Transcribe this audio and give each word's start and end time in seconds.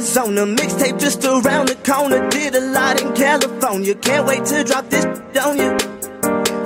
Arizona. 0.00 0.46
Mixtape 0.46 0.98
just 0.98 1.22
around 1.26 1.68
the 1.68 1.74
corner. 1.84 2.26
Did 2.30 2.54
a 2.54 2.60
lot 2.60 3.02
in 3.02 3.12
California. 3.12 3.94
Can't 3.94 4.26
wait 4.26 4.46
to 4.46 4.64
drop 4.64 4.88
this 4.88 5.04
on 5.36 5.58
you. 5.58 5.76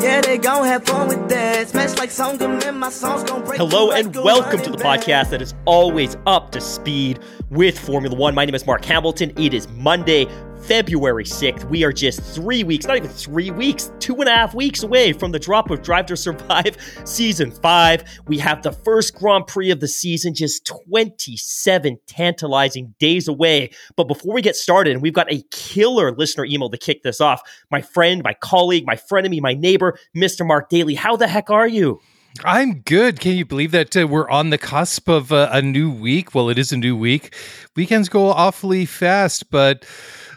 Yeah, 0.00 0.20
they 0.20 0.38
gon' 0.38 0.64
have 0.64 0.84
fun 0.84 1.08
with 1.08 1.28
that. 1.30 1.68
Smash 1.68 1.98
like 1.98 2.10
Songam 2.10 2.64
and 2.64 2.78
my 2.78 2.90
songs 2.90 3.28
gon' 3.28 3.44
break. 3.44 3.58
Hello 3.58 3.90
and 3.90 4.14
welcome 4.14 4.62
to 4.62 4.70
the 4.70 4.78
podcast 4.78 5.30
that 5.30 5.42
is 5.42 5.52
always 5.64 6.16
up 6.26 6.52
to 6.52 6.60
speed 6.60 7.18
with 7.50 7.76
Formula 7.76 8.14
One. 8.14 8.36
My 8.36 8.44
name 8.44 8.54
is 8.54 8.66
Mark 8.66 8.84
Hamilton. 8.84 9.32
It 9.36 9.52
is 9.52 9.66
Monday, 9.70 10.26
February 10.66 11.24
6th. 11.24 11.68
We 11.68 11.84
are 11.84 11.92
just 11.92 12.22
three 12.22 12.64
weeks, 12.64 12.86
not 12.86 12.96
even 12.96 13.10
three 13.10 13.50
weeks, 13.50 13.92
two 13.98 14.16
and 14.16 14.28
a 14.28 14.32
half 14.32 14.54
weeks 14.54 14.82
away 14.82 15.12
from 15.12 15.30
the 15.30 15.38
drop 15.38 15.70
of 15.70 15.82
Drive 15.82 16.06
to 16.06 16.16
Survive 16.16 16.76
Season 17.04 17.50
5. 17.50 18.04
We 18.26 18.38
have 18.38 18.62
the 18.62 18.72
first 18.72 19.14
Grand 19.14 19.46
Prix 19.46 19.70
of 19.70 19.80
the 19.80 19.88
season, 19.88 20.34
just 20.34 20.66
27 20.66 21.98
tantalizing 22.06 22.94
days 22.98 23.28
away. 23.28 23.70
But 23.96 24.08
before 24.08 24.34
we 24.34 24.40
get 24.40 24.56
started, 24.56 25.02
we've 25.02 25.12
got 25.12 25.30
a 25.30 25.42
killer 25.50 26.12
listener 26.12 26.46
email 26.46 26.70
to 26.70 26.78
kick 26.78 27.02
this 27.02 27.20
off, 27.20 27.42
my 27.70 27.82
friend, 27.82 28.22
my 28.24 28.34
colleague, 28.34 28.86
my 28.86 28.96
frenemy, 28.96 29.42
my 29.42 29.52
neighbor, 29.52 29.98
Mr. 30.16 30.46
Mark 30.46 30.70
Daly, 30.70 30.94
how 30.94 31.14
the 31.14 31.28
heck 31.28 31.50
are 31.50 31.68
you? 31.68 32.00
I'm 32.42 32.80
good. 32.80 33.20
Can 33.20 33.36
you 33.36 33.44
believe 33.44 33.70
that 33.70 33.96
uh, 33.96 34.08
we're 34.08 34.28
on 34.28 34.50
the 34.50 34.58
cusp 34.58 35.08
of 35.08 35.30
uh, 35.30 35.50
a 35.52 35.62
new 35.62 35.90
week? 35.90 36.34
Well, 36.34 36.48
it 36.48 36.58
is 36.58 36.72
a 36.72 36.76
new 36.76 36.96
week. 36.96 37.34
Weekends 37.76 38.08
go 38.08 38.30
awfully 38.30 38.86
fast, 38.86 39.50
but 39.50 39.86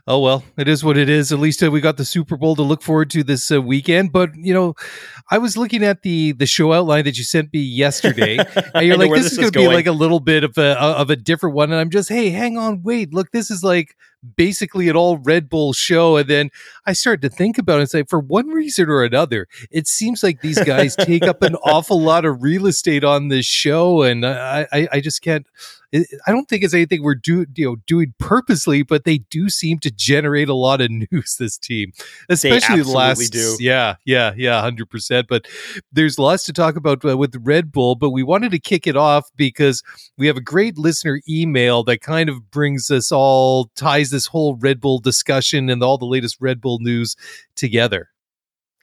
oh 0.07 0.19
well, 0.19 0.43
it 0.57 0.67
is 0.67 0.83
what 0.83 0.97
it 0.97 1.09
is. 1.09 1.31
At 1.31 1.39
least 1.39 1.61
uh, 1.61 1.69
we 1.69 1.81
got 1.81 1.97
the 1.97 2.05
Super 2.05 2.37
Bowl 2.37 2.55
to 2.55 2.61
look 2.61 2.81
forward 2.81 3.09
to 3.11 3.23
this 3.23 3.51
uh, 3.51 3.61
weekend. 3.61 4.11
But 4.11 4.31
you 4.35 4.53
know, 4.53 4.73
I 5.29 5.37
was 5.37 5.57
looking 5.57 5.83
at 5.83 6.01
the 6.01 6.31
the 6.31 6.45
show 6.45 6.73
outline 6.73 7.03
that 7.03 7.17
you 7.17 7.23
sent 7.23 7.53
me 7.53 7.59
yesterday, 7.59 8.37
and 8.73 8.87
you're 8.87 8.97
like, 8.97 9.11
"This 9.11 9.23
this 9.23 9.31
is 9.33 9.37
is 9.39 9.51
going 9.51 9.53
to 9.53 9.59
be 9.59 9.67
like 9.67 9.87
a 9.87 9.91
little 9.91 10.19
bit 10.19 10.43
of 10.43 10.57
a 10.57 10.79
of 10.79 11.09
a 11.09 11.15
different 11.15 11.55
one." 11.55 11.71
And 11.71 11.79
I'm 11.79 11.89
just, 11.89 12.09
"Hey, 12.09 12.29
hang 12.29 12.57
on, 12.57 12.81
wait, 12.83 13.13
look, 13.13 13.31
this 13.31 13.51
is 13.51 13.63
like." 13.63 13.95
Basically 14.35 14.89
an 14.89 14.95
all 14.95 15.17
Red 15.17 15.49
Bull 15.49 15.73
show. 15.73 16.17
And 16.17 16.29
then 16.29 16.49
I 16.85 16.93
started 16.93 17.21
to 17.29 17.35
think 17.35 17.57
about 17.57 17.77
it 17.77 17.81
and 17.81 17.89
say, 17.89 18.03
for 18.03 18.19
one 18.19 18.47
reason 18.47 18.89
or 18.89 19.03
another, 19.03 19.47
it 19.71 19.87
seems 19.87 20.23
like 20.23 20.41
these 20.41 20.61
guys 20.63 20.95
take 20.95 21.23
up 21.23 21.41
an 21.41 21.55
awful 21.63 22.01
lot 22.01 22.25
of 22.25 22.41
real 22.41 22.65
estate 22.67 23.03
on 23.03 23.27
this 23.27 23.45
show. 23.45 24.03
And 24.03 24.25
I, 24.25 24.67
I, 24.71 24.87
I 24.93 24.99
just 24.99 25.21
can't. 25.21 25.47
I 25.93 26.31
don't 26.31 26.49
think 26.49 26.63
it's 26.63 26.73
anything 26.73 27.01
we're 27.01 27.15
do, 27.15 27.45
you 27.55 27.65
know, 27.65 27.75
doing 27.87 28.13
purposely, 28.19 28.83
but 28.83 29.05
they 29.05 29.19
do 29.19 29.49
seem 29.49 29.79
to 29.79 29.91
generate 29.91 30.49
a 30.49 30.53
lot 30.53 30.81
of 30.81 30.91
news. 31.11 31.37
This 31.39 31.57
team, 31.57 31.93
especially 32.27 32.81
the 32.81 32.91
last, 32.91 33.31
do. 33.31 33.55
yeah, 33.59 33.95
yeah, 34.05 34.33
yeah, 34.35 34.59
hundred 34.59 34.89
percent. 34.89 35.27
But 35.29 35.47
there's 35.91 36.19
lots 36.19 36.43
to 36.45 36.53
talk 36.53 36.75
about 36.75 37.05
uh, 37.05 37.17
with 37.17 37.35
Red 37.41 37.71
Bull. 37.71 37.95
But 37.95 38.09
we 38.09 38.21
wanted 38.21 38.51
to 38.51 38.59
kick 38.59 38.85
it 38.85 38.97
off 38.97 39.29
because 39.37 39.81
we 40.17 40.27
have 40.27 40.35
a 40.35 40.41
great 40.41 40.77
listener 40.77 41.21
email 41.29 41.83
that 41.85 42.01
kind 42.01 42.27
of 42.27 42.51
brings 42.51 42.91
us 42.91 43.11
all 43.11 43.71
ties 43.75 44.13
this 44.17 44.25
whole 44.25 44.55
Red 44.55 44.81
Bull 44.81 44.97
discussion 44.97 45.69
and 45.69 45.83
all 45.83 45.99
the 45.99 46.05
latest 46.05 46.37
Red 46.39 46.59
Bull 46.59 46.79
news 46.79 47.15
together. 47.55 48.09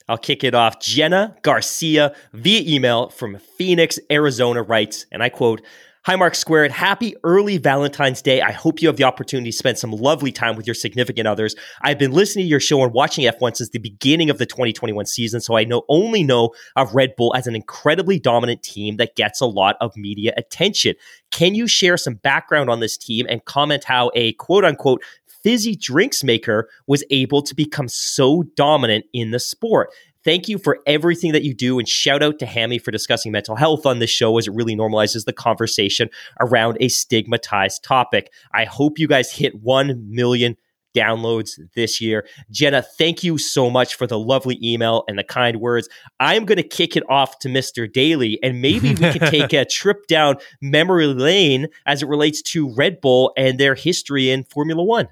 I'll 0.08 0.16
kick 0.16 0.44
it 0.44 0.54
off. 0.54 0.80
Jenna 0.80 1.36
Garcia 1.42 2.14
via 2.32 2.62
email 2.72 3.08
from 3.08 3.38
Phoenix, 3.58 3.98
Arizona 4.12 4.62
writes, 4.62 5.06
and 5.10 5.22
I 5.22 5.28
quote, 5.28 5.60
Hi, 6.06 6.16
Mark 6.16 6.34
Squared. 6.34 6.70
Happy 6.70 7.14
early 7.24 7.56
Valentine's 7.56 8.20
Day. 8.20 8.42
I 8.42 8.52
hope 8.52 8.82
you 8.82 8.88
have 8.88 8.98
the 8.98 9.04
opportunity 9.04 9.50
to 9.50 9.56
spend 9.56 9.78
some 9.78 9.90
lovely 9.90 10.30
time 10.30 10.54
with 10.54 10.66
your 10.66 10.74
significant 10.74 11.26
others. 11.26 11.56
I've 11.80 11.98
been 11.98 12.12
listening 12.12 12.44
to 12.44 12.48
your 12.50 12.60
show 12.60 12.82
and 12.82 12.92
watching 12.92 13.24
F1 13.24 13.56
since 13.56 13.70
the 13.70 13.78
beginning 13.78 14.28
of 14.28 14.36
the 14.36 14.44
2021 14.44 15.06
season, 15.06 15.40
so 15.40 15.56
I 15.56 15.64
know 15.64 15.82
only 15.88 16.22
know 16.22 16.50
of 16.76 16.94
Red 16.94 17.16
Bull 17.16 17.34
as 17.34 17.46
an 17.46 17.56
incredibly 17.56 18.18
dominant 18.18 18.62
team 18.62 18.98
that 18.98 19.16
gets 19.16 19.40
a 19.40 19.46
lot 19.46 19.76
of 19.80 19.96
media 19.96 20.34
attention. 20.36 20.94
Can 21.30 21.54
you 21.54 21.66
share 21.66 21.96
some 21.96 22.16
background 22.16 22.68
on 22.68 22.80
this 22.80 22.98
team 22.98 23.24
and 23.26 23.42
comment 23.46 23.84
how 23.84 24.10
a 24.14 24.34
quote 24.34 24.66
unquote 24.66 25.02
fizzy 25.44 25.76
drinks 25.76 26.24
maker 26.24 26.68
was 26.88 27.04
able 27.10 27.42
to 27.42 27.54
become 27.54 27.86
so 27.86 28.42
dominant 28.56 29.04
in 29.12 29.30
the 29.30 29.38
sport. 29.38 29.90
Thank 30.24 30.48
you 30.48 30.56
for 30.56 30.78
everything 30.86 31.32
that 31.32 31.44
you 31.44 31.52
do, 31.52 31.78
and 31.78 31.86
shout 31.86 32.22
out 32.22 32.38
to 32.38 32.46
Hammy 32.46 32.78
for 32.78 32.90
discussing 32.90 33.30
mental 33.30 33.56
health 33.56 33.84
on 33.84 33.98
this 33.98 34.08
show 34.08 34.38
as 34.38 34.48
it 34.48 34.54
really 34.54 34.74
normalizes 34.74 35.26
the 35.26 35.34
conversation 35.34 36.08
around 36.40 36.78
a 36.80 36.88
stigmatized 36.88 37.84
topic. 37.84 38.32
I 38.54 38.64
hope 38.64 38.98
you 38.98 39.06
guys 39.06 39.30
hit 39.30 39.62
1 39.62 40.06
million 40.08 40.56
downloads 40.96 41.60
this 41.74 42.00
year. 42.00 42.26
Jenna, 42.50 42.80
thank 42.80 43.22
you 43.22 43.36
so 43.36 43.68
much 43.68 43.96
for 43.96 44.06
the 44.06 44.18
lovely 44.18 44.58
email 44.62 45.04
and 45.08 45.18
the 45.18 45.24
kind 45.24 45.60
words. 45.60 45.90
I'm 46.20 46.46
going 46.46 46.56
to 46.56 46.62
kick 46.62 46.96
it 46.96 47.02
off 47.10 47.38
to 47.40 47.48
Mr. 47.48 47.92
Daly, 47.92 48.38
and 48.42 48.62
maybe 48.62 48.90
we 48.90 49.12
can 49.12 49.30
take 49.30 49.52
a 49.52 49.66
trip 49.66 50.06
down 50.06 50.36
memory 50.62 51.06
lane 51.08 51.68
as 51.84 52.02
it 52.02 52.08
relates 52.08 52.40
to 52.42 52.72
Red 52.74 53.02
Bull 53.02 53.34
and 53.36 53.60
their 53.60 53.74
history 53.74 54.30
in 54.30 54.44
Formula 54.44 54.82
One. 54.82 55.08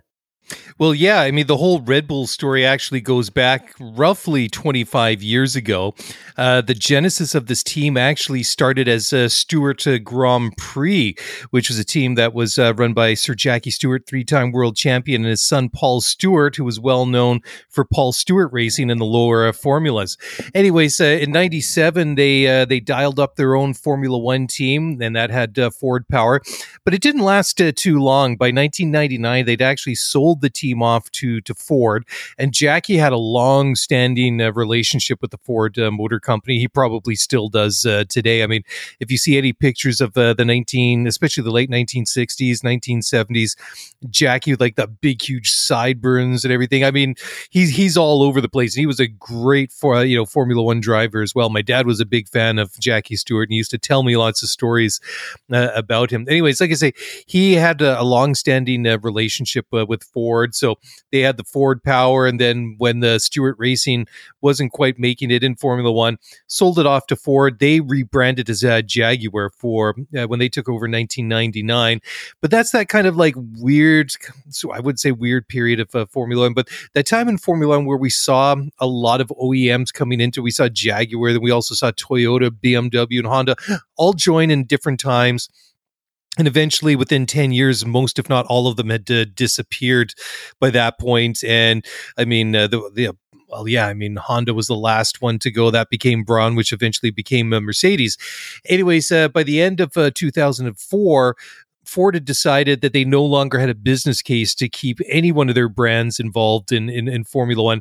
Well, 0.79 0.95
yeah, 0.95 1.21
I 1.21 1.31
mean, 1.31 1.47
the 1.47 1.57
whole 1.57 1.81
Red 1.81 2.09
Bull 2.09 2.27
story 2.27 2.65
actually 2.65 3.01
goes 3.01 3.31
back 3.31 3.75
roughly 3.79 4.49
25 4.49 5.23
years 5.23 5.55
ago. 5.55 5.95
Uh, 6.37 6.61
the 6.61 6.75
genesis 6.75 7.35
of 7.35 7.47
this 7.47 7.63
team 7.63 7.97
actually 7.97 8.43
started 8.43 8.89
as 8.89 9.13
a 9.13 9.29
Stewart 9.29 9.87
uh, 9.87 9.99
Grand 9.99 10.57
Prix, 10.57 11.15
which 11.51 11.69
was 11.69 11.79
a 11.79 11.85
team 11.85 12.15
that 12.17 12.35
was 12.35 12.59
uh, 12.59 12.75
run 12.75 12.95
by 12.95 13.15
Sir 13.15 13.35
Jackie 13.35 13.71
Stewart, 13.71 14.07
three 14.07 14.25
time 14.25 14.51
world 14.51 14.77
champion, 14.77 15.23
and 15.23 15.31
his 15.31 15.43
son 15.43 15.69
Paul 15.69 16.01
Stewart, 16.01 16.57
who 16.57 16.65
was 16.65 16.81
well 16.81 17.07
known 17.07 17.41
for 17.69 17.85
Paul 17.85 18.13
Stewart 18.13 18.53
racing 18.53 18.91
in 18.91 18.99
the 18.99 19.05
lower 19.05 19.47
uh, 19.47 19.53
formulas. 19.53 20.17
Anyways, 20.55 21.01
uh, 21.01 21.05
in 21.05 21.33
97, 21.33 22.15
they, 22.15 22.47
uh, 22.47 22.65
they 22.65 22.81
dialed 22.81 23.21
up 23.21 23.37
their 23.37 23.55
own 23.55 23.75
Formula 23.75 24.19
One 24.19 24.47
team, 24.47 25.01
and 25.01 25.15
that 25.17 25.31
had 25.31 25.59
uh, 25.59 25.71
Ford 25.71 26.09
power. 26.09 26.41
But 26.85 26.95
it 26.95 27.03
didn't 27.03 27.23
last 27.23 27.61
uh, 27.61 27.73
too 27.75 28.01
long. 28.01 28.37
By 28.37 28.47
1999, 28.47 29.45
they'd 29.45 29.63
actually 29.63 29.95
sold 29.95 30.32
the 30.41 30.51
team 30.51 30.83
off 30.83 31.11
to 31.13 31.41
to 31.43 31.55
Ford, 31.55 32.07
and 32.39 32.53
Jackie 32.53 32.97
had 32.97 33.13
a 33.13 33.19
long-standing 33.19 34.41
uh, 34.41 34.53
relationship 34.53 35.21
with 35.21 35.31
the 35.31 35.39
Ford 35.39 35.79
uh, 35.79 35.91
Motor 35.91 36.21
Company. 36.21 36.59
He 36.59 36.69
probably 36.69 37.15
still 37.15 37.49
does 37.49 37.85
uh, 37.85 38.05
today. 38.09 38.43
I 38.43 38.47
mean, 38.47 38.63
if 39.01 39.11
you 39.11 39.19
see 39.19 39.39
any 39.39 39.53
pictures 39.53 40.01
of 40.01 40.17
uh, 40.17 40.35
the 40.35 40.45
19, 40.45 41.07
especially 41.07 41.45
the 41.45 41.51
late 41.51 41.71
1960s, 41.71 42.61
1970s, 42.63 43.57
Jackie 44.11 44.53
with 44.53 44.61
like 44.61 44.77
the 44.77 44.87
big, 44.87 45.23
huge 45.23 45.51
sideburns 45.51 46.45
and 46.45 46.53
everything. 46.53 46.85
I 46.85 46.91
mean, 46.91 47.15
he's 47.51 47.77
he's 47.77 47.97
all 47.97 48.23
over 48.23 48.41
the 48.41 48.49
place. 48.49 48.75
He 48.75 48.87
was 48.87 49.01
a 49.01 49.07
great 49.07 49.73
for 49.73 50.03
you 50.05 50.17
know 50.17 50.27
Formula 50.27 50.63
One 50.63 50.81
driver 50.81 51.23
as 51.23 51.35
well. 51.35 51.51
My 51.51 51.63
dad 51.63 51.87
was 51.87 52.01
a 52.01 52.07
big 52.07 52.29
fan 52.29 52.59
of 52.59 52.79
Jackie 52.79 53.17
Stewart, 53.17 53.49
and 53.49 53.53
he 53.53 53.59
used 53.59 53.71
to 53.71 53.79
tell 53.79 54.03
me 54.03 54.17
lots 54.17 54.43
of 54.43 54.49
stories 54.49 55.01
uh, 55.53 55.69
about 55.75 56.11
him. 56.11 56.27
Anyways, 56.29 56.61
like 56.61 56.71
I 56.71 56.75
say, 56.75 56.93
he 57.27 57.55
had 57.55 57.81
a, 57.83 58.01
a 58.01 58.05
long-standing 58.05 58.87
uh, 58.87 58.99
relationship 58.99 59.67
uh, 59.73 59.87
with 59.87 60.05
Ford, 60.05 60.22
so 60.55 60.79
they 61.11 61.21
had 61.21 61.37
the 61.37 61.45
Ford 61.45 61.83
power, 61.83 62.27
and 62.27 62.41
then 62.41 62.75
when 62.79 63.01
the 63.01 63.19
Stewart 63.19 63.57
Racing 63.59 64.07
wasn't 64.41 64.73
quite 64.73 64.99
making 64.99 65.31
it 65.31 65.43
in 65.43 65.55
Formula 65.57 65.91
One, 65.91 66.19
sold 66.47 66.79
it 66.79 66.87
off 66.87 67.07
to 67.09 67.17
Ford. 67.17 67.59
They 67.59 67.81
rebranded 67.81 68.49
as 68.49 68.65
uh, 68.65 68.83
Jaguar 68.83 69.51
for 69.51 69.95
uh, 70.17 70.27
when 70.27 70.39
they 70.39 70.49
took 70.49 70.69
over 70.69 70.85
1999. 70.89 72.01
But 72.41 72.51
that's 72.51 72.71
that 72.73 72.89
kind 72.89 73.07
of 73.07 73.17
like 73.17 73.35
weird, 73.59 74.13
so 74.51 74.73
I 74.73 74.81
would 74.81 74.99
say 74.99 75.13
weird 75.13 75.49
period 75.49 75.81
of 75.81 75.95
uh, 75.95 76.07
Formula 76.07 76.45
One. 76.45 76.55
But 76.55 76.69
that 76.95 77.07
time 77.07 77.29
in 77.29 77.39
Formula 77.39 77.77
One 77.77 77.87
where 77.87 77.99
we 77.99 78.11
saw 78.11 78.57
a 78.79 78.87
lot 78.87 79.21
of 79.21 79.29
OEMs 79.29 79.93
coming 79.93 80.21
into, 80.21 80.43
we 80.43 80.51
saw 80.51 80.69
Jaguar, 80.69 81.33
then 81.33 81.43
we 81.43 81.51
also 81.51 81.75
saw 81.75 81.91
Toyota, 81.93 82.51
BMW, 82.51 83.19
and 83.19 83.27
Honda 83.27 83.57
all 83.97 84.13
join 84.13 84.51
in 84.51 84.65
different 84.65 85.01
times. 85.01 85.49
And 86.39 86.49
eventually, 86.49 86.97
within 86.97 87.27
10 87.27 87.53
years, 87.53 87.85
most, 87.85 88.19
if 88.19 88.29
not 88.29 88.47
all 88.47 88.67
of 88.67 88.77
them, 88.77 88.89
had 88.89 89.11
uh, 89.11 89.27
disappeared 89.35 90.15
by 90.61 90.71
that 90.71 90.99
point. 90.99 91.45
And 91.45 91.85
I 92.17 92.25
mean, 92.25 92.57
uh, 92.57 92.69
the, 92.69 92.91
the 92.95 93.17
well, 93.53 93.69
yeah, 93.69 93.87
I 93.87 93.93
mean, 93.93 94.17
Honda 94.17 94.55
was 94.55 94.67
the 94.67 94.75
last 94.75 95.21
one 95.21 95.39
to 95.41 95.51
go. 95.51 95.71
That 95.71 95.91
became 95.91 96.25
Brawn, 96.25 96.57
which 96.57 96.73
eventually 96.73 97.11
became 97.11 97.53
uh, 97.53 97.61
Mercedes. 97.61 98.17
Anyways, 98.65 99.13
uh, 99.13 99.29
by 99.29 99.43
the 99.43 99.61
end 99.61 99.79
of 99.79 99.95
uh, 99.95 100.11
2004, 100.15 101.37
Ford 101.85 102.15
had 102.15 102.25
decided 102.25 102.81
that 102.81 102.93
they 102.93 103.05
no 103.05 103.25
longer 103.25 103.59
had 103.59 103.69
a 103.69 103.75
business 103.75 104.23
case 104.23 104.55
to 104.55 104.69
keep 104.69 105.01
any 105.09 105.33
one 105.33 105.49
of 105.49 105.55
their 105.55 105.69
brands 105.69 106.21
involved 106.21 106.73
in, 106.73 106.89
in, 106.89 107.09
in, 107.09 107.25
Formula 107.25 107.63
One. 107.63 107.81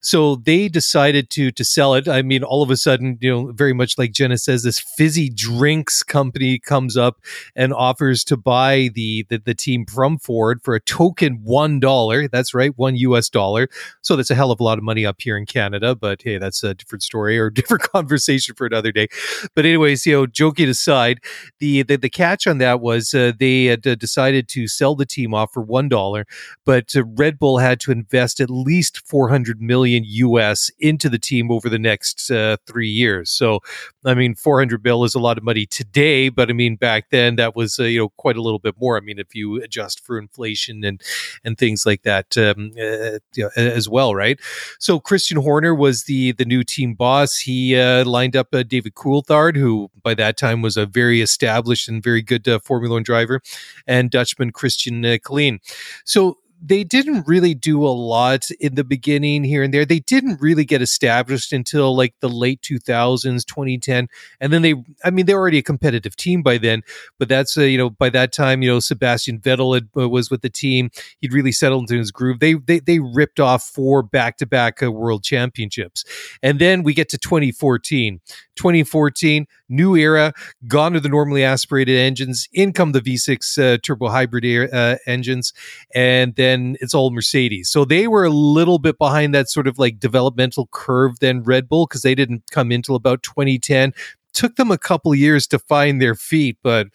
So 0.00 0.36
they 0.36 0.68
decided 0.68 1.30
to 1.30 1.50
to 1.50 1.64
sell 1.64 1.94
it. 1.94 2.08
I 2.08 2.22
mean, 2.22 2.42
all 2.42 2.62
of 2.62 2.70
a 2.70 2.76
sudden, 2.76 3.18
you 3.20 3.30
know, 3.30 3.52
very 3.52 3.72
much 3.72 3.98
like 3.98 4.12
Jenna 4.12 4.38
says, 4.38 4.62
this 4.62 4.78
fizzy 4.78 5.28
drinks 5.28 6.02
company 6.02 6.58
comes 6.58 6.96
up 6.96 7.20
and 7.54 7.72
offers 7.72 8.24
to 8.24 8.36
buy 8.36 8.90
the 8.94 9.26
the, 9.28 9.38
the 9.38 9.54
team 9.54 9.84
from 9.86 10.18
Ford 10.18 10.60
for 10.62 10.74
a 10.74 10.80
token 10.80 11.40
one 11.42 11.80
dollar. 11.80 12.28
That's 12.28 12.54
right, 12.54 12.76
one 12.76 12.96
US 12.96 13.28
dollar. 13.28 13.68
So 14.02 14.16
that's 14.16 14.30
a 14.30 14.34
hell 14.34 14.50
of 14.50 14.60
a 14.60 14.64
lot 14.64 14.78
of 14.78 14.84
money 14.84 15.04
up 15.04 15.16
here 15.20 15.36
in 15.36 15.46
Canada. 15.46 15.94
But 15.94 16.22
hey, 16.22 16.38
that's 16.38 16.62
a 16.62 16.74
different 16.74 17.02
story 17.02 17.38
or 17.38 17.50
different 17.64 17.82
conversation 17.84 18.54
for 18.54 18.66
another 18.66 18.92
day. 18.92 19.08
But 19.54 19.66
anyways, 19.66 20.06
you 20.06 20.14
know, 20.14 20.26
joking 20.26 20.68
aside, 20.68 21.20
the 21.58 21.82
the, 21.82 21.96
the 21.96 22.10
catch 22.10 22.46
on 22.46 22.58
that 22.58 22.80
was. 22.80 23.12
Uh, 23.12 23.32
they 23.38 23.66
had 23.66 23.86
uh, 23.86 23.94
decided 23.94 24.48
to 24.48 24.68
sell 24.68 24.94
the 24.94 25.06
team 25.06 25.34
off 25.34 25.52
for 25.52 25.62
one 25.62 25.88
dollar, 25.88 26.26
but 26.64 26.94
uh, 26.96 27.04
Red 27.04 27.38
Bull 27.38 27.58
had 27.58 27.80
to 27.80 27.92
invest 27.92 28.40
at 28.40 28.50
least 28.50 29.06
400 29.06 29.60
million 29.60 30.04
US 30.06 30.70
into 30.78 31.08
the 31.08 31.18
team 31.18 31.50
over 31.50 31.68
the 31.68 31.78
next 31.78 32.30
uh, 32.30 32.56
three 32.66 32.88
years. 32.88 33.30
So, 33.30 33.60
I 34.04 34.14
mean, 34.14 34.34
400 34.34 34.82
bill 34.82 35.04
is 35.04 35.14
a 35.14 35.20
lot 35.20 35.38
of 35.38 35.44
money 35.44 35.66
today, 35.66 36.28
but 36.28 36.50
I 36.50 36.52
mean, 36.52 36.76
back 36.76 37.10
then 37.10 37.36
that 37.36 37.56
was 37.56 37.78
uh, 37.78 37.84
you 37.84 38.00
know 38.00 38.08
quite 38.16 38.36
a 38.36 38.42
little 38.42 38.58
bit 38.58 38.74
more. 38.80 38.96
I 38.96 39.00
mean, 39.00 39.18
if 39.18 39.34
you 39.34 39.62
adjust 39.62 40.04
for 40.04 40.18
inflation 40.18 40.84
and 40.84 41.00
and 41.44 41.58
things 41.58 41.86
like 41.86 42.02
that 42.02 42.36
um, 42.36 42.72
uh, 42.78 43.18
you 43.34 43.44
know, 43.44 43.50
as 43.56 43.88
well, 43.88 44.14
right? 44.14 44.40
So 44.78 45.00
Christian 45.00 45.38
Horner 45.38 45.74
was 45.74 46.04
the 46.04 46.32
the 46.32 46.44
new 46.44 46.64
team 46.64 46.94
boss. 46.94 47.38
He 47.38 47.76
uh, 47.76 48.04
lined 48.04 48.36
up 48.36 48.48
David 48.68 48.94
Coulthard, 48.94 49.56
who 49.56 49.90
by 50.02 50.14
that 50.14 50.36
time 50.36 50.62
was 50.62 50.76
a 50.76 50.86
very 50.86 51.20
established 51.20 51.88
and 51.88 52.02
very 52.02 52.22
good 52.22 52.48
Formula 52.62 52.94
One 52.94 53.02
driver 53.02 53.23
driver, 53.24 53.40
and 53.86 54.10
Dutchman 54.10 54.52
Christian 54.52 55.02
Klien. 55.02 55.58
So 56.04 56.38
they 56.62 56.84
didn't 56.84 57.26
really 57.26 57.54
do 57.54 57.84
a 57.84 57.88
lot 57.88 58.50
in 58.60 58.74
the 58.74 58.84
beginning 58.84 59.44
here 59.44 59.62
and 59.62 59.72
there. 59.72 59.84
They 59.84 60.00
didn't 60.00 60.40
really 60.40 60.64
get 60.64 60.80
established 60.80 61.52
until 61.52 61.94
like 61.94 62.14
the 62.20 62.28
late 62.28 62.62
2000s, 62.62 63.44
2010. 63.44 64.08
And 64.40 64.52
then 64.52 64.62
they, 64.62 64.74
I 65.04 65.10
mean, 65.10 65.26
they're 65.26 65.38
already 65.38 65.58
a 65.58 65.62
competitive 65.62 66.16
team 66.16 66.42
by 66.42 66.58
then, 66.58 66.82
but 67.18 67.28
that's, 67.28 67.58
uh, 67.58 67.62
you 67.62 67.76
know, 67.76 67.90
by 67.90 68.08
that 68.10 68.32
time, 68.32 68.62
you 68.62 68.70
know, 68.70 68.80
Sebastian 68.80 69.40
Vettel 69.40 69.74
had, 69.74 69.88
uh, 69.96 70.08
was 70.08 70.30
with 70.30 70.42
the 70.42 70.50
team. 70.50 70.90
He'd 71.20 71.32
really 71.32 71.52
settled 71.52 71.82
into 71.82 71.98
his 71.98 72.10
groove. 72.10 72.40
They, 72.40 72.54
they, 72.54 72.80
they 72.80 72.98
ripped 72.98 73.40
off 73.40 73.64
four 73.64 74.02
back 74.02 74.38
to 74.38 74.46
back 74.46 74.80
world 74.80 75.24
championships. 75.24 76.04
And 76.42 76.58
then 76.58 76.82
we 76.82 76.94
get 76.94 77.08
to 77.10 77.18
2014. 77.18 78.20
2014, 78.56 79.46
new 79.68 79.96
era, 79.96 80.32
gone 80.68 80.92
to 80.92 81.00
the 81.00 81.08
normally 81.08 81.42
aspirated 81.42 81.96
engines, 81.96 82.48
in 82.52 82.72
come 82.72 82.92
the 82.92 83.00
V6 83.00 83.74
uh, 83.74 83.78
turbo 83.82 84.08
hybrid 84.08 84.44
air, 84.44 84.68
uh, 84.72 84.96
engines, 85.06 85.52
and 85.92 86.36
then 86.36 86.43
it's 86.80 86.94
all 86.94 87.10
Mercedes. 87.10 87.70
So 87.70 87.84
they 87.84 88.08
were 88.08 88.24
a 88.24 88.30
little 88.30 88.78
bit 88.78 88.98
behind 88.98 89.34
that 89.34 89.50
sort 89.50 89.66
of 89.66 89.78
like 89.78 89.98
developmental 89.98 90.68
curve 90.72 91.18
than 91.20 91.42
Red 91.42 91.68
Bull 91.68 91.86
because 91.86 92.02
they 92.02 92.14
didn't 92.14 92.44
come 92.50 92.70
in 92.72 92.76
until 92.76 92.96
about 92.96 93.22
2010. 93.22 93.92
Took 94.32 94.56
them 94.56 94.70
a 94.70 94.78
couple 94.78 95.14
years 95.14 95.46
to 95.48 95.58
find 95.58 96.00
their 96.00 96.14
feet, 96.14 96.58
but 96.62 96.88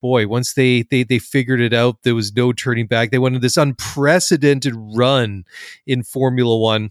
boy, 0.00 0.26
once 0.26 0.52
they 0.52 0.82
they 0.82 1.02
they 1.02 1.18
figured 1.18 1.60
it 1.60 1.72
out, 1.72 2.02
there 2.02 2.14
was 2.14 2.34
no 2.36 2.52
turning 2.52 2.86
back. 2.86 3.10
They 3.10 3.18
went 3.18 3.34
on 3.34 3.40
this 3.40 3.56
unprecedented 3.56 4.74
run 4.76 5.44
in 5.86 6.02
Formula 6.02 6.56
One 6.56 6.90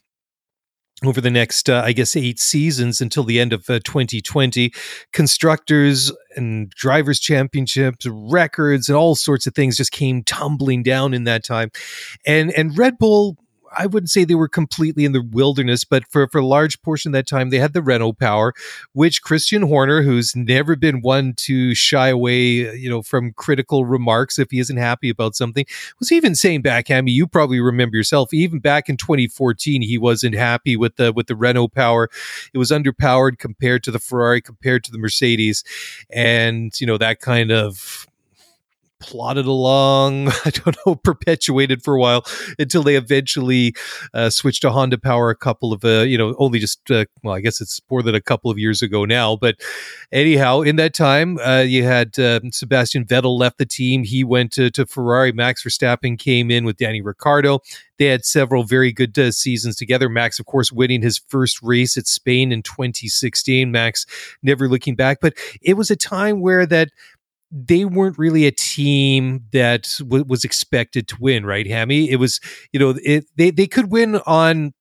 over 1.05 1.21
the 1.21 1.31
next, 1.31 1.69
uh, 1.69 1.81
I 1.83 1.93
guess, 1.93 2.15
eight 2.15 2.39
seasons 2.39 3.01
until 3.01 3.23
the 3.23 3.39
end 3.39 3.53
of 3.53 3.69
uh, 3.69 3.79
2020. 3.83 4.73
Constructors 5.11 6.11
and 6.35 6.69
drivers' 6.71 7.19
championships, 7.19 8.05
records, 8.07 8.89
and 8.89 8.95
all 8.95 9.15
sorts 9.15 9.47
of 9.47 9.53
things 9.53 9.77
just 9.77 9.91
came 9.91 10.23
tumbling 10.23 10.83
down 10.83 11.13
in 11.13 11.23
that 11.25 11.43
time. 11.43 11.71
And 12.25 12.51
and 12.51 12.77
Red 12.77 12.97
Bull 12.97 13.37
I 13.77 13.85
wouldn't 13.85 14.09
say 14.09 14.23
they 14.23 14.35
were 14.35 14.47
completely 14.47 15.05
in 15.05 15.11
the 15.11 15.21
wilderness, 15.21 15.83
but 15.83 16.05
for, 16.09 16.27
for 16.27 16.39
a 16.39 16.45
large 16.45 16.81
portion 16.81 17.09
of 17.09 17.13
that 17.13 17.27
time, 17.27 17.49
they 17.49 17.59
had 17.59 17.73
the 17.73 17.81
Renault 17.81 18.13
power, 18.13 18.53
which 18.93 19.21
Christian 19.21 19.63
Horner, 19.63 20.01
who's 20.01 20.35
never 20.35 20.75
been 20.75 21.01
one 21.01 21.33
to 21.37 21.75
shy 21.75 22.09
away, 22.09 22.75
you 22.75 22.89
know, 22.89 23.01
from 23.01 23.33
critical 23.33 23.85
remarks 23.85 24.39
if 24.39 24.51
he 24.51 24.59
isn't 24.59 24.77
happy 24.77 25.09
about 25.09 25.35
something, 25.35 25.65
was 25.99 26.11
even 26.11 26.35
saying 26.35 26.61
back, 26.61 26.87
Hammy, 26.87 27.11
you 27.11 27.27
probably 27.27 27.59
remember 27.59 27.97
yourself, 27.97 28.33
even 28.33 28.59
back 28.59 28.89
in 28.89 28.97
2014, 28.97 29.81
he 29.81 29.97
wasn't 29.97 30.35
happy 30.35 30.75
with 30.75 30.95
the 30.97 31.11
with 31.13 31.27
the 31.27 31.35
Renault 31.35 31.69
power. 31.69 32.09
It 32.53 32.57
was 32.57 32.71
underpowered 32.71 33.39
compared 33.39 33.83
to 33.83 33.91
the 33.91 33.99
Ferrari, 33.99 34.41
compared 34.41 34.83
to 34.85 34.91
the 34.91 34.97
Mercedes, 34.97 35.63
and 36.09 36.79
you 36.79 36.87
know 36.87 36.97
that 36.97 37.19
kind 37.19 37.51
of 37.51 38.07
plodded 39.03 39.45
along, 39.45 40.29
I 40.45 40.49
don't 40.49 40.77
know, 40.85 40.95
perpetuated 40.95 41.83
for 41.83 41.95
a 41.95 41.99
while 41.99 42.25
until 42.57 42.83
they 42.83 42.95
eventually 42.95 43.75
uh, 44.13 44.29
switched 44.29 44.61
to 44.61 44.71
Honda 44.71 44.97
Power 44.97 45.29
a 45.29 45.35
couple 45.35 45.73
of, 45.73 45.83
uh, 45.83 46.01
you 46.01 46.17
know, 46.17 46.33
only 46.39 46.57
just, 46.57 46.89
uh, 46.89 47.05
well, 47.21 47.35
I 47.35 47.41
guess 47.41 47.59
it's 47.59 47.81
more 47.91 48.01
than 48.01 48.15
a 48.15 48.21
couple 48.21 48.49
of 48.49 48.57
years 48.57 48.81
ago 48.81 49.03
now. 49.03 49.35
But 49.35 49.57
anyhow, 50.11 50.61
in 50.61 50.77
that 50.77 50.93
time, 50.93 51.37
uh, 51.39 51.59
you 51.59 51.83
had 51.83 52.17
um, 52.17 52.51
Sebastian 52.51 53.05
Vettel 53.05 53.37
left 53.37 53.57
the 53.57 53.65
team. 53.65 54.03
He 54.03 54.23
went 54.23 54.53
to, 54.53 54.71
to 54.71 54.85
Ferrari. 54.85 55.33
Max 55.33 55.63
Verstappen 55.63 56.17
came 56.17 56.49
in 56.49 56.63
with 56.63 56.77
Danny 56.77 57.01
Ricciardo. 57.01 57.59
They 57.99 58.05
had 58.05 58.25
several 58.25 58.63
very 58.63 58.91
good 58.91 59.17
uh, 59.19 59.31
seasons 59.31 59.75
together. 59.75 60.09
Max, 60.09 60.39
of 60.39 60.45
course, 60.45 60.71
winning 60.71 61.01
his 61.01 61.21
first 61.27 61.61
race 61.61 61.97
at 61.97 62.07
Spain 62.07 62.51
in 62.51 62.63
2016. 62.63 63.71
Max 63.71 64.05
never 64.41 64.67
looking 64.67 64.95
back, 64.95 65.19
but 65.21 65.33
it 65.61 65.75
was 65.75 65.91
a 65.91 65.95
time 65.95 66.41
where 66.41 66.65
that 66.65 66.89
they 67.53 67.85
weren't 67.85 68.17
really 68.17 68.45
a 68.47 68.51
team 68.51 69.43
that 69.53 69.87
w- 69.99 70.25
was 70.27 70.43
expected 70.43 71.07
to 71.09 71.17
win, 71.19 71.45
right, 71.45 71.67
Hammy? 71.67 72.09
It 72.09 72.17
was, 72.17 72.39
you 72.71 72.79
know, 72.79 72.95
it, 73.03 73.25
they 73.37 73.51
they 73.51 73.67
could 73.67 73.91
win 73.91 74.17
on 74.25 74.73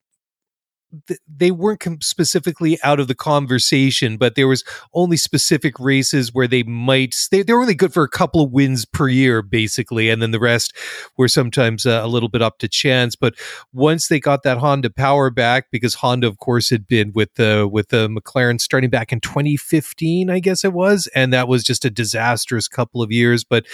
they 1.26 1.50
weren't 1.50 2.02
specifically 2.02 2.78
out 2.82 3.00
of 3.00 3.08
the 3.08 3.14
conversation, 3.14 4.16
but 4.16 4.34
there 4.34 4.48
was 4.48 4.62
only 4.92 5.16
specific 5.16 5.78
races 5.80 6.34
where 6.34 6.46
they 6.46 6.62
might 6.62 7.16
they, 7.30 7.42
they 7.42 7.52
were 7.52 7.62
only 7.62 7.74
good 7.74 7.94
for 7.94 8.02
a 8.02 8.08
couple 8.08 8.42
of 8.42 8.52
wins 8.52 8.84
per 8.84 9.08
year, 9.08 9.42
basically, 9.42 10.10
and 10.10 10.20
then 10.20 10.32
the 10.32 10.40
rest 10.40 10.76
were 11.16 11.28
sometimes 11.28 11.86
uh, 11.86 12.00
a 12.02 12.08
little 12.08 12.28
bit 12.28 12.42
up 12.42 12.58
to 12.58 12.68
chance. 12.68 13.16
But 13.16 13.34
once 13.72 14.08
they 14.08 14.20
got 14.20 14.42
that 14.42 14.58
Honda 14.58 14.90
power 14.90 15.30
back, 15.30 15.70
because 15.70 15.94
Honda, 15.94 16.26
of 16.26 16.38
course, 16.38 16.68
had 16.68 16.86
been 16.86 17.12
with 17.14 17.34
the 17.34 17.68
with 17.70 17.88
the 17.88 18.08
McLaren 18.08 18.60
starting 18.60 18.90
back 18.90 19.12
in 19.12 19.20
2015, 19.20 20.28
I 20.28 20.40
guess 20.40 20.64
it 20.64 20.72
was, 20.72 21.08
and 21.14 21.32
that 21.32 21.48
was 21.48 21.64
just 21.64 21.84
a 21.84 21.90
disastrous 21.90 22.68
couple 22.68 23.02
of 23.02 23.10
years. 23.10 23.44
But 23.44 23.66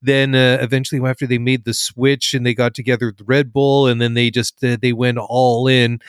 then 0.00 0.34
uh, 0.34 0.58
eventually, 0.60 1.06
after 1.06 1.26
they 1.26 1.38
made 1.38 1.64
the 1.64 1.74
switch 1.74 2.32
and 2.32 2.46
they 2.46 2.54
got 2.54 2.74
together 2.74 3.06
with 3.06 3.26
Red 3.26 3.52
Bull, 3.52 3.86
and 3.86 4.00
then 4.00 4.14
they 4.14 4.30
just 4.30 4.64
uh, 4.64 4.78
they 4.80 4.94
went 4.94 5.18
all 5.18 5.66
in 5.68 6.00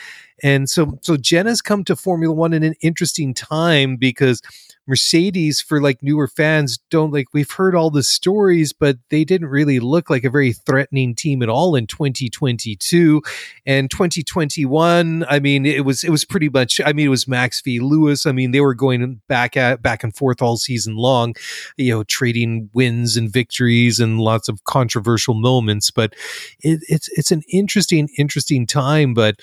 and 0.42 0.68
so, 0.68 0.98
so 1.02 1.16
Jenna's 1.16 1.62
come 1.62 1.84
to 1.84 1.96
Formula 1.96 2.34
One 2.34 2.52
in 2.52 2.62
an 2.62 2.74
interesting 2.80 3.32
time 3.34 3.96
because 3.96 4.42
Mercedes, 4.86 5.60
for 5.60 5.80
like 5.80 6.02
newer 6.02 6.28
fans, 6.28 6.78
don't 6.90 7.12
like, 7.12 7.26
we've 7.32 7.50
heard 7.50 7.74
all 7.74 7.90
the 7.90 8.02
stories, 8.02 8.72
but 8.72 8.98
they 9.10 9.24
didn't 9.24 9.48
really 9.48 9.80
look 9.80 10.08
like 10.08 10.24
a 10.24 10.30
very 10.30 10.52
threatening 10.52 11.14
team 11.14 11.42
at 11.42 11.48
all 11.48 11.74
in 11.74 11.86
2022 11.86 13.22
and 13.64 13.90
2021. 13.90 15.24
I 15.28 15.40
mean, 15.40 15.66
it 15.66 15.84
was, 15.84 16.04
it 16.04 16.10
was 16.10 16.24
pretty 16.24 16.48
much, 16.48 16.80
I 16.84 16.92
mean, 16.92 17.06
it 17.06 17.10
was 17.10 17.26
Max 17.26 17.60
v. 17.62 17.80
Lewis. 17.80 18.26
I 18.26 18.32
mean, 18.32 18.52
they 18.52 18.60
were 18.60 18.74
going 18.74 19.20
back 19.28 19.56
at, 19.56 19.82
back 19.82 20.04
and 20.04 20.14
forth 20.14 20.40
all 20.40 20.56
season 20.56 20.96
long, 20.96 21.34
you 21.76 21.92
know, 21.92 22.04
trading 22.04 22.70
wins 22.72 23.16
and 23.16 23.32
victories 23.32 23.98
and 23.98 24.20
lots 24.20 24.48
of 24.48 24.62
controversial 24.64 25.34
moments, 25.34 25.90
but 25.90 26.14
it, 26.60 26.80
it's, 26.88 27.08
it's 27.18 27.32
an 27.32 27.42
interesting, 27.50 28.08
interesting 28.18 28.66
time, 28.66 29.14
but, 29.14 29.40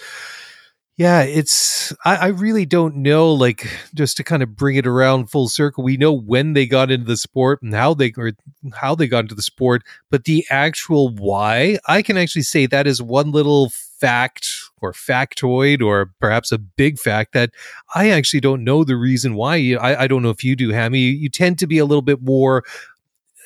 yeah, 0.96 1.24
it's 1.24 1.92
I, 2.06 2.16
I, 2.18 2.28
really 2.28 2.66
don't 2.68 2.98
know. 2.98 3.34
Like 3.34 3.68
just 3.96 4.16
to 4.18 4.24
kind 4.24 4.44
of 4.44 4.56
bring 4.56 4.76
it 4.76 4.86
around 4.86 5.32
full 5.32 5.50
circle, 5.50 5.84
we 5.84 5.98
know 5.98 6.14
when 6.14 6.54
they 6.54 6.68
got 6.68 6.92
into 6.92 7.08
the 7.08 7.18
sport 7.18 7.64
and 7.64 7.74
how 7.74 7.96
they 7.96 8.14
or 8.16 8.34
how 8.76 8.94
they 8.94 9.08
got 9.08 9.26
into 9.26 9.34
the 9.34 9.42
sport, 9.42 9.84
but 10.12 10.26
the 10.26 10.46
actual 10.52 11.10
why, 11.10 11.80
I 11.88 12.04
can 12.04 12.16
actually 12.18 12.44
say 12.44 12.68
that 12.68 12.86
is 12.86 13.02
one 13.02 13.32
little 13.32 13.72
fact 13.72 14.48
or 14.82 14.92
factoid 14.92 15.82
or 15.82 16.12
perhaps 16.20 16.52
a 16.52 16.60
big 16.60 17.00
fact 17.00 17.34
that 17.34 17.50
I 17.96 18.12
actually 18.12 18.42
don't 18.42 18.64
know 18.64 18.84
the 18.84 18.98
reason 18.98 19.34
why. 19.34 19.76
I, 19.80 20.04
I 20.04 20.08
don't 20.08 20.22
know 20.22 20.30
if 20.30 20.44
you 20.44 20.56
do, 20.56 20.70
Hammy. 20.70 21.00
You, 21.00 21.12
you 21.14 21.30
tend 21.30 21.58
to 21.60 21.68
be 21.68 21.80
a 21.80 21.86
little 21.86 22.04
bit 22.04 22.22
more 22.22 22.64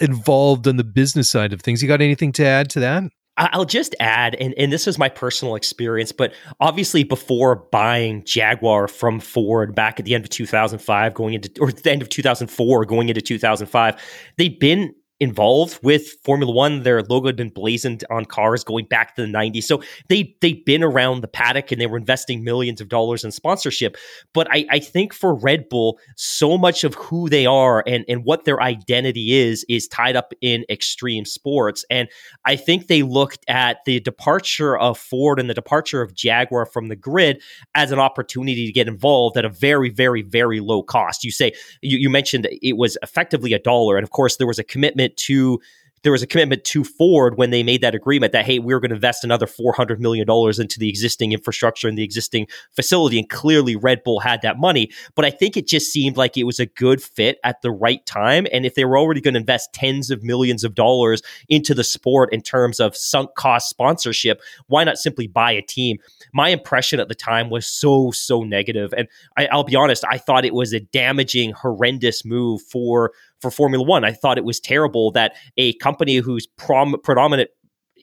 involved 0.02 0.68
in 0.68 0.76
the 0.76 0.84
business 0.84 1.30
side 1.30 1.54
of 1.54 1.62
things. 1.62 1.82
You 1.82 1.88
got 1.88 2.02
anything 2.02 2.34
to 2.34 2.46
add 2.46 2.70
to 2.72 2.82
that? 2.82 3.04
I'll 3.38 3.66
just 3.66 3.96
add, 4.00 4.34
and, 4.36 4.54
and 4.58 4.74
this 4.74 4.88
is 4.88 4.98
my 4.98 5.10
personal 5.10 5.56
experience, 5.56 6.12
but 6.12 6.34
obviously 6.60 7.04
before 7.04 7.56
buying 7.56 8.24
Jaguar 8.24 8.88
from 8.88 9.20
Ford 9.20 9.76
back 9.76 10.00
at 10.00 10.06
the 10.06 10.16
end 10.16 10.24
of 10.24 10.32
2005, 10.32 11.14
going 11.14 11.36
into, 11.36 11.62
or 11.62 11.72
the 11.72 11.92
end 11.92 12.02
of 12.02 12.10
2004, 12.10 12.86
going 12.86 13.10
into 13.10 13.22
2005, 13.22 14.02
they'd 14.38 14.58
been 14.58 14.94
involved 15.20 15.80
with 15.84 16.14
Formula 16.24 16.52
One. 16.52 16.84
Their 16.84 17.02
logo 17.02 17.28
had 17.28 17.36
been 17.36 17.50
blazoned 17.50 18.04
on 18.10 18.26
cars 18.26 18.64
going 18.64 18.86
back 18.86 19.16
to 19.16 19.22
the 19.22 19.28
90s. 19.28 19.64
So 19.64 19.82
they 20.10 20.36
they'd 20.42 20.64
been 20.66 20.84
around 20.84 21.22
the 21.22 21.28
paddock 21.28 21.72
and 21.72 21.82
they 21.82 21.88
were 21.88 21.98
investing 21.98 22.44
millions 22.44 22.82
of 22.82 22.90
dollars 22.90 23.24
in 23.24 23.32
sponsorship. 23.32 23.98
But 24.34 24.48
I, 24.52 24.66
I 24.70 24.80
think 24.80 25.14
for 25.14 25.34
Red 25.34 25.70
Bull, 25.70 26.00
so 26.16 26.58
much 26.58 26.84
of 26.84 26.96
who 26.96 27.30
they 27.30 27.46
are 27.46 27.84
and, 27.88 28.06
and 28.08 28.24
what 28.24 28.46
their 28.46 28.62
identity 28.62 29.34
is 29.34 29.66
is 29.68 29.88
tied 29.88 30.16
up 30.16 30.34
in 30.42 30.66
extreme 30.70 31.26
sports. 31.26 31.84
And 31.90 32.08
I 32.46 32.56
think 32.56 32.88
they 32.88 33.04
looked 33.04 33.44
at 33.48 33.78
the 33.86 34.00
departure 34.00 34.78
of 34.78 34.98
Ford 34.98 35.40
and 35.40 35.50
the 35.50 35.54
departure 35.54 36.02
of 36.02 36.14
Jaguar 36.14 36.66
from 36.66 36.88
the 36.88 36.96
grid 36.96 37.42
as 37.76 37.92
an 37.92 38.00
opportunity 38.00 38.66
to 38.66 38.72
get 38.72 38.88
involved 38.88 39.38
at 39.38 39.46
a 39.46 39.50
very, 39.50 39.90
very, 39.90 40.22
very 40.22 40.60
low 40.60 40.84
cost. 40.84 41.24
You 41.24 41.32
say 41.32 41.54
you, 41.82 41.98
you 41.98 42.10
mentioned 42.10 42.48
it 42.62 42.78
was 42.78 42.98
effectively 43.02 43.54
a 43.54 43.60
dollar. 43.60 43.98
And 43.98 44.04
of 44.04 44.12
course, 44.12 44.38
there 44.38 44.48
was 44.48 44.60
a 44.60 44.64
commitment 44.64 45.07
commitment 45.08 45.18
to 45.18 45.62
there 46.04 46.12
was 46.12 46.22
a 46.22 46.28
commitment 46.28 46.64
to 46.64 46.84
Ford 46.84 47.38
when 47.38 47.50
they 47.50 47.64
made 47.64 47.82
that 47.82 47.96
agreement 47.96 48.32
that 48.32 48.46
hey, 48.46 48.60
we 48.60 48.74
are 48.74 48.80
going 48.80 48.92
to 48.92 48.96
invest 48.96 49.24
another 49.24 49.48
four 49.48 49.74
hundred 49.74 50.00
million 50.00 50.26
dollars 50.26 50.60
into 50.60 50.80
the 50.80 50.88
existing 50.88 51.34
infrastructure 51.34 51.88
and 51.88 51.98
the 51.98 52.04
existing 52.04 52.48
facility, 52.76 53.18
and 53.18 53.28
clearly 53.30 53.76
Red 53.76 54.04
Bull 54.04 54.20
had 54.20 54.42
that 54.44 54.58
money. 54.58 54.92
But 55.16 55.26
I 55.26 55.32
think 55.32 55.58
it 55.58 55.68
just 55.68 55.92
seemed 55.92 56.16
like 56.16 56.38
it 56.38 56.44
was 56.44 56.60
a 56.60 56.66
good 56.66 57.02
fit 57.02 57.40
at 57.44 57.62
the 57.62 57.72
right 57.72 58.06
time, 58.06 58.48
and 58.54 58.66
if 58.66 58.76
they 58.76 58.86
were 58.86 58.98
already 58.98 59.22
going 59.22 59.34
to 59.34 59.40
invest 59.40 59.74
tens 59.74 60.12
of 60.12 60.24
millions 60.24 60.64
of 60.64 60.76
dollars 60.76 61.22
into 61.50 61.74
the 61.74 61.84
sport 61.84 62.32
in 62.32 62.42
terms 62.42 62.80
of 62.80 62.96
sunk 62.96 63.34
cost 63.36 63.68
sponsorship, 63.68 64.40
why 64.68 64.84
not 64.84 64.98
simply 64.98 65.28
buy 65.28 65.52
a 65.52 65.62
team? 65.62 65.98
My 66.32 66.50
impression 66.50 67.00
at 67.00 67.10
the 67.10 67.16
time 67.16 67.50
was 67.50 67.68
so 67.68 68.12
so 68.12 68.44
negative, 68.44 68.94
and 68.96 69.08
I, 69.36 69.48
I'll 69.48 69.64
be 69.64 69.76
honest, 69.76 70.06
I 70.10 70.20
thought 70.20 70.46
it 70.46 70.54
was 70.54 70.74
a 70.74 70.80
damaging, 70.80 71.52
horrendous 71.52 72.24
move 72.24 72.62
for 72.62 73.12
for 73.42 73.52
Formula 73.52 73.84
One. 73.84 74.04
I 74.04 74.12
thought 74.12 74.38
it 74.38 74.46
was 74.46 74.60
terrible 74.60 75.12
that 75.12 75.36
a 75.58 75.74
company 75.74 76.18
whose 76.18 76.48
prom- 76.48 76.96
predominant 77.04 77.50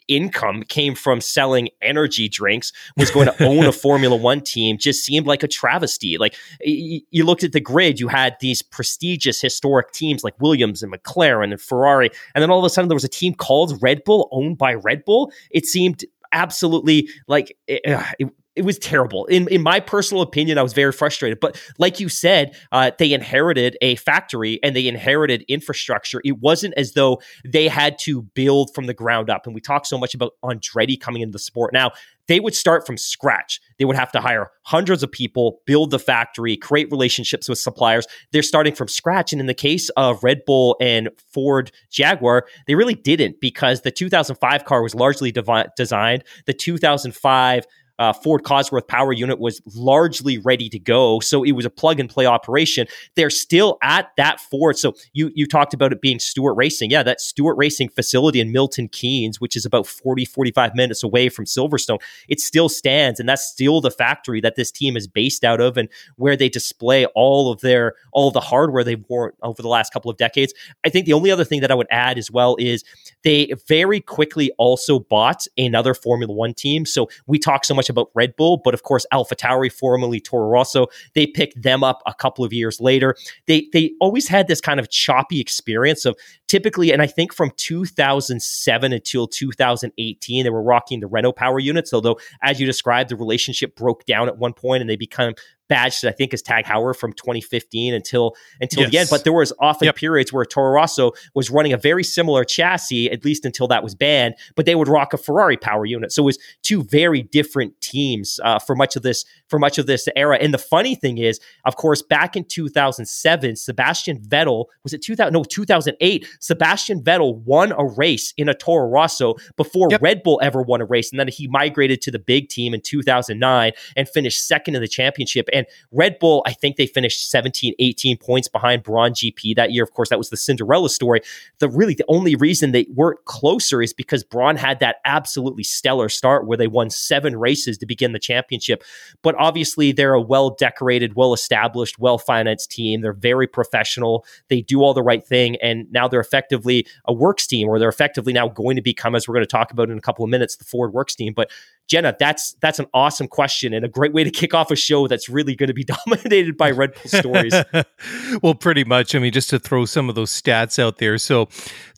income 0.08 0.62
came 0.64 0.94
from 0.94 1.20
selling 1.20 1.68
energy 1.80 2.28
drinks 2.28 2.72
was 2.96 3.10
going 3.10 3.26
to 3.26 3.44
own 3.46 3.64
a 3.64 3.72
Formula 3.72 4.16
One 4.16 4.40
team 4.40 4.78
just 4.78 5.04
seemed 5.04 5.26
like 5.26 5.42
a 5.42 5.48
travesty. 5.48 6.18
Like 6.18 6.34
y- 6.64 7.00
you 7.10 7.24
looked 7.24 7.44
at 7.44 7.52
the 7.52 7.60
grid, 7.60 8.00
you 8.00 8.08
had 8.08 8.36
these 8.40 8.62
prestigious 8.62 9.40
historic 9.40 9.92
teams 9.92 10.24
like 10.24 10.38
Williams 10.40 10.82
and 10.82 10.92
McLaren 10.92 11.52
and 11.52 11.60
Ferrari, 11.60 12.10
and 12.34 12.42
then 12.42 12.50
all 12.50 12.58
of 12.58 12.64
a 12.64 12.70
sudden 12.70 12.88
there 12.88 12.96
was 12.96 13.04
a 13.04 13.08
team 13.08 13.34
called 13.34 13.80
Red 13.82 14.04
Bull, 14.04 14.28
owned 14.32 14.58
by 14.58 14.74
Red 14.74 15.04
Bull. 15.04 15.32
It 15.50 15.66
seemed 15.66 16.04
absolutely 16.32 17.08
like 17.28 17.56
eh, 17.68 17.78
eh, 17.84 18.12
it, 18.18 18.26
it, 18.26 18.32
it 18.56 18.64
was 18.64 18.78
terrible. 18.78 19.26
In 19.26 19.48
in 19.48 19.62
my 19.62 19.80
personal 19.80 20.22
opinion, 20.22 20.58
I 20.58 20.62
was 20.62 20.72
very 20.72 20.92
frustrated. 20.92 21.40
But 21.40 21.60
like 21.78 22.00
you 22.00 22.08
said, 22.08 22.56
uh, 22.72 22.92
they 22.98 23.12
inherited 23.12 23.76
a 23.80 23.96
factory 23.96 24.60
and 24.62 24.76
they 24.76 24.86
inherited 24.86 25.44
infrastructure. 25.48 26.20
It 26.24 26.38
wasn't 26.38 26.74
as 26.76 26.92
though 26.92 27.20
they 27.44 27.68
had 27.68 27.98
to 28.00 28.22
build 28.22 28.72
from 28.74 28.86
the 28.86 28.94
ground 28.94 29.30
up. 29.30 29.46
And 29.46 29.54
we 29.54 29.60
talk 29.60 29.86
so 29.86 29.98
much 29.98 30.14
about 30.14 30.34
Andretti 30.44 30.98
coming 30.98 31.22
into 31.22 31.32
the 31.32 31.38
sport. 31.38 31.72
Now 31.72 31.92
they 32.26 32.40
would 32.40 32.54
start 32.54 32.86
from 32.86 32.96
scratch. 32.96 33.60
They 33.78 33.84
would 33.84 33.96
have 33.96 34.12
to 34.12 34.20
hire 34.20 34.50
hundreds 34.62 35.02
of 35.02 35.12
people, 35.12 35.60
build 35.66 35.90
the 35.90 35.98
factory, 35.98 36.56
create 36.56 36.90
relationships 36.90 37.48
with 37.48 37.58
suppliers. 37.58 38.06
They're 38.32 38.42
starting 38.42 38.74
from 38.74 38.88
scratch. 38.88 39.32
And 39.32 39.40
in 39.40 39.46
the 39.46 39.54
case 39.54 39.90
of 39.90 40.22
Red 40.24 40.44
Bull 40.46 40.76
and 40.80 41.10
Ford 41.32 41.70
Jaguar, 41.90 42.46
they 42.66 42.74
really 42.74 42.94
didn't 42.94 43.40
because 43.40 43.82
the 43.82 43.90
2005 43.90 44.64
car 44.64 44.82
was 44.82 44.94
largely 44.94 45.32
devi- 45.32 45.66
designed. 45.76 46.24
The 46.46 46.54
2005 46.54 47.66
uh, 47.98 48.12
Ford 48.12 48.42
Cosworth 48.42 48.88
power 48.88 49.12
unit 49.12 49.38
was 49.38 49.60
largely 49.74 50.38
ready 50.38 50.68
to 50.68 50.78
go. 50.78 51.20
So 51.20 51.42
it 51.44 51.52
was 51.52 51.64
a 51.64 51.70
plug 51.70 52.00
and 52.00 52.08
play 52.08 52.26
operation. 52.26 52.86
They're 53.14 53.30
still 53.30 53.78
at 53.82 54.10
that 54.16 54.40
Ford. 54.40 54.78
So 54.78 54.94
you 55.12 55.30
you 55.34 55.46
talked 55.46 55.74
about 55.74 55.92
it 55.92 56.00
being 56.00 56.18
Stewart 56.18 56.56
Racing. 56.56 56.90
Yeah, 56.90 57.02
that 57.02 57.20
Stewart 57.20 57.56
Racing 57.56 57.90
facility 57.90 58.40
in 58.40 58.52
Milton 58.52 58.88
Keynes, 58.88 59.40
which 59.40 59.56
is 59.56 59.64
about 59.64 59.86
40, 59.86 60.24
45 60.24 60.74
minutes 60.74 61.02
away 61.02 61.28
from 61.28 61.44
Silverstone, 61.44 62.00
it 62.28 62.40
still 62.40 62.68
stands. 62.68 63.20
And 63.20 63.28
that's 63.28 63.44
still 63.44 63.80
the 63.80 63.90
factory 63.90 64.40
that 64.40 64.56
this 64.56 64.70
team 64.70 64.96
is 64.96 65.06
based 65.06 65.44
out 65.44 65.60
of 65.60 65.76
and 65.76 65.88
where 66.16 66.36
they 66.36 66.48
display 66.48 67.06
all 67.14 67.52
of 67.52 67.60
their 67.60 67.94
all 68.12 68.28
of 68.28 68.34
the 68.34 68.40
hardware 68.40 68.84
they've 68.84 69.04
worn 69.08 69.32
over 69.42 69.62
the 69.62 69.68
last 69.68 69.92
couple 69.92 70.10
of 70.10 70.16
decades. 70.16 70.52
I 70.84 70.88
think 70.88 71.06
the 71.06 71.12
only 71.12 71.30
other 71.30 71.44
thing 71.44 71.60
that 71.60 71.70
I 71.70 71.74
would 71.74 71.86
add 71.90 72.18
as 72.18 72.30
well 72.30 72.56
is 72.58 72.84
they 73.22 73.52
very 73.68 74.00
quickly 74.00 74.50
also 74.58 74.98
bought 74.98 75.46
another 75.56 75.94
Formula 75.94 76.32
One 76.32 76.54
team. 76.54 76.84
So 76.86 77.08
we 77.26 77.38
talk 77.38 77.64
so 77.64 77.74
much 77.74 77.83
about 77.88 78.10
Red 78.14 78.36
Bull, 78.36 78.60
but 78.64 78.74
of 78.74 78.82
course, 78.82 79.06
Alpha 79.12 79.34
Tauri, 79.34 79.72
formerly 79.72 80.20
Toro 80.20 80.48
Rosso, 80.48 80.86
they 81.14 81.26
picked 81.26 81.60
them 81.62 81.84
up 81.84 82.02
a 82.06 82.14
couple 82.14 82.44
of 82.44 82.52
years 82.52 82.80
later. 82.80 83.16
They 83.46 83.68
they 83.72 83.92
always 84.00 84.28
had 84.28 84.48
this 84.48 84.60
kind 84.60 84.80
of 84.80 84.90
choppy 84.90 85.40
experience 85.40 86.04
of 86.04 86.16
typically, 86.48 86.92
and 86.92 87.02
I 87.02 87.06
think 87.06 87.34
from 87.34 87.50
2007 87.56 88.92
until 88.92 89.26
2018, 89.26 90.44
they 90.44 90.50
were 90.50 90.62
rocking 90.62 91.00
the 91.00 91.06
Renault 91.06 91.32
power 91.32 91.58
units. 91.58 91.92
Although, 91.92 92.18
as 92.42 92.60
you 92.60 92.66
described, 92.66 93.10
the 93.10 93.16
relationship 93.16 93.76
broke 93.76 94.04
down 94.06 94.28
at 94.28 94.38
one 94.38 94.52
point, 94.52 94.80
and 94.80 94.88
they 94.88 94.96
become 94.96 95.34
badged, 95.68 96.04
I 96.04 96.10
think, 96.10 96.34
as 96.34 96.42
Tag 96.42 96.64
Heuer 96.64 96.96
from 96.96 97.12
2015 97.12 97.94
until 97.94 98.34
until 98.60 98.82
yes. 98.82 98.90
the 98.90 98.98
end. 98.98 99.08
But 99.10 99.24
there 99.24 99.32
was 99.32 99.52
often 99.58 99.86
yep. 99.86 99.96
periods 99.96 100.32
where 100.32 100.44
Toro 100.44 100.72
Rosso 100.72 101.12
was 101.34 101.50
running 101.50 101.72
a 101.72 101.76
very 101.76 102.04
similar 102.04 102.44
chassis, 102.44 103.10
at 103.10 103.24
least 103.24 103.44
until 103.44 103.68
that 103.68 103.82
was 103.82 103.94
banned. 103.94 104.34
But 104.56 104.66
they 104.66 104.74
would 104.74 104.88
rock 104.88 105.12
a 105.12 105.18
Ferrari 105.18 105.56
power 105.56 105.84
unit, 105.84 106.12
so 106.12 106.22
it 106.22 106.26
was 106.26 106.38
two 106.62 106.82
very 106.84 107.22
different 107.22 107.80
teams 107.80 108.40
uh, 108.44 108.58
for 108.58 108.74
much 108.74 108.96
of 108.96 109.02
this 109.02 109.24
for 109.48 109.58
much 109.58 109.78
of 109.78 109.86
this 109.86 110.08
era. 110.16 110.38
And 110.40 110.52
the 110.52 110.58
funny 110.58 110.94
thing 110.94 111.18
is, 111.18 111.40
of 111.64 111.76
course, 111.76 112.02
back 112.02 112.36
in 112.36 112.44
2007, 112.44 113.56
Sebastian 113.56 114.20
Vettel 114.20 114.66
was 114.82 114.92
it 114.92 115.02
2000? 115.02 115.32
No, 115.32 115.44
2008. 115.44 116.26
Sebastian 116.40 117.02
Vettel 117.02 117.38
won 117.42 117.72
a 117.72 117.84
race 117.84 118.32
in 118.36 118.48
a 118.48 118.54
Toro 118.54 118.88
Rosso 118.88 119.34
before 119.56 119.88
yep. 119.90 120.02
Red 120.02 120.22
Bull 120.22 120.40
ever 120.42 120.62
won 120.62 120.80
a 120.80 120.84
race, 120.84 121.10
and 121.10 121.20
then 121.20 121.28
he 121.28 121.46
migrated 121.48 122.00
to 122.02 122.10
the 122.10 122.18
big 122.18 122.48
team 122.48 122.74
in 122.74 122.80
2009 122.80 123.72
and 123.96 124.08
finished 124.08 124.46
second 124.46 124.74
in 124.74 124.80
the 124.80 124.88
championship. 124.88 125.48
And 125.54 125.66
Red 125.92 126.18
Bull, 126.18 126.42
I 126.46 126.52
think 126.52 126.76
they 126.76 126.86
finished 126.86 127.30
17, 127.30 127.74
18 127.78 128.18
points 128.18 128.48
behind 128.48 128.82
Brawn 128.82 129.12
GP 129.12 129.56
that 129.56 129.72
year. 129.72 129.84
Of 129.84 129.92
course, 129.92 130.08
that 130.08 130.18
was 130.18 130.30
the 130.30 130.36
Cinderella 130.36 130.90
story. 130.90 131.20
The 131.58 131.68
really 131.68 131.94
the 131.94 132.04
only 132.08 132.34
reason 132.34 132.72
they 132.72 132.86
weren't 132.94 133.24
closer 133.24 133.80
is 133.80 133.92
because 133.92 134.24
Brawn 134.24 134.56
had 134.56 134.80
that 134.80 134.96
absolutely 135.04 135.64
stellar 135.64 136.08
start 136.08 136.46
where 136.46 136.58
they 136.58 136.66
won 136.66 136.90
seven 136.90 137.36
races 137.36 137.78
to 137.78 137.86
begin 137.86 138.12
the 138.12 138.18
championship. 138.18 138.82
But 139.22 139.34
obviously, 139.38 139.92
they're 139.92 140.14
a 140.14 140.20
well 140.20 140.50
decorated, 140.50 141.14
well 141.14 141.32
established, 141.32 141.98
well 141.98 142.18
financed 142.18 142.70
team. 142.70 143.00
They're 143.00 143.12
very 143.12 143.46
professional. 143.46 144.26
They 144.48 144.60
do 144.60 144.82
all 144.82 144.94
the 144.94 145.02
right 145.02 145.24
thing. 145.24 145.56
And 145.62 145.90
now 145.92 146.08
they're 146.08 146.20
effectively 146.20 146.86
a 147.06 147.12
works 147.12 147.46
team, 147.46 147.68
or 147.68 147.78
they're 147.78 147.88
effectively 147.88 148.32
now 148.32 148.48
going 148.48 148.76
to 148.76 148.82
become, 148.82 149.14
as 149.14 149.28
we're 149.28 149.34
going 149.34 149.46
to 149.46 149.50
talk 149.50 149.70
about 149.70 149.90
in 149.90 149.98
a 149.98 150.02
couple 150.02 150.24
of 150.24 150.30
minutes, 150.30 150.56
the 150.56 150.64
Ford 150.64 150.92
works 150.92 151.14
team. 151.14 151.32
But 151.32 151.50
Jenna, 151.88 152.16
that's 152.18 152.54
that's 152.60 152.78
an 152.78 152.86
awesome 152.94 153.28
question 153.28 153.74
and 153.74 153.84
a 153.84 153.88
great 153.88 154.12
way 154.12 154.24
to 154.24 154.30
kick 154.30 154.54
off 154.54 154.70
a 154.70 154.76
show 154.76 155.06
that's 155.06 155.28
really 155.28 155.54
going 155.54 155.68
to 155.68 155.74
be 155.74 155.84
dominated 156.06 156.56
by 156.56 156.70
Red 156.70 156.94
Bull 156.94 157.20
stories. 157.20 157.54
well, 158.42 158.54
pretty 158.54 158.84
much. 158.84 159.14
I 159.14 159.18
mean, 159.18 159.32
just 159.32 159.50
to 159.50 159.58
throw 159.58 159.84
some 159.84 160.08
of 160.08 160.14
those 160.14 160.30
stats 160.30 160.78
out 160.78 160.98
there. 160.98 161.18
So, 161.18 161.48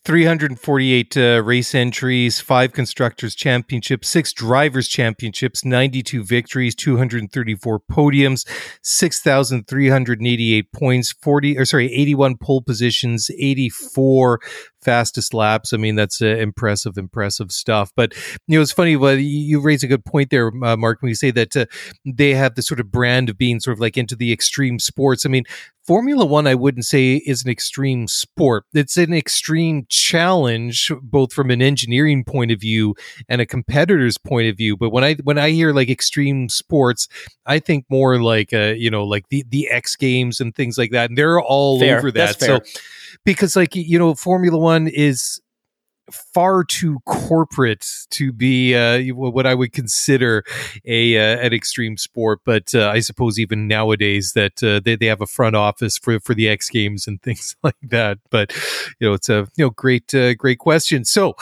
348 0.06 1.16
uh, 1.16 1.42
race 1.44 1.75
entries, 1.75 2.38
five 2.38 2.72
constructors 2.72 3.34
championships, 3.34 4.06
six 4.06 4.32
drivers 4.32 4.86
championships, 4.86 5.64
92 5.64 6.22
victories, 6.22 6.76
234 6.76 7.80
podiums, 7.90 8.46
6,388 8.82 10.72
points, 10.72 11.10
40 11.10 11.58
or 11.58 11.64
sorry, 11.64 11.92
81 11.92 12.36
pole 12.36 12.62
positions, 12.62 13.32
84 13.36 14.38
fastest 14.80 15.34
laps. 15.34 15.72
I 15.72 15.76
mean, 15.76 15.96
that's 15.96 16.22
uh, 16.22 16.26
impressive, 16.26 16.96
impressive 16.96 17.50
stuff. 17.50 17.90
But 17.96 18.14
you 18.46 18.56
know, 18.56 18.62
it's 18.62 18.70
funny. 18.70 18.94
Well, 18.94 19.16
you 19.16 19.60
raise 19.60 19.82
a 19.82 19.88
good 19.88 20.04
point 20.04 20.30
there, 20.30 20.52
uh, 20.62 20.76
Mark, 20.76 21.02
when 21.02 21.08
you 21.08 21.16
say 21.16 21.32
that 21.32 21.56
uh, 21.56 21.66
they 22.04 22.32
have 22.34 22.54
the 22.54 22.62
sort 22.62 22.78
of 22.78 22.92
brand 22.92 23.28
of 23.28 23.36
being 23.36 23.58
sort 23.58 23.76
of 23.76 23.80
like 23.80 23.96
into 23.96 24.14
the 24.14 24.32
extreme 24.32 24.78
sports. 24.78 25.26
I 25.26 25.30
mean, 25.30 25.42
Formula 25.86 26.24
One, 26.24 26.48
I 26.48 26.56
wouldn't 26.56 26.84
say 26.84 27.16
is 27.26 27.44
an 27.44 27.50
extreme 27.50 28.08
sport. 28.08 28.64
It's 28.74 28.96
an 28.96 29.14
extreme 29.14 29.86
challenge, 29.88 30.90
both 31.00 31.32
from 31.32 31.50
an 31.50 31.62
engineering 31.62 32.24
point 32.24 32.50
of 32.50 32.60
view 32.60 32.96
and 33.28 33.40
a 33.40 33.46
competitor's 33.46 34.18
point 34.18 34.48
of 34.48 34.56
view. 34.56 34.76
But 34.76 34.90
when 34.90 35.04
I 35.04 35.14
when 35.22 35.38
I 35.38 35.50
hear 35.50 35.72
like 35.72 35.88
extreme 35.88 36.48
sports, 36.48 37.06
I 37.46 37.60
think 37.60 37.84
more 37.88 38.20
like 38.20 38.52
uh, 38.52 38.74
you 38.76 38.90
know, 38.90 39.04
like 39.04 39.28
the 39.28 39.44
the 39.48 39.68
X 39.68 39.94
Games 39.94 40.40
and 40.40 40.54
things 40.54 40.76
like 40.76 40.90
that, 40.90 41.10
and 41.10 41.16
they're 41.16 41.40
all 41.40 41.78
fair. 41.78 41.98
over 41.98 42.10
that. 42.12 42.40
So 42.40 42.60
because 43.24 43.54
like 43.54 43.76
you 43.76 43.98
know 43.98 44.14
formula 44.14 44.58
one 44.58 44.88
is 44.88 45.40
far 46.10 46.64
too 46.64 47.00
corporate 47.04 47.86
to 48.10 48.32
be 48.32 48.75
uh, 48.75 49.14
what 49.14 49.46
I 49.46 49.54
would 49.54 49.72
consider 49.72 50.44
a 50.84 51.16
uh, 51.16 51.38
an 51.40 51.52
extreme 51.52 51.96
sport. 51.96 52.40
But 52.44 52.75
uh, 52.75 52.88
I 52.88 53.00
suppose 53.00 53.38
even 53.38 53.68
nowadays 53.68 54.32
that 54.34 54.62
uh, 54.62 54.80
they, 54.84 54.96
they 54.96 55.06
have 55.06 55.20
a 55.20 55.26
front 55.26 55.56
office 55.56 55.98
for 55.98 56.20
for 56.20 56.34
the 56.34 56.48
X 56.48 56.68
Games 56.70 57.06
and 57.06 57.20
things 57.26 57.56
like 57.62 57.76
that. 57.82 58.18
But 58.30 58.52
you 59.00 59.08
know, 59.08 59.14
it's 59.14 59.28
a 59.28 59.48
you 59.56 59.64
know 59.64 59.70
great 59.70 60.14
uh, 60.14 60.34
great 60.34 60.58
question. 60.58 61.04
So 61.04 61.36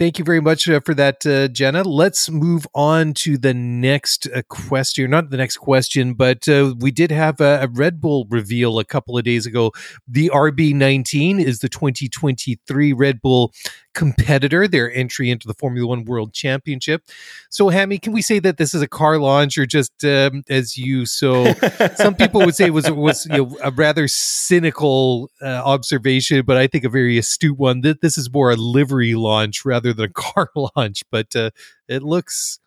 Thank 0.00 0.18
you 0.18 0.24
very 0.24 0.40
much 0.40 0.66
uh, 0.66 0.80
for 0.80 0.94
that, 0.94 1.26
uh, 1.26 1.48
Jenna. 1.48 1.82
Let's 1.82 2.30
move 2.30 2.66
on 2.74 3.12
to 3.16 3.36
the 3.36 3.52
next 3.52 4.26
uh, 4.34 4.40
question. 4.48 5.10
Not 5.10 5.28
the 5.28 5.36
next 5.36 5.58
question, 5.58 6.14
but 6.14 6.48
uh, 6.48 6.74
we 6.78 6.90
did 6.90 7.10
have 7.10 7.38
a, 7.38 7.64
a, 7.64 7.68
Red 7.68 8.00
Bull 8.00 8.26
reveal 8.30 8.78
a 8.78 8.84
couple 8.86 9.18
of 9.18 9.24
days 9.24 9.44
ago. 9.44 9.72
The 10.08 10.30
RB19 10.32 11.44
is 11.44 11.58
the 11.58 11.68
2023 11.68 12.94
Red 12.94 13.20
Bull 13.20 13.52
competitor, 13.94 14.68
their 14.68 14.92
entry 14.92 15.30
into 15.30 15.46
the 15.48 15.54
Formula 15.54 15.88
One 15.88 16.04
World 16.04 16.32
Championship. 16.32 17.02
So, 17.48 17.68
Hammy, 17.68 17.98
can 17.98 18.12
we 18.12 18.22
say 18.22 18.38
that 18.38 18.56
this 18.56 18.74
is 18.74 18.82
a 18.82 18.88
car 18.88 19.18
launch, 19.18 19.58
or 19.58 19.66
just 19.66 20.04
um, 20.04 20.42
as 20.48 20.76
you 20.76 21.06
so 21.06 21.52
some 21.96 22.14
people 22.14 22.40
would 22.40 22.54
say 22.54 22.70
was 22.70 22.90
was 22.90 23.26
you 23.26 23.36
know, 23.36 23.56
a 23.62 23.70
rather 23.70 24.08
cynical 24.08 25.30
uh, 25.42 25.62
observation, 25.64 26.44
but 26.44 26.56
I 26.56 26.66
think 26.66 26.84
a 26.84 26.88
very 26.88 27.18
astute 27.18 27.58
one. 27.58 27.80
That 27.82 28.00
this 28.00 28.16
is 28.16 28.32
more 28.32 28.50
a 28.50 28.56
livery 28.56 29.14
launch 29.14 29.64
rather 29.64 29.92
than 29.92 30.06
a 30.06 30.12
car 30.12 30.50
launch, 30.76 31.02
but 31.10 31.34
uh, 31.34 31.50
it 31.88 32.02
looks 32.02 32.60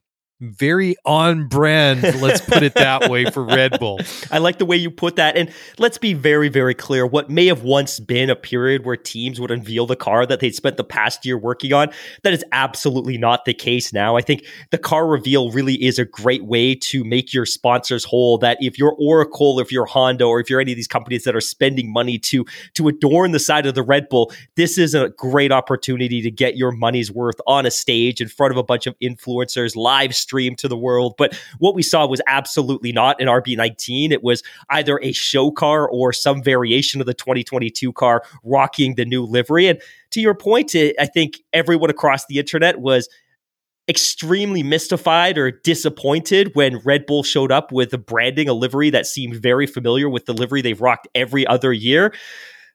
very 0.44 0.96
on 1.06 1.48
brand, 1.48 2.04
let's 2.22 2.42
put 2.42 2.64
it 2.64 2.74
that 2.76 3.10
way, 3.10 3.26
for 3.26 3.44
Red 3.44 3.80
Bull. 3.80 4.00
I 4.30 4.40
like 4.40 4.60
the 4.60 4.66
way 4.66 4.76
you 4.76 4.92
put 4.92 5.16
that. 5.16 5.38
And 5.38 5.52
let's 5.80 5.98
be 5.98 6.14
very, 6.14 6.50
very 6.50 6.74
clear. 6.74 7.08
What 7.08 7.30
may 7.30 7.48
have 7.48 7.64
once 7.64 8.00
been 8.00 8.30
a 8.30 8.36
period 8.36 8.86
where 8.86 8.98
teams 8.98 9.40
would 9.40 9.52
unveil 9.52 9.86
the 9.86 9.96
car 9.96 10.26
that 10.26 10.42
they'd 10.42 10.54
spent 10.54 10.78
the 10.78 10.84
past 10.84 11.26
year 11.26 11.38
working 11.38 11.72
on, 11.72 11.90
that 12.24 12.34
is 12.34 12.44
absolutely 12.52 13.18
not 13.18 13.46
the 13.46 13.54
case 13.54 13.94
now. 13.94 14.18
I 14.18 14.22
think 14.22 14.46
the 14.72 14.78
car 14.78 15.08
reveal 15.08 15.52
really 15.52 15.82
is 15.82 15.98
a 15.98 16.06
great 16.06 16.44
way 16.46 16.76
to 16.76 17.04
make 17.06 17.34
your 17.34 17.46
sponsors 17.46 18.04
whole. 18.04 18.38
That 18.38 18.58
if 18.60 18.78
you're 18.78 18.96
Oracle, 19.00 19.60
if 19.60 19.72
you're 19.72 19.86
Honda, 19.86 20.26
or 20.26 20.40
if 20.42 20.50
you're 20.50 20.60
any 20.60 20.74
of 20.74 20.76
these 20.76 20.88
companies 20.88 21.24
that 21.24 21.36
are 21.36 21.42
spending 21.42 21.92
money 21.92 22.20
to, 22.20 22.46
to 22.74 22.90
adorn 22.90 23.32
the 23.32 23.40
side 23.40 23.66
of 23.66 23.76
the 23.76 23.84
Red 23.84 24.10
Bull, 24.10 24.32
this 24.56 24.78
is 24.78 24.94
a 24.94 25.10
great 25.10 25.52
opportunity 25.52 26.22
to 26.22 26.30
get 26.30 26.58
your 26.58 26.72
money's 26.72 27.12
worth 27.12 27.40
on 27.48 27.66
a 27.66 27.72
stage 27.72 28.20
in 28.20 28.28
front 28.28 28.52
of 28.52 28.58
a 28.58 28.64
bunch 28.64 28.88
of 28.88 28.96
influencers, 29.00 29.76
live 29.76 30.14
stream 30.14 30.33
stream 30.34 30.56
to 30.56 30.68
the 30.68 30.75
world. 30.75 31.13
But 31.16 31.40
what 31.60 31.75
we 31.75 31.84
saw 31.84 32.08
was 32.08 32.20
absolutely 32.25 32.92
not 32.92 33.22
an 33.22 33.28
RB19. 33.28 34.12
It 34.12 34.24
was 34.24 34.42
either 34.72 35.00
a 35.04 35.12
show 35.12 35.52
car 35.52 35.88
or 35.88 36.12
some 36.12 36.42
variation 36.42 37.00
of 37.00 37.06
the 37.06 37.13
2022 37.13 37.94
car 37.94 38.24
rocking 38.44 38.96
the 38.96 39.06
new 39.06 39.24
livery. 39.24 39.68
And 39.68 39.80
to 40.10 40.22
your 40.22 40.34
point, 40.34 40.74
I 40.75 41.06
think 41.06 41.44
everyone 41.54 41.92
across 41.92 42.25
the 42.25 42.40
internet 42.40 42.80
was 42.80 43.08
extremely 43.88 44.63
mystified 44.63 45.38
or 45.38 45.52
disappointed 45.52 46.50
when 46.56 46.80
Red 46.80 47.06
Bull 47.06 47.22
showed 47.22 47.52
up 47.52 47.72
with 47.72 47.94
a 47.94 48.00
branding, 48.00 48.50
a 48.50 48.54
livery 48.54 48.90
that 48.90 49.06
seemed 49.06 49.36
very 49.36 49.68
familiar 49.68 50.10
with 50.10 50.25
the 50.25 50.34
livery 50.34 50.63
they've 50.63 50.82
rocked 50.82 51.08
every 51.13 51.46
other 51.46 51.72
year. 51.72 52.12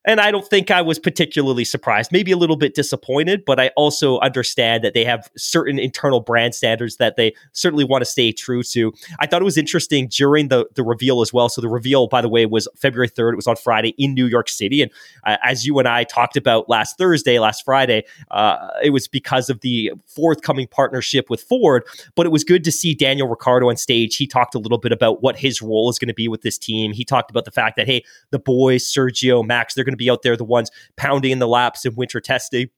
And 0.08 0.22
I 0.22 0.30
don't 0.30 0.46
think 0.48 0.70
I 0.70 0.80
was 0.80 0.98
particularly 0.98 1.66
surprised, 1.66 2.12
maybe 2.12 2.32
a 2.32 2.36
little 2.38 2.56
bit 2.56 2.74
disappointed, 2.74 3.44
but 3.44 3.60
I 3.60 3.68
also 3.76 4.18
understand 4.20 4.82
that 4.82 4.94
they 4.94 5.04
have 5.04 5.30
certain 5.36 5.78
internal 5.78 6.20
brand 6.20 6.54
standards 6.54 6.96
that 6.96 7.16
they 7.16 7.34
certainly 7.52 7.84
want 7.84 8.00
to 8.00 8.06
stay 8.06 8.32
true 8.32 8.62
to. 8.62 8.90
I 9.20 9.26
thought 9.26 9.42
it 9.42 9.44
was 9.44 9.58
interesting 9.58 10.08
during 10.08 10.48
the, 10.48 10.66
the 10.76 10.82
reveal 10.82 11.20
as 11.20 11.30
well. 11.30 11.50
So 11.50 11.60
the 11.60 11.68
reveal, 11.68 12.06
by 12.06 12.22
the 12.22 12.28
way, 12.30 12.46
was 12.46 12.66
February 12.74 13.10
3rd. 13.10 13.34
It 13.34 13.36
was 13.36 13.46
on 13.46 13.56
Friday 13.56 13.90
in 13.98 14.14
New 14.14 14.24
York 14.24 14.48
City. 14.48 14.80
And 14.80 14.90
uh, 15.24 15.36
as 15.44 15.66
you 15.66 15.78
and 15.78 15.86
I 15.86 16.04
talked 16.04 16.38
about 16.38 16.70
last 16.70 16.96
Thursday, 16.96 17.38
last 17.38 17.62
Friday, 17.62 18.04
uh, 18.30 18.68
it 18.82 18.90
was 18.90 19.08
because 19.08 19.50
of 19.50 19.60
the 19.60 19.92
forthcoming 20.06 20.68
partnership 20.68 21.28
with 21.28 21.42
Ford. 21.42 21.84
But 22.14 22.24
it 22.24 22.30
was 22.30 22.44
good 22.44 22.64
to 22.64 22.72
see 22.72 22.94
Daniel 22.94 23.28
Ricciardo 23.28 23.68
on 23.68 23.76
stage. 23.76 24.16
He 24.16 24.26
talked 24.26 24.54
a 24.54 24.58
little 24.58 24.78
bit 24.78 24.90
about 24.92 25.22
what 25.22 25.36
his 25.36 25.60
role 25.60 25.90
is 25.90 25.98
going 25.98 26.08
to 26.08 26.14
be 26.14 26.28
with 26.28 26.40
this 26.40 26.56
team. 26.56 26.94
He 26.94 27.04
talked 27.04 27.30
about 27.30 27.44
the 27.44 27.50
fact 27.50 27.76
that, 27.76 27.86
hey, 27.86 28.02
the 28.30 28.38
boys, 28.38 28.90
Sergio, 28.90 29.46
Max, 29.46 29.74
they're 29.74 29.84
going 29.84 29.92
to 29.92 29.97
be 29.98 30.10
out 30.10 30.22
there, 30.22 30.36
the 30.36 30.44
ones 30.44 30.70
pounding 30.96 31.32
in 31.32 31.38
the 31.38 31.48
laps 31.48 31.84
in 31.84 31.94
winter 31.94 32.20
testing. 32.20 32.70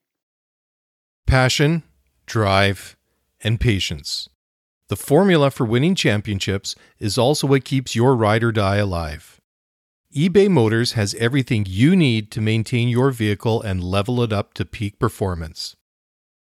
Passion, 1.27 1.85
drive, 2.27 2.97
and 3.43 3.61
patience. 3.61 4.29
The 4.89 4.97
formula 4.97 5.53
for 5.53 5.65
winning 5.65 5.95
championships 5.95 6.75
is 6.99 7.17
also 7.17 7.47
what 7.47 7.65
keeps 7.65 7.95
your 7.95 8.17
ride 8.17 8.43
or 8.43 8.51
die 8.51 8.79
alive. 8.79 9.41
eBay 10.13 10.49
Motors 10.51 10.93
has 10.93 11.15
everything 11.15 11.65
you 11.69 11.95
need 11.95 12.33
to 12.33 12.41
maintain 12.41 12.89
your 12.89 13.13
vehicle 13.13 13.63
and 13.63 13.85
level 13.85 14.21
it 14.23 14.33
up 14.33 14.53
to 14.55 14.65
peak 14.65 14.99
performance. 14.99 15.77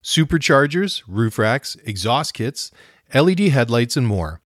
Superchargers, 0.05 1.03
roof 1.09 1.37
racks, 1.39 1.77
exhaust 1.85 2.35
kits, 2.35 2.71
LED 3.13 3.41
headlights, 3.41 3.97
and 3.97 4.07
more. 4.07 4.41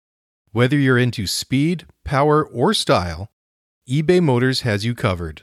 Whether 0.52 0.78
you're 0.78 0.98
into 0.98 1.26
speed, 1.26 1.86
power, 2.04 2.44
or 2.44 2.72
style, 2.72 3.32
eBay 3.88 4.22
Motors 4.22 4.60
has 4.60 4.84
you 4.84 4.94
covered. 4.94 5.42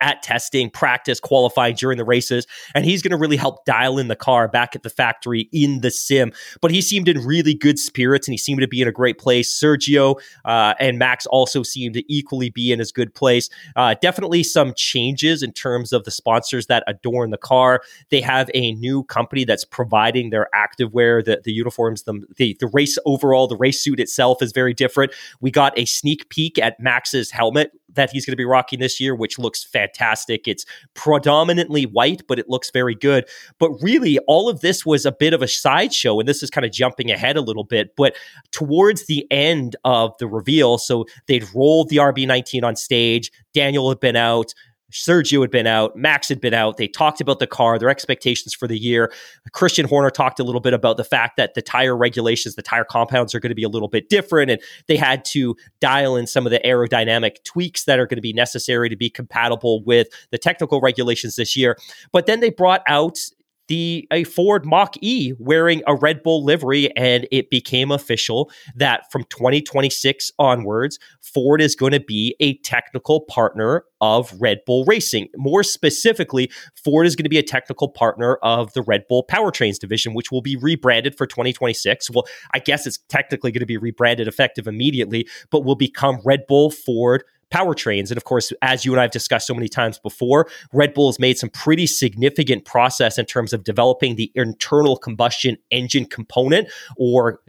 at 0.00 0.22
testing, 0.22 0.70
practice, 0.70 1.20
qualifying 1.20 1.74
during 1.74 1.98
the 1.98 2.04
races, 2.04 2.46
and 2.74 2.84
he's 2.84 3.02
going 3.02 3.10
to 3.10 3.16
really 3.16 3.36
help 3.36 3.64
dial 3.64 3.98
in 3.98 4.08
the 4.08 4.16
car 4.16 4.48
back 4.48 4.74
at 4.74 4.82
the 4.82 4.90
factory 4.90 5.48
in 5.52 5.80
the 5.80 5.90
sim. 5.90 6.32
But 6.60 6.70
he 6.70 6.80
seemed 6.80 7.08
in 7.08 7.24
really 7.24 7.54
good 7.54 7.78
spirits, 7.78 8.26
and 8.26 8.32
he 8.32 8.38
seemed 8.38 8.60
to 8.60 8.68
be 8.68 8.80
in 8.80 8.88
a 8.88 8.92
great 8.92 9.18
place. 9.18 9.52
Sergio 9.52 10.20
uh, 10.44 10.74
and 10.80 10.98
Max 10.98 11.26
also 11.26 11.62
seemed 11.62 11.94
to 11.94 12.12
equally 12.12 12.50
be 12.50 12.72
in 12.72 12.78
his 12.78 12.92
good 12.92 13.14
place. 13.14 13.48
Uh, 13.76 13.94
definitely 14.00 14.42
some 14.42 14.72
changes 14.74 15.42
in 15.42 15.52
terms 15.52 15.92
of 15.92 16.04
the 16.04 16.10
sponsors 16.10 16.66
that 16.66 16.84
adorn 16.86 17.30
the 17.30 17.38
car. 17.38 17.82
They 18.10 18.20
have 18.20 18.50
a 18.54 18.72
new 18.72 19.04
company 19.04 19.44
that's 19.44 19.64
providing 19.64 20.30
their 20.30 20.48
activewear, 20.54 21.24
the, 21.24 21.40
the 21.44 21.52
uniforms, 21.52 22.04
the, 22.04 22.24
the 22.36 22.56
the 22.60 22.66
race 22.68 22.98
overall, 23.04 23.46
the 23.46 23.56
race 23.56 23.80
suit 23.80 24.00
itself 24.00 24.42
is 24.42 24.52
very 24.52 24.74
different. 24.74 25.12
We 25.40 25.50
got 25.50 25.78
a 25.78 25.84
sneak 25.84 26.28
peek 26.28 26.58
at 26.58 26.78
Max's 26.80 27.30
helmet 27.30 27.72
that 27.94 28.10
he's 28.10 28.26
going 28.26 28.32
to 28.32 28.36
be 28.36 28.44
rocking 28.44 28.78
this 28.80 29.00
year, 29.00 29.14
which 29.14 29.38
looks 29.38 29.64
fantastic. 29.64 30.46
It's 30.46 30.64
predominantly 30.94 31.84
white, 31.84 32.22
but 32.26 32.38
it 32.38 32.48
looks 32.48 32.70
very 32.70 32.94
good. 32.94 33.24
But 33.58 33.70
really, 33.80 34.18
all 34.26 34.48
of 34.48 34.60
this 34.60 34.84
was 34.84 35.06
a 35.06 35.12
bit 35.12 35.32
of 35.32 35.42
a 35.42 35.48
sideshow, 35.48 36.18
and 36.18 36.28
this 36.28 36.42
is 36.42 36.50
kind 36.50 36.64
of 36.64 36.72
jumping 36.72 37.10
ahead 37.10 37.36
a 37.36 37.42
little 37.42 37.64
bit. 37.64 37.96
But 37.96 38.16
towards 38.50 39.06
the 39.06 39.26
end 39.30 39.76
of 39.84 40.12
the 40.18 40.26
reveal, 40.26 40.78
so 40.78 41.06
they'd 41.26 41.46
rolled 41.54 41.88
the 41.88 41.96
RB19 41.96 42.64
on 42.64 42.76
stage, 42.76 43.30
Daniel 43.52 43.88
had 43.88 44.00
been 44.00 44.16
out. 44.16 44.54
Sergio 44.94 45.40
had 45.40 45.50
been 45.50 45.66
out, 45.66 45.96
Max 45.96 46.28
had 46.28 46.40
been 46.40 46.54
out. 46.54 46.76
They 46.76 46.86
talked 46.86 47.20
about 47.20 47.40
the 47.40 47.46
car, 47.46 47.78
their 47.78 47.88
expectations 47.88 48.54
for 48.54 48.68
the 48.68 48.78
year. 48.78 49.12
Christian 49.52 49.86
Horner 49.86 50.10
talked 50.10 50.38
a 50.38 50.44
little 50.44 50.60
bit 50.60 50.72
about 50.72 50.96
the 50.96 51.04
fact 51.04 51.36
that 51.36 51.54
the 51.54 51.62
tire 51.62 51.96
regulations, 51.96 52.54
the 52.54 52.62
tire 52.62 52.84
compounds 52.84 53.34
are 53.34 53.40
going 53.40 53.50
to 53.50 53.56
be 53.56 53.64
a 53.64 53.68
little 53.68 53.88
bit 53.88 54.08
different, 54.08 54.50
and 54.50 54.60
they 54.86 54.96
had 54.96 55.24
to 55.26 55.56
dial 55.80 56.16
in 56.16 56.26
some 56.26 56.46
of 56.46 56.52
the 56.52 56.60
aerodynamic 56.60 57.42
tweaks 57.44 57.84
that 57.84 57.98
are 57.98 58.06
going 58.06 58.16
to 58.16 58.22
be 58.22 58.32
necessary 58.32 58.88
to 58.88 58.96
be 58.96 59.10
compatible 59.10 59.82
with 59.82 60.08
the 60.30 60.38
technical 60.38 60.80
regulations 60.80 61.36
this 61.36 61.56
year. 61.56 61.76
But 62.12 62.26
then 62.26 62.40
they 62.40 62.50
brought 62.50 62.82
out 62.86 63.18
the 63.68 64.06
a 64.10 64.24
Ford 64.24 64.66
Mach 64.66 64.94
E 65.00 65.32
wearing 65.38 65.82
a 65.86 65.94
Red 65.94 66.22
Bull 66.22 66.44
livery, 66.44 66.94
and 66.96 67.26
it 67.30 67.50
became 67.50 67.90
official 67.90 68.50
that 68.76 69.10
from 69.10 69.24
2026 69.24 70.32
onwards, 70.38 70.98
Ford 71.20 71.60
is 71.60 71.74
going 71.74 71.92
to 71.92 72.00
be 72.00 72.36
a 72.40 72.58
technical 72.58 73.20
partner 73.20 73.84
of 74.00 74.34
Red 74.38 74.60
Bull 74.66 74.84
Racing. 74.84 75.28
More 75.36 75.62
specifically, 75.62 76.50
Ford 76.84 77.06
is 77.06 77.16
going 77.16 77.24
to 77.24 77.30
be 77.30 77.38
a 77.38 77.42
technical 77.42 77.88
partner 77.88 78.36
of 78.42 78.72
the 78.74 78.82
Red 78.82 79.04
Bull 79.08 79.24
Powertrains 79.26 79.78
division, 79.78 80.14
which 80.14 80.30
will 80.30 80.42
be 80.42 80.56
rebranded 80.56 81.16
for 81.16 81.26
2026. 81.26 82.10
Well, 82.10 82.24
I 82.52 82.58
guess 82.58 82.86
it's 82.86 82.98
technically 83.08 83.50
going 83.50 83.60
to 83.60 83.66
be 83.66 83.78
rebranded 83.78 84.28
effective 84.28 84.66
immediately, 84.66 85.26
but 85.50 85.64
will 85.64 85.74
become 85.74 86.20
Red 86.24 86.46
Bull 86.46 86.70
Ford 86.70 87.24
powertrains. 87.50 88.10
And 88.10 88.16
of 88.16 88.24
course, 88.24 88.52
as 88.62 88.84
you 88.84 88.92
and 88.92 89.00
I 89.00 89.04
have 89.04 89.10
discussed 89.10 89.46
so 89.46 89.54
many 89.54 89.68
times 89.68 89.98
before, 89.98 90.48
Red 90.72 90.94
Bull 90.94 91.08
has 91.08 91.18
made 91.18 91.38
some 91.38 91.50
pretty 91.50 91.86
significant 91.86 92.64
process 92.64 93.18
in 93.18 93.26
terms 93.26 93.52
of 93.52 93.64
developing 93.64 94.16
the 94.16 94.30
internal 94.34 94.96
combustion 94.96 95.56
engine 95.70 96.06
component 96.06 96.68
or 96.96 97.40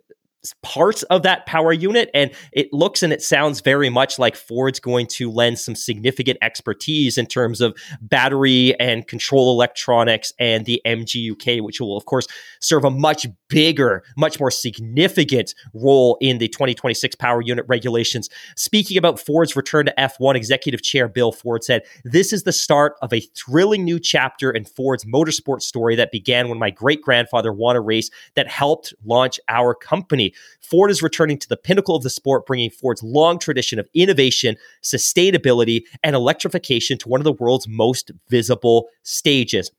parts 0.61 1.03
of 1.03 1.23
that 1.23 1.45
power 1.45 1.73
unit. 1.73 2.09
And 2.13 2.31
it 2.51 2.71
looks 2.71 3.03
and 3.03 3.11
it 3.11 3.21
sounds 3.21 3.61
very 3.61 3.89
much 3.89 4.19
like 4.19 4.35
Ford's 4.35 4.79
going 4.79 5.07
to 5.07 5.31
lend 5.31 5.59
some 5.59 5.75
significant 5.75 6.37
expertise 6.41 7.17
in 7.17 7.25
terms 7.25 7.61
of 7.61 7.77
battery 8.01 8.79
and 8.79 9.07
control 9.07 9.51
electronics 9.51 10.33
and 10.39 10.65
the 10.65 10.81
MGUK, 10.85 11.61
which 11.61 11.79
will, 11.79 11.97
of 11.97 12.05
course, 12.05 12.27
serve 12.59 12.85
a 12.85 12.91
much 12.91 13.27
bigger, 13.49 14.03
much 14.17 14.39
more 14.39 14.51
significant 14.51 15.53
role 15.73 16.17
in 16.21 16.37
the 16.37 16.47
2026 16.47 17.15
power 17.15 17.41
unit 17.41 17.65
regulations. 17.67 18.29
Speaking 18.55 18.97
about 18.97 19.19
Ford's 19.19 19.55
return 19.55 19.85
to 19.85 19.93
F1, 19.97 20.35
Executive 20.35 20.81
Chair 20.81 21.07
Bill 21.07 21.31
Ford 21.31 21.63
said, 21.63 21.83
This 22.03 22.33
is 22.33 22.43
the 22.43 22.51
start 22.51 22.95
of 23.01 23.13
a 23.13 23.21
thrilling 23.21 23.83
new 23.83 23.99
chapter 23.99 24.51
in 24.51 24.65
Ford's 24.65 25.05
motorsport 25.05 25.61
story 25.61 25.95
that 25.95 26.11
began 26.11 26.49
when 26.49 26.59
my 26.59 26.69
great 26.69 27.01
grandfather 27.01 27.51
won 27.51 27.75
a 27.75 27.81
race 27.81 28.09
that 28.35 28.47
helped 28.47 28.93
launch 29.03 29.39
our 29.47 29.73
company. 29.73 30.33
Ford 30.61 30.91
is 30.91 31.01
returning 31.01 31.37
to 31.39 31.49
the 31.49 31.57
pinnacle 31.57 31.95
of 31.95 32.03
the 32.03 32.09
sport, 32.09 32.45
bringing 32.45 32.69
Ford's 32.69 33.03
long 33.03 33.39
tradition 33.39 33.79
of 33.79 33.87
innovation, 33.93 34.55
sustainability, 34.83 35.83
and 36.03 36.15
electrification 36.15 36.97
to 36.99 37.09
one 37.09 37.19
of 37.19 37.25
the 37.25 37.33
world's 37.33 37.67
most 37.67 38.11
visible 38.29 38.87
stages. 39.03 39.71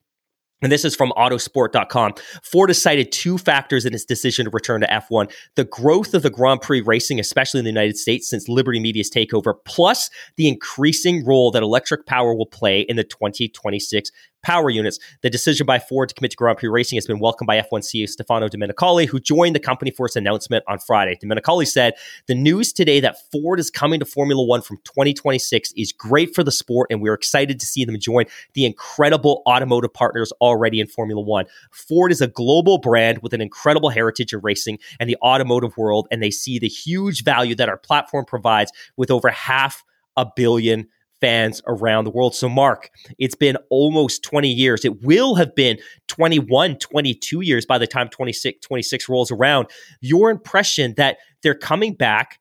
And 0.62 0.72
this 0.72 0.86
is 0.86 0.96
from 0.96 1.12
autosport.com. 1.18 2.14
Ford 2.42 2.70
has 2.70 2.80
cited 2.80 3.12
two 3.12 3.36
factors 3.36 3.84
in 3.84 3.92
its 3.92 4.06
decision 4.06 4.46
to 4.46 4.50
return 4.50 4.80
to 4.80 4.86
F1 4.86 5.30
the 5.54 5.64
growth 5.64 6.14
of 6.14 6.22
the 6.22 6.30
Grand 6.30 6.62
Prix 6.62 6.80
racing, 6.80 7.20
especially 7.20 7.58
in 7.58 7.64
the 7.64 7.70
United 7.70 7.98
States 7.98 8.28
since 8.28 8.48
Liberty 8.48 8.80
Media's 8.80 9.10
takeover, 9.10 9.54
plus 9.66 10.08
the 10.36 10.48
increasing 10.48 11.26
role 11.26 11.50
that 11.50 11.62
electric 11.62 12.06
power 12.06 12.34
will 12.34 12.46
play 12.46 12.80
in 12.80 12.96
the 12.96 13.04
2026 13.04 14.10
power 14.46 14.70
units. 14.70 15.00
The 15.22 15.30
decision 15.30 15.66
by 15.66 15.80
Ford 15.80 16.08
to 16.08 16.14
commit 16.14 16.30
to 16.30 16.36
Grand 16.36 16.58
Prix 16.58 16.68
racing 16.68 16.96
has 16.96 17.04
been 17.04 17.18
welcomed 17.18 17.48
by 17.48 17.60
F1 17.60 17.80
CEO 17.80 18.08
Stefano 18.08 18.46
Domenicali, 18.46 19.08
who 19.08 19.18
joined 19.18 19.56
the 19.56 19.60
company 19.60 19.90
for 19.90 20.06
its 20.06 20.14
announcement 20.14 20.62
on 20.68 20.78
Friday. 20.78 21.18
Domenicali 21.20 21.66
said, 21.66 21.94
The 22.28 22.36
news 22.36 22.72
today 22.72 23.00
that 23.00 23.16
Ford 23.32 23.58
is 23.58 23.72
coming 23.72 23.98
to 23.98 24.06
Formula 24.06 24.40
One 24.44 24.62
from 24.62 24.76
2026 24.84 25.72
is 25.76 25.90
great 25.90 26.32
for 26.32 26.44
the 26.44 26.52
sport, 26.52 26.86
and 26.92 27.02
we're 27.02 27.14
excited 27.14 27.58
to 27.58 27.66
see 27.66 27.84
them 27.84 27.98
join 27.98 28.26
the 28.52 28.64
incredible 28.64 29.42
automotive 29.48 29.92
partners 29.92 30.32
already 30.40 30.78
in 30.78 30.86
Formula 30.86 31.20
One. 31.20 31.46
Ford 31.72 32.12
is 32.12 32.20
a 32.20 32.28
global 32.28 32.78
brand 32.78 33.22
with 33.22 33.32
an 33.32 33.40
incredible 33.40 33.88
heritage 33.88 34.32
of 34.32 34.44
racing 34.44 34.78
and 35.00 35.10
the 35.10 35.16
automotive 35.22 35.76
world, 35.76 36.06
and 36.12 36.22
they 36.22 36.30
see 36.30 36.60
the 36.60 36.68
huge 36.68 37.24
value 37.24 37.56
that 37.56 37.68
our 37.68 37.78
platform 37.78 38.24
provides 38.24 38.70
with 38.96 39.10
over 39.10 39.28
half 39.28 39.82
a 40.16 40.24
billion 40.36 40.86
fans 41.26 41.60
around 41.66 42.04
the 42.04 42.10
world. 42.10 42.36
So, 42.36 42.48
Mark, 42.48 42.88
it's 43.18 43.34
been 43.34 43.56
almost 43.68 44.22
20 44.22 44.48
years. 44.48 44.84
It 44.84 45.02
will 45.02 45.34
have 45.34 45.56
been 45.56 45.76
21, 46.06 46.76
22 46.76 47.40
years 47.40 47.66
by 47.66 47.78
the 47.78 47.86
time 47.88 48.08
26, 48.08 48.64
26 48.64 49.08
rolls 49.08 49.32
around. 49.32 49.66
Your 50.00 50.30
impression 50.30 50.94
that 50.98 51.16
they're 51.42 51.56
coming 51.56 51.94
back. 51.94 52.38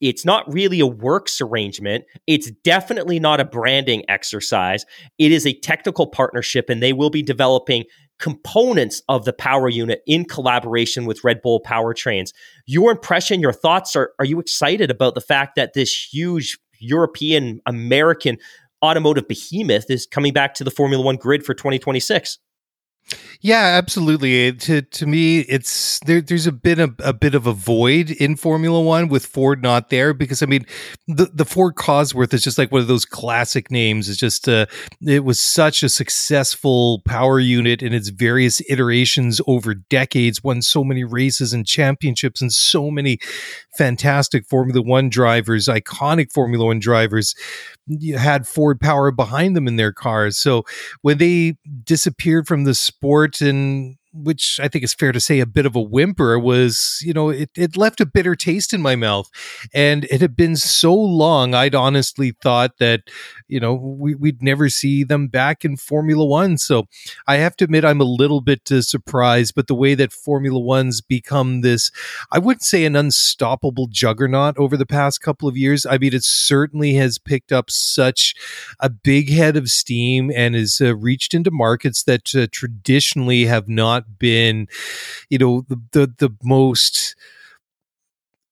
It's 0.00 0.24
not 0.24 0.52
really 0.52 0.78
a 0.78 0.86
works 0.86 1.40
arrangement. 1.40 2.04
It's 2.28 2.50
definitely 2.62 3.18
not 3.18 3.40
a 3.40 3.44
branding 3.44 4.04
exercise. 4.08 4.84
It 5.18 5.32
is 5.32 5.44
a 5.44 5.58
technical 5.58 6.06
partnership, 6.06 6.70
and 6.70 6.80
they 6.80 6.92
will 6.92 7.10
be 7.10 7.22
developing 7.22 7.84
components 8.20 9.02
of 9.08 9.24
the 9.24 9.32
power 9.32 9.68
unit 9.68 10.02
in 10.06 10.24
collaboration 10.24 11.06
with 11.06 11.24
Red 11.24 11.42
Bull 11.42 11.60
powertrains. 11.62 12.32
Your 12.66 12.92
impression, 12.92 13.40
your 13.40 13.52
thoughts 13.52 13.96
are 13.96 14.12
are 14.20 14.24
you 14.24 14.38
excited 14.38 14.90
about 14.90 15.14
the 15.14 15.20
fact 15.20 15.56
that 15.56 15.72
this 15.72 16.12
huge 16.12 16.58
European 16.78 17.60
American 17.66 18.38
automotive 18.82 19.26
behemoth 19.28 19.90
is 19.90 20.06
coming 20.06 20.32
back 20.32 20.54
to 20.54 20.64
the 20.64 20.70
Formula 20.70 21.02
One 21.02 21.16
grid 21.16 21.44
for 21.44 21.54
2026. 21.54 22.38
Yeah, 23.40 23.78
absolutely. 23.78 24.52
To 24.52 24.82
to 24.82 25.06
me, 25.06 25.40
it's 25.40 26.00
there. 26.00 26.20
There's 26.20 26.46
a 26.46 26.52
bit 26.52 26.78
of 26.78 26.96
a 26.98 27.12
bit 27.12 27.34
of 27.34 27.46
a 27.46 27.52
void 27.52 28.10
in 28.10 28.36
Formula 28.36 28.80
One 28.80 29.08
with 29.08 29.24
Ford 29.24 29.62
not 29.62 29.90
there 29.90 30.12
because 30.12 30.42
I 30.42 30.46
mean, 30.46 30.66
the 31.06 31.26
the 31.32 31.44
Ford 31.44 31.76
Cosworth 31.76 32.34
is 32.34 32.42
just 32.42 32.58
like 32.58 32.72
one 32.72 32.80
of 32.80 32.88
those 32.88 33.04
classic 33.04 33.70
names. 33.70 34.08
It's 34.08 34.18
just 34.18 34.48
uh, 34.48 34.66
it 35.00 35.24
was 35.24 35.40
such 35.40 35.82
a 35.82 35.88
successful 35.88 37.00
power 37.06 37.38
unit 37.38 37.82
in 37.82 37.94
its 37.94 38.08
various 38.08 38.60
iterations 38.68 39.40
over 39.46 39.72
decades. 39.74 40.42
Won 40.42 40.60
so 40.60 40.82
many 40.82 41.04
races 41.04 41.52
and 41.52 41.66
championships 41.66 42.42
and 42.42 42.52
so 42.52 42.90
many 42.90 43.18
fantastic 43.76 44.46
Formula 44.46 44.82
One 44.82 45.08
drivers, 45.08 45.68
iconic 45.68 46.32
Formula 46.32 46.66
One 46.66 46.80
drivers 46.80 47.34
had 48.16 48.46
Ford 48.46 48.80
power 48.80 49.10
behind 49.10 49.56
them 49.56 49.66
in 49.66 49.76
their 49.76 49.92
cars. 49.92 50.36
So 50.36 50.64
when 51.02 51.18
they 51.18 51.56
disappeared 51.84 52.46
from 52.46 52.64
the 52.64 52.74
sport 52.98 53.40
and 53.40 53.96
which 54.12 54.58
I 54.60 54.68
think 54.68 54.84
is 54.84 54.94
fair 54.94 55.12
to 55.12 55.20
say 55.20 55.38
a 55.38 55.46
bit 55.46 55.66
of 55.66 55.76
a 55.76 55.80
whimper 55.80 56.38
was, 56.38 56.98
you 57.02 57.12
know, 57.12 57.28
it, 57.28 57.50
it 57.54 57.76
left 57.76 58.00
a 58.00 58.06
bitter 58.06 58.34
taste 58.34 58.72
in 58.72 58.82
my 58.82 58.96
mouth. 58.96 59.28
And 59.72 60.04
it 60.10 60.20
had 60.20 60.34
been 60.34 60.56
so 60.56 60.94
long, 60.94 61.54
I'd 61.54 61.74
honestly 61.74 62.32
thought 62.42 62.78
that, 62.78 63.02
you 63.48 63.60
know, 63.60 63.74
we, 63.74 64.14
would 64.14 64.42
never 64.42 64.68
see 64.68 65.04
them 65.04 65.28
back 65.28 65.64
in 65.64 65.76
Formula 65.76 66.24
One. 66.24 66.58
So 66.58 66.86
I 67.26 67.36
have 67.36 67.56
to 67.56 67.64
admit, 67.64 67.84
I'm 67.84 68.00
a 68.00 68.04
little 68.04 68.40
bit 68.40 68.70
uh, 68.70 68.82
surprised, 68.82 69.54
but 69.54 69.66
the 69.66 69.74
way 69.74 69.94
that 69.94 70.12
Formula 70.12 70.58
One's 70.58 71.00
become 71.00 71.62
this, 71.62 71.90
I 72.30 72.38
wouldn't 72.38 72.62
say 72.62 72.84
an 72.84 72.96
unstoppable 72.96 73.86
juggernaut 73.88 74.56
over 74.58 74.76
the 74.76 74.86
past 74.86 75.20
couple 75.20 75.48
of 75.48 75.56
years. 75.56 75.86
I 75.86 75.98
mean, 75.98 76.14
it 76.14 76.24
certainly 76.24 76.94
has 76.94 77.18
picked 77.18 77.52
up 77.52 77.70
such 77.70 78.34
a 78.80 78.90
big 78.90 79.30
head 79.30 79.56
of 79.56 79.68
steam 79.68 80.30
and 80.34 80.54
has 80.54 80.80
uh, 80.80 80.94
reached 80.96 81.34
into 81.34 81.50
markets 81.50 82.02
that 82.04 82.34
uh, 82.34 82.46
traditionally 82.52 83.46
have 83.46 83.68
not 83.68 84.18
been, 84.18 84.68
you 85.30 85.38
know, 85.38 85.64
the 85.68 85.80
the, 85.92 86.14
the 86.18 86.30
most 86.42 87.16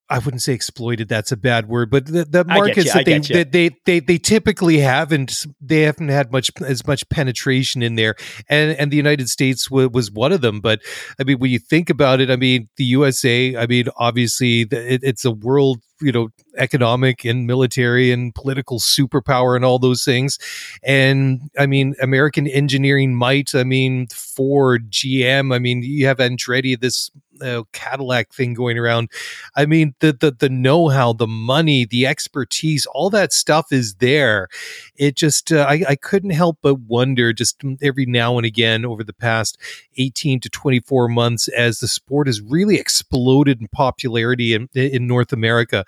I 0.08 0.20
wouldn't 0.20 0.42
say 0.42 0.52
exploited. 0.52 1.08
That's 1.08 1.32
a 1.32 1.36
bad 1.36 1.68
word, 1.68 1.90
but 1.90 2.06
the, 2.06 2.24
the 2.24 2.44
markets 2.44 2.92
that 2.92 3.04
they, 3.04 3.18
that 3.18 3.50
they 3.50 3.70
they 3.84 3.98
they 3.98 4.18
typically 4.18 4.78
haven't 4.78 5.46
they 5.60 5.82
haven't 5.82 6.10
had 6.10 6.30
much 6.30 6.50
as 6.60 6.86
much 6.86 7.08
penetration 7.08 7.82
in 7.82 7.96
there, 7.96 8.14
and 8.48 8.70
and 8.78 8.92
the 8.92 8.96
United 8.96 9.28
States 9.28 9.68
w- 9.68 9.88
was 9.88 10.10
one 10.10 10.32
of 10.32 10.42
them. 10.42 10.60
But 10.60 10.80
I 11.18 11.24
mean, 11.24 11.38
when 11.38 11.50
you 11.50 11.58
think 11.58 11.90
about 11.90 12.20
it, 12.20 12.30
I 12.30 12.36
mean, 12.36 12.68
the 12.76 12.84
USA. 12.84 13.56
I 13.56 13.66
mean, 13.66 13.86
obviously, 13.96 14.60
it, 14.62 15.00
it's 15.02 15.24
a 15.24 15.32
world 15.32 15.80
you 16.00 16.12
know 16.12 16.28
economic 16.58 17.24
and 17.24 17.46
military 17.46 18.12
and 18.12 18.34
political 18.34 18.78
superpower 18.78 19.56
and 19.56 19.64
all 19.64 19.78
those 19.78 20.04
things 20.04 20.38
and 20.82 21.40
i 21.58 21.66
mean 21.66 21.94
american 22.02 22.46
engineering 22.46 23.14
might 23.14 23.54
i 23.54 23.64
mean 23.64 24.06
ford 24.08 24.90
gm 24.90 25.54
i 25.54 25.58
mean 25.58 25.82
you 25.82 26.06
have 26.06 26.18
andretti 26.18 26.78
this 26.78 27.10
uh, 27.42 27.62
Cadillac 27.72 28.32
thing 28.32 28.54
going 28.54 28.78
around. 28.78 29.10
I 29.56 29.66
mean, 29.66 29.94
the 30.00 30.12
the 30.12 30.30
the 30.30 30.48
know 30.48 30.88
how, 30.88 31.12
the 31.12 31.26
money, 31.26 31.84
the 31.84 32.06
expertise, 32.06 32.86
all 32.86 33.10
that 33.10 33.32
stuff 33.32 33.72
is 33.72 33.96
there. 33.96 34.48
It 34.98 35.16
just 35.16 35.52
uh, 35.52 35.66
I 35.68 35.82
I 35.88 35.96
couldn't 35.96 36.30
help 36.30 36.58
but 36.62 36.80
wonder 36.80 37.32
just 37.32 37.62
every 37.82 38.06
now 38.06 38.36
and 38.36 38.46
again 38.46 38.84
over 38.84 39.04
the 39.04 39.12
past 39.12 39.58
eighteen 39.96 40.40
to 40.40 40.48
twenty 40.48 40.80
four 40.80 41.08
months 41.08 41.48
as 41.48 41.78
the 41.78 41.88
sport 41.88 42.26
has 42.26 42.40
really 42.40 42.76
exploded 42.76 43.60
in 43.60 43.68
popularity 43.68 44.54
in 44.54 44.68
in 44.74 45.06
North 45.06 45.32
America 45.32 45.84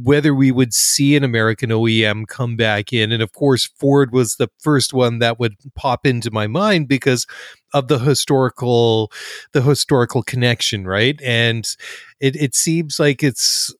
whether 0.00 0.34
we 0.34 0.50
would 0.50 0.72
see 0.72 1.16
an 1.16 1.24
American 1.24 1.70
OEM 1.70 2.26
come 2.26 2.56
back 2.56 2.92
in. 2.92 3.12
And 3.12 3.22
of 3.22 3.32
course, 3.32 3.70
Ford 3.76 4.12
was 4.12 4.36
the 4.36 4.48
first 4.58 4.92
one 4.92 5.18
that 5.18 5.38
would 5.38 5.56
pop 5.74 6.06
into 6.06 6.30
my 6.30 6.46
mind 6.46 6.88
because 6.88 7.26
of 7.74 7.88
the 7.88 7.98
historical 7.98 9.10
the 9.52 9.62
historical 9.62 10.22
connection, 10.22 10.86
right? 10.86 11.20
And 11.22 11.68
it, 12.20 12.36
it 12.36 12.54
seems 12.54 12.98
like 12.98 13.22
it's 13.22 13.74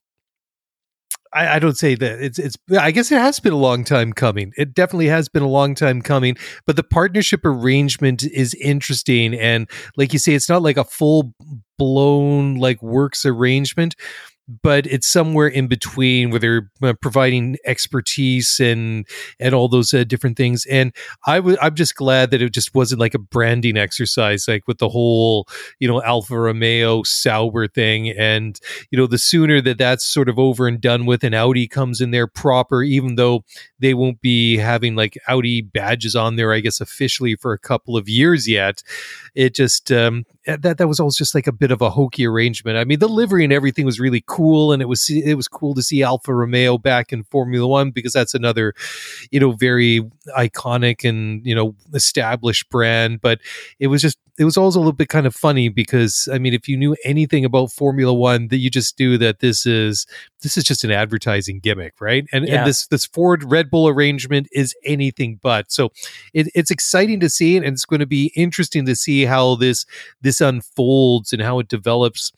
I, 1.34 1.56
I, 1.56 1.58
don't 1.58 1.76
say 1.76 1.94
that. 1.94 2.20
It's 2.20 2.38
it's 2.38 2.56
I 2.78 2.90
guess 2.90 3.10
it 3.10 3.18
has 3.18 3.40
been 3.40 3.52
a 3.52 3.58
long 3.58 3.84
time 3.84 4.12
coming. 4.12 4.52
It 4.56 4.74
definitely 4.74 5.06
has 5.08 5.28
been 5.28 5.42
a 5.42 5.48
long 5.48 5.74
time 5.74 6.02
coming, 6.02 6.36
but 6.66 6.76
the 6.76 6.82
partnership 6.82 7.40
arrangement 7.44 8.22
is 8.24 8.54
interesting. 8.54 9.34
And 9.34 9.68
like 9.96 10.12
you 10.12 10.18
say 10.18 10.34
it's 10.34 10.48
not 10.48 10.62
like 10.62 10.76
a 10.76 10.84
full 10.84 11.34
blown 11.78 12.56
like 12.56 12.82
works 12.82 13.24
arrangement 13.24 13.96
but 14.62 14.86
it's 14.86 15.06
somewhere 15.06 15.46
in 15.46 15.66
between 15.68 16.30
where 16.30 16.40
they're 16.40 16.70
uh, 16.82 16.92
providing 17.00 17.56
expertise 17.64 18.60
and 18.60 19.06
and 19.38 19.54
all 19.54 19.68
those 19.68 19.94
uh, 19.94 20.04
different 20.04 20.36
things. 20.36 20.66
And 20.66 20.92
I 21.26 21.38
I'm 21.60 21.74
just 21.74 21.94
glad 21.96 22.30
that 22.30 22.42
it 22.42 22.52
just 22.52 22.74
wasn't 22.74 23.00
like 23.00 23.14
a 23.14 23.18
branding 23.18 23.76
exercise 23.76 24.46
like 24.48 24.66
with 24.66 24.78
the 24.78 24.88
whole 24.88 25.46
you 25.78 25.88
know 25.88 26.02
alfa 26.02 26.38
romeo 26.38 27.02
sauber 27.04 27.68
thing. 27.68 28.10
And 28.10 28.58
you 28.90 28.98
know 28.98 29.06
the 29.06 29.18
sooner 29.18 29.60
that 29.60 29.78
that's 29.78 30.04
sort 30.04 30.28
of 30.28 30.38
over 30.38 30.66
and 30.66 30.80
done 30.80 31.06
with 31.06 31.24
and 31.24 31.34
audi 31.34 31.66
comes 31.66 32.00
in 32.00 32.10
there 32.10 32.26
proper 32.26 32.82
even 32.82 33.16
though 33.16 33.44
they 33.78 33.94
won't 33.94 34.20
be 34.20 34.56
having 34.56 34.94
like 34.94 35.18
audi 35.28 35.60
badges 35.60 36.14
on 36.14 36.36
there 36.36 36.52
i 36.52 36.60
guess 36.60 36.80
officially 36.80 37.34
for 37.36 37.52
a 37.52 37.58
couple 37.58 37.96
of 37.96 38.08
years 38.08 38.48
yet 38.48 38.82
it 39.34 39.54
just 39.54 39.90
um 39.90 40.24
Eh, 40.46 40.56
that 40.60 40.78
that 40.78 40.88
was 40.88 40.98
always 40.98 41.16
just 41.16 41.34
like 41.34 41.46
a 41.46 41.52
bit 41.52 41.70
of 41.70 41.80
a 41.80 41.90
hokey 41.90 42.26
arrangement. 42.26 42.76
I 42.76 42.84
mean, 42.84 42.98
the 42.98 43.08
livery 43.08 43.44
and 43.44 43.52
everything 43.52 43.86
was 43.86 44.00
really 44.00 44.24
cool, 44.26 44.72
and 44.72 44.82
it 44.82 44.86
was 44.86 45.08
it 45.08 45.34
was 45.34 45.46
cool 45.46 45.74
to 45.74 45.82
see 45.82 46.02
Alfa 46.02 46.34
Romeo 46.34 46.78
back 46.78 47.12
in 47.12 47.22
Formula 47.24 47.66
One 47.66 47.90
because 47.90 48.12
that's 48.12 48.34
another, 48.34 48.74
you 49.30 49.38
know, 49.38 49.52
very 49.52 50.00
iconic 50.36 51.08
and 51.08 51.46
you 51.46 51.54
know 51.54 51.76
established 51.94 52.68
brand. 52.70 53.20
But 53.20 53.40
it 53.78 53.86
was 53.86 54.02
just 54.02 54.18
it 54.38 54.44
was 54.44 54.56
also 54.56 54.78
a 54.78 54.80
little 54.80 54.92
bit 54.92 55.08
kind 55.10 55.26
of 55.26 55.34
funny 55.34 55.68
because 55.68 56.26
I 56.32 56.38
mean, 56.38 56.54
if 56.54 56.66
you 56.66 56.76
knew 56.76 56.96
anything 57.04 57.44
about 57.44 57.70
Formula 57.70 58.14
One, 58.14 58.48
that 58.48 58.58
you 58.58 58.70
just 58.70 58.98
knew 58.98 59.18
that 59.18 59.40
this 59.40 59.66
is 59.66 60.06
this 60.40 60.56
is 60.56 60.64
just 60.64 60.84
an 60.84 60.90
advertising 60.90 61.60
gimmick, 61.60 61.94
right? 62.00 62.24
And 62.32 62.48
Yeah. 62.48 62.58
and 62.58 62.66
this 62.66 62.86
this 62.86 63.04
Ford 63.04 63.44
Red 63.44 63.70
Bull 63.70 63.88
arrangement 63.88 64.48
is 64.52 64.74
anything 64.84 65.38
but. 65.42 65.70
So 65.70 65.92
it, 66.32 66.48
it's 66.54 66.70
exciting 66.70 67.20
to 67.20 67.28
see 67.28 67.56
it, 67.56 67.64
and 67.64 67.74
it's 67.74 67.84
going 67.84 68.00
to 68.00 68.06
be 68.06 68.32
interesting 68.34 68.86
to 68.86 68.96
see 68.96 69.24
how 69.26 69.56
this 69.56 69.84
this 70.22 70.40
unfolds 70.40 71.32
and 71.32 71.42
how 71.42 71.58
it 71.58 71.68
develops. 71.68 72.32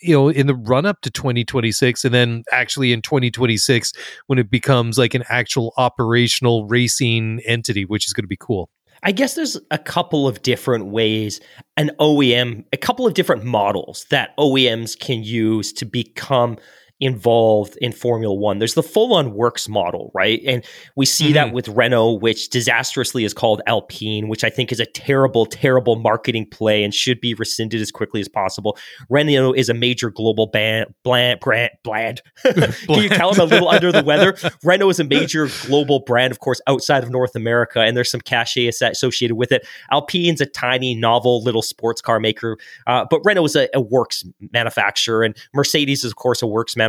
You 0.00 0.14
know, 0.14 0.28
in 0.28 0.46
the 0.46 0.54
run 0.54 0.86
up 0.86 1.00
to 1.02 1.10
2026, 1.10 2.04
and 2.04 2.14
then 2.14 2.44
actually 2.52 2.92
in 2.92 3.02
2026 3.02 3.92
when 4.28 4.38
it 4.38 4.50
becomes 4.50 4.96
like 4.98 5.14
an 5.14 5.24
actual 5.28 5.74
operational 5.76 6.66
racing 6.66 7.40
entity, 7.44 7.84
which 7.84 8.06
is 8.06 8.12
going 8.12 8.24
to 8.24 8.28
be 8.28 8.36
cool. 8.38 8.70
I 9.06 9.12
guess 9.12 9.34
there's 9.34 9.58
a 9.70 9.76
couple 9.76 10.26
of 10.26 10.40
different 10.42 10.86
ways 10.86 11.40
an 11.76 11.90
OEM, 12.00 12.64
a 12.72 12.76
couple 12.78 13.06
of 13.06 13.12
different 13.12 13.44
models 13.44 14.06
that 14.10 14.34
OEMs 14.38 14.98
can 14.98 15.22
use 15.22 15.72
to 15.74 15.84
become 15.84 16.56
involved 17.00 17.76
in 17.80 17.92
Formula 17.92 18.34
One. 18.34 18.58
There's 18.58 18.74
the 18.74 18.82
full 18.82 19.14
on 19.14 19.34
works 19.34 19.68
model, 19.68 20.10
right? 20.14 20.40
And 20.46 20.64
we 20.96 21.06
see 21.06 21.32
that 21.32 21.52
with 21.52 21.68
Renault, 21.68 22.20
which 22.20 22.50
disastrously 22.50 23.24
is 23.24 23.34
called 23.34 23.60
Alpine, 23.66 24.28
which 24.28 24.44
I 24.44 24.50
think 24.50 24.70
is 24.70 24.80
a 24.80 24.86
terrible, 24.86 25.44
terrible 25.44 25.96
marketing 25.96 26.46
play 26.50 26.84
and 26.84 26.94
should 26.94 27.20
be 27.20 27.34
rescinded 27.34 27.80
as 27.80 27.90
quickly 27.90 28.20
as 28.20 28.28
possible. 28.28 28.78
Renault 29.10 29.54
is 29.54 29.68
a 29.68 29.74
major 29.74 30.10
global 30.10 30.46
band, 30.46 30.94
bland, 31.02 31.40
brand, 31.40 31.72
bland. 31.82 32.22
Can 32.42 32.72
you 32.88 33.08
tell 33.10 33.30
I'm 33.34 33.40
a 33.40 33.44
little 33.44 33.68
under 33.68 33.90
the 33.90 34.02
weather? 34.04 34.36
Renault 34.64 34.90
is 34.90 35.00
a 35.00 35.04
major 35.04 35.48
global 35.66 36.00
brand, 36.00 36.30
of 36.30 36.38
course, 36.38 36.60
outside 36.66 37.02
of 37.02 37.10
North 37.10 37.34
America, 37.34 37.80
and 37.80 37.96
there's 37.96 38.10
some 38.10 38.20
cachet 38.20 38.68
associated 38.68 39.34
with 39.34 39.50
it. 39.50 39.66
Alpine's 39.90 40.40
a 40.40 40.46
tiny, 40.46 40.94
novel 40.94 41.42
little 41.42 41.62
sports 41.62 42.00
car 42.00 42.20
maker, 42.20 42.56
uh, 42.86 43.04
but 43.10 43.20
Renault 43.24 43.46
is 43.46 43.56
a, 43.56 43.68
a 43.74 43.80
works 43.80 44.24
manufacturer, 44.52 45.24
and 45.24 45.36
Mercedes 45.52 46.04
is, 46.04 46.12
of 46.12 46.16
course, 46.16 46.40
a 46.40 46.46
works 46.46 46.76
manufacturer, 46.76 46.83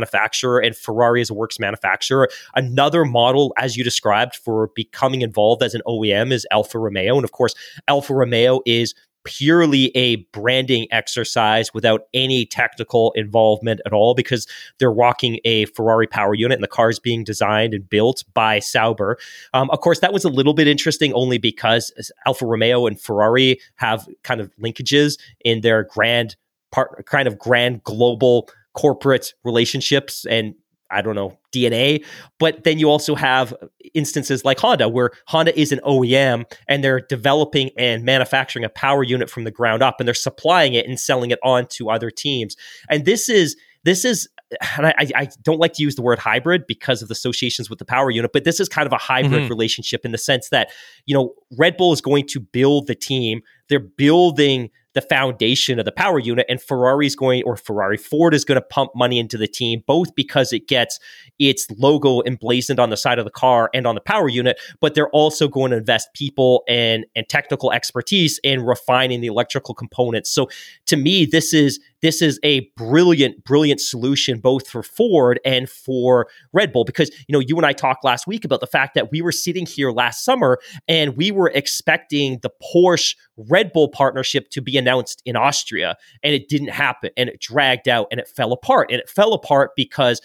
and 0.58 0.76
Ferrari 0.76 1.20
is 1.20 1.30
a 1.30 1.34
works 1.34 1.58
manufacturer. 1.58 2.28
Another 2.54 3.04
model, 3.04 3.52
as 3.58 3.76
you 3.76 3.84
described, 3.84 4.36
for 4.36 4.70
becoming 4.74 5.22
involved 5.22 5.62
as 5.62 5.74
an 5.74 5.82
OEM 5.86 6.32
is 6.32 6.46
Alfa 6.50 6.78
Romeo, 6.78 7.16
and 7.16 7.24
of 7.24 7.32
course, 7.32 7.54
Alfa 7.88 8.14
Romeo 8.14 8.60
is 8.66 8.94
purely 9.26 9.90
a 9.96 10.16
branding 10.32 10.86
exercise 10.92 11.74
without 11.74 12.02
any 12.14 12.46
technical 12.46 13.12
involvement 13.16 13.80
at 13.84 13.92
all 13.92 14.14
because 14.14 14.46
they're 14.78 14.92
rocking 14.92 15.40
a 15.44 15.64
Ferrari 15.66 16.06
power 16.06 16.32
unit 16.34 16.54
and 16.54 16.62
the 16.62 16.68
car 16.68 16.88
is 16.88 17.00
being 17.00 17.24
designed 17.24 17.74
and 17.74 17.90
built 17.90 18.22
by 18.34 18.60
Sauber. 18.60 19.18
Um, 19.52 19.68
of 19.70 19.80
course, 19.80 19.98
that 19.98 20.12
was 20.12 20.24
a 20.24 20.28
little 20.28 20.54
bit 20.54 20.68
interesting 20.68 21.12
only 21.12 21.38
because 21.38 21.92
Alfa 22.24 22.46
Romeo 22.46 22.86
and 22.86 23.00
Ferrari 23.00 23.58
have 23.74 24.08
kind 24.22 24.40
of 24.40 24.50
linkages 24.62 25.18
in 25.44 25.60
their 25.60 25.82
grand 25.82 26.36
part, 26.70 27.04
kind 27.06 27.26
of 27.26 27.36
grand 27.36 27.82
global 27.82 28.48
corporate 28.76 29.32
relationships 29.44 30.24
and 30.26 30.54
I 30.88 31.02
don't 31.02 31.16
know, 31.16 31.36
DNA. 31.52 32.04
But 32.38 32.62
then 32.62 32.78
you 32.78 32.88
also 32.88 33.16
have 33.16 33.52
instances 33.92 34.44
like 34.44 34.60
Honda, 34.60 34.88
where 34.88 35.10
Honda 35.26 35.58
is 35.58 35.72
an 35.72 35.80
OEM 35.84 36.44
and 36.68 36.84
they're 36.84 37.00
developing 37.00 37.70
and 37.76 38.04
manufacturing 38.04 38.64
a 38.64 38.68
power 38.68 39.02
unit 39.02 39.28
from 39.28 39.42
the 39.42 39.50
ground 39.50 39.82
up 39.82 39.96
and 39.98 40.06
they're 40.06 40.14
supplying 40.14 40.74
it 40.74 40.86
and 40.86 41.00
selling 41.00 41.32
it 41.32 41.40
on 41.42 41.66
to 41.70 41.90
other 41.90 42.08
teams. 42.08 42.54
And 42.88 43.04
this 43.04 43.28
is, 43.28 43.56
this 43.82 44.04
is, 44.04 44.28
and 44.76 44.86
I, 44.86 44.94
I 45.16 45.28
don't 45.42 45.58
like 45.58 45.72
to 45.72 45.82
use 45.82 45.96
the 45.96 46.02
word 46.02 46.20
hybrid 46.20 46.68
because 46.68 47.02
of 47.02 47.08
the 47.08 47.12
associations 47.12 47.68
with 47.68 47.80
the 47.80 47.84
power 47.84 48.12
unit, 48.12 48.30
but 48.32 48.44
this 48.44 48.60
is 48.60 48.68
kind 48.68 48.86
of 48.86 48.92
a 48.92 48.96
hybrid 48.98 49.42
Mhm. 49.42 49.48
relationship 49.48 50.04
in 50.04 50.12
the 50.12 50.18
sense 50.18 50.50
that, 50.50 50.70
you 51.04 51.16
know, 51.16 51.34
Red 51.58 51.76
Bull 51.76 51.92
is 51.92 52.00
going 52.00 52.28
to 52.28 52.38
build 52.38 52.86
the 52.86 52.94
team. 52.94 53.40
They're 53.68 53.80
building 53.80 54.70
the 54.96 55.02
foundation 55.02 55.78
of 55.78 55.84
the 55.84 55.92
power 55.92 56.18
unit 56.18 56.46
and 56.48 56.58
Ferrari's 56.58 57.14
going 57.14 57.42
or 57.44 57.54
Ferrari 57.54 57.98
Ford 57.98 58.32
is 58.32 58.46
going 58.46 58.56
to 58.56 58.66
pump 58.66 58.92
money 58.94 59.18
into 59.18 59.36
the 59.36 59.46
team 59.46 59.82
both 59.86 60.14
because 60.14 60.54
it 60.54 60.66
gets 60.68 60.98
its 61.38 61.70
logo 61.76 62.22
emblazoned 62.22 62.80
on 62.80 62.88
the 62.88 62.96
side 62.96 63.18
of 63.18 63.26
the 63.26 63.30
car 63.30 63.68
and 63.74 63.86
on 63.86 63.94
the 63.94 64.00
power 64.00 64.26
unit 64.26 64.58
but 64.80 64.94
they're 64.94 65.10
also 65.10 65.48
going 65.48 65.70
to 65.70 65.76
invest 65.76 66.08
people 66.14 66.64
and 66.66 67.04
and 67.14 67.28
technical 67.28 67.70
expertise 67.72 68.40
in 68.42 68.64
refining 68.64 69.20
the 69.20 69.26
electrical 69.26 69.74
components. 69.74 70.30
So 70.30 70.48
to 70.86 70.96
me 70.96 71.26
this 71.26 71.52
is 71.52 71.78
this 72.00 72.22
is 72.22 72.40
a 72.42 72.60
brilliant 72.78 73.44
brilliant 73.44 73.82
solution 73.82 74.38
both 74.38 74.66
for 74.66 74.82
Ford 74.82 75.38
and 75.44 75.68
for 75.68 76.26
Red 76.54 76.72
Bull 76.72 76.84
because 76.84 77.10
you 77.28 77.34
know 77.34 77.40
you 77.40 77.58
and 77.58 77.66
I 77.66 77.74
talked 77.74 78.02
last 78.02 78.26
week 78.26 78.46
about 78.46 78.60
the 78.60 78.66
fact 78.66 78.94
that 78.94 79.12
we 79.12 79.20
were 79.20 79.32
sitting 79.32 79.66
here 79.66 79.90
last 79.90 80.24
summer 80.24 80.58
and 80.88 81.18
we 81.18 81.30
were 81.30 81.52
expecting 81.54 82.38
the 82.40 82.50
Porsche 82.74 83.14
Red 83.36 83.72
Bull 83.72 83.88
partnership 83.88 84.50
to 84.50 84.62
be 84.62 84.76
announced 84.76 85.22
in 85.24 85.36
Austria 85.36 85.96
and 86.22 86.34
it 86.34 86.48
didn't 86.48 86.68
happen 86.68 87.10
and 87.16 87.28
it 87.28 87.40
dragged 87.40 87.88
out 87.88 88.08
and 88.10 88.20
it 88.20 88.28
fell 88.28 88.52
apart 88.52 88.90
and 88.90 89.00
it 89.00 89.08
fell 89.08 89.32
apart 89.32 89.72
because 89.76 90.20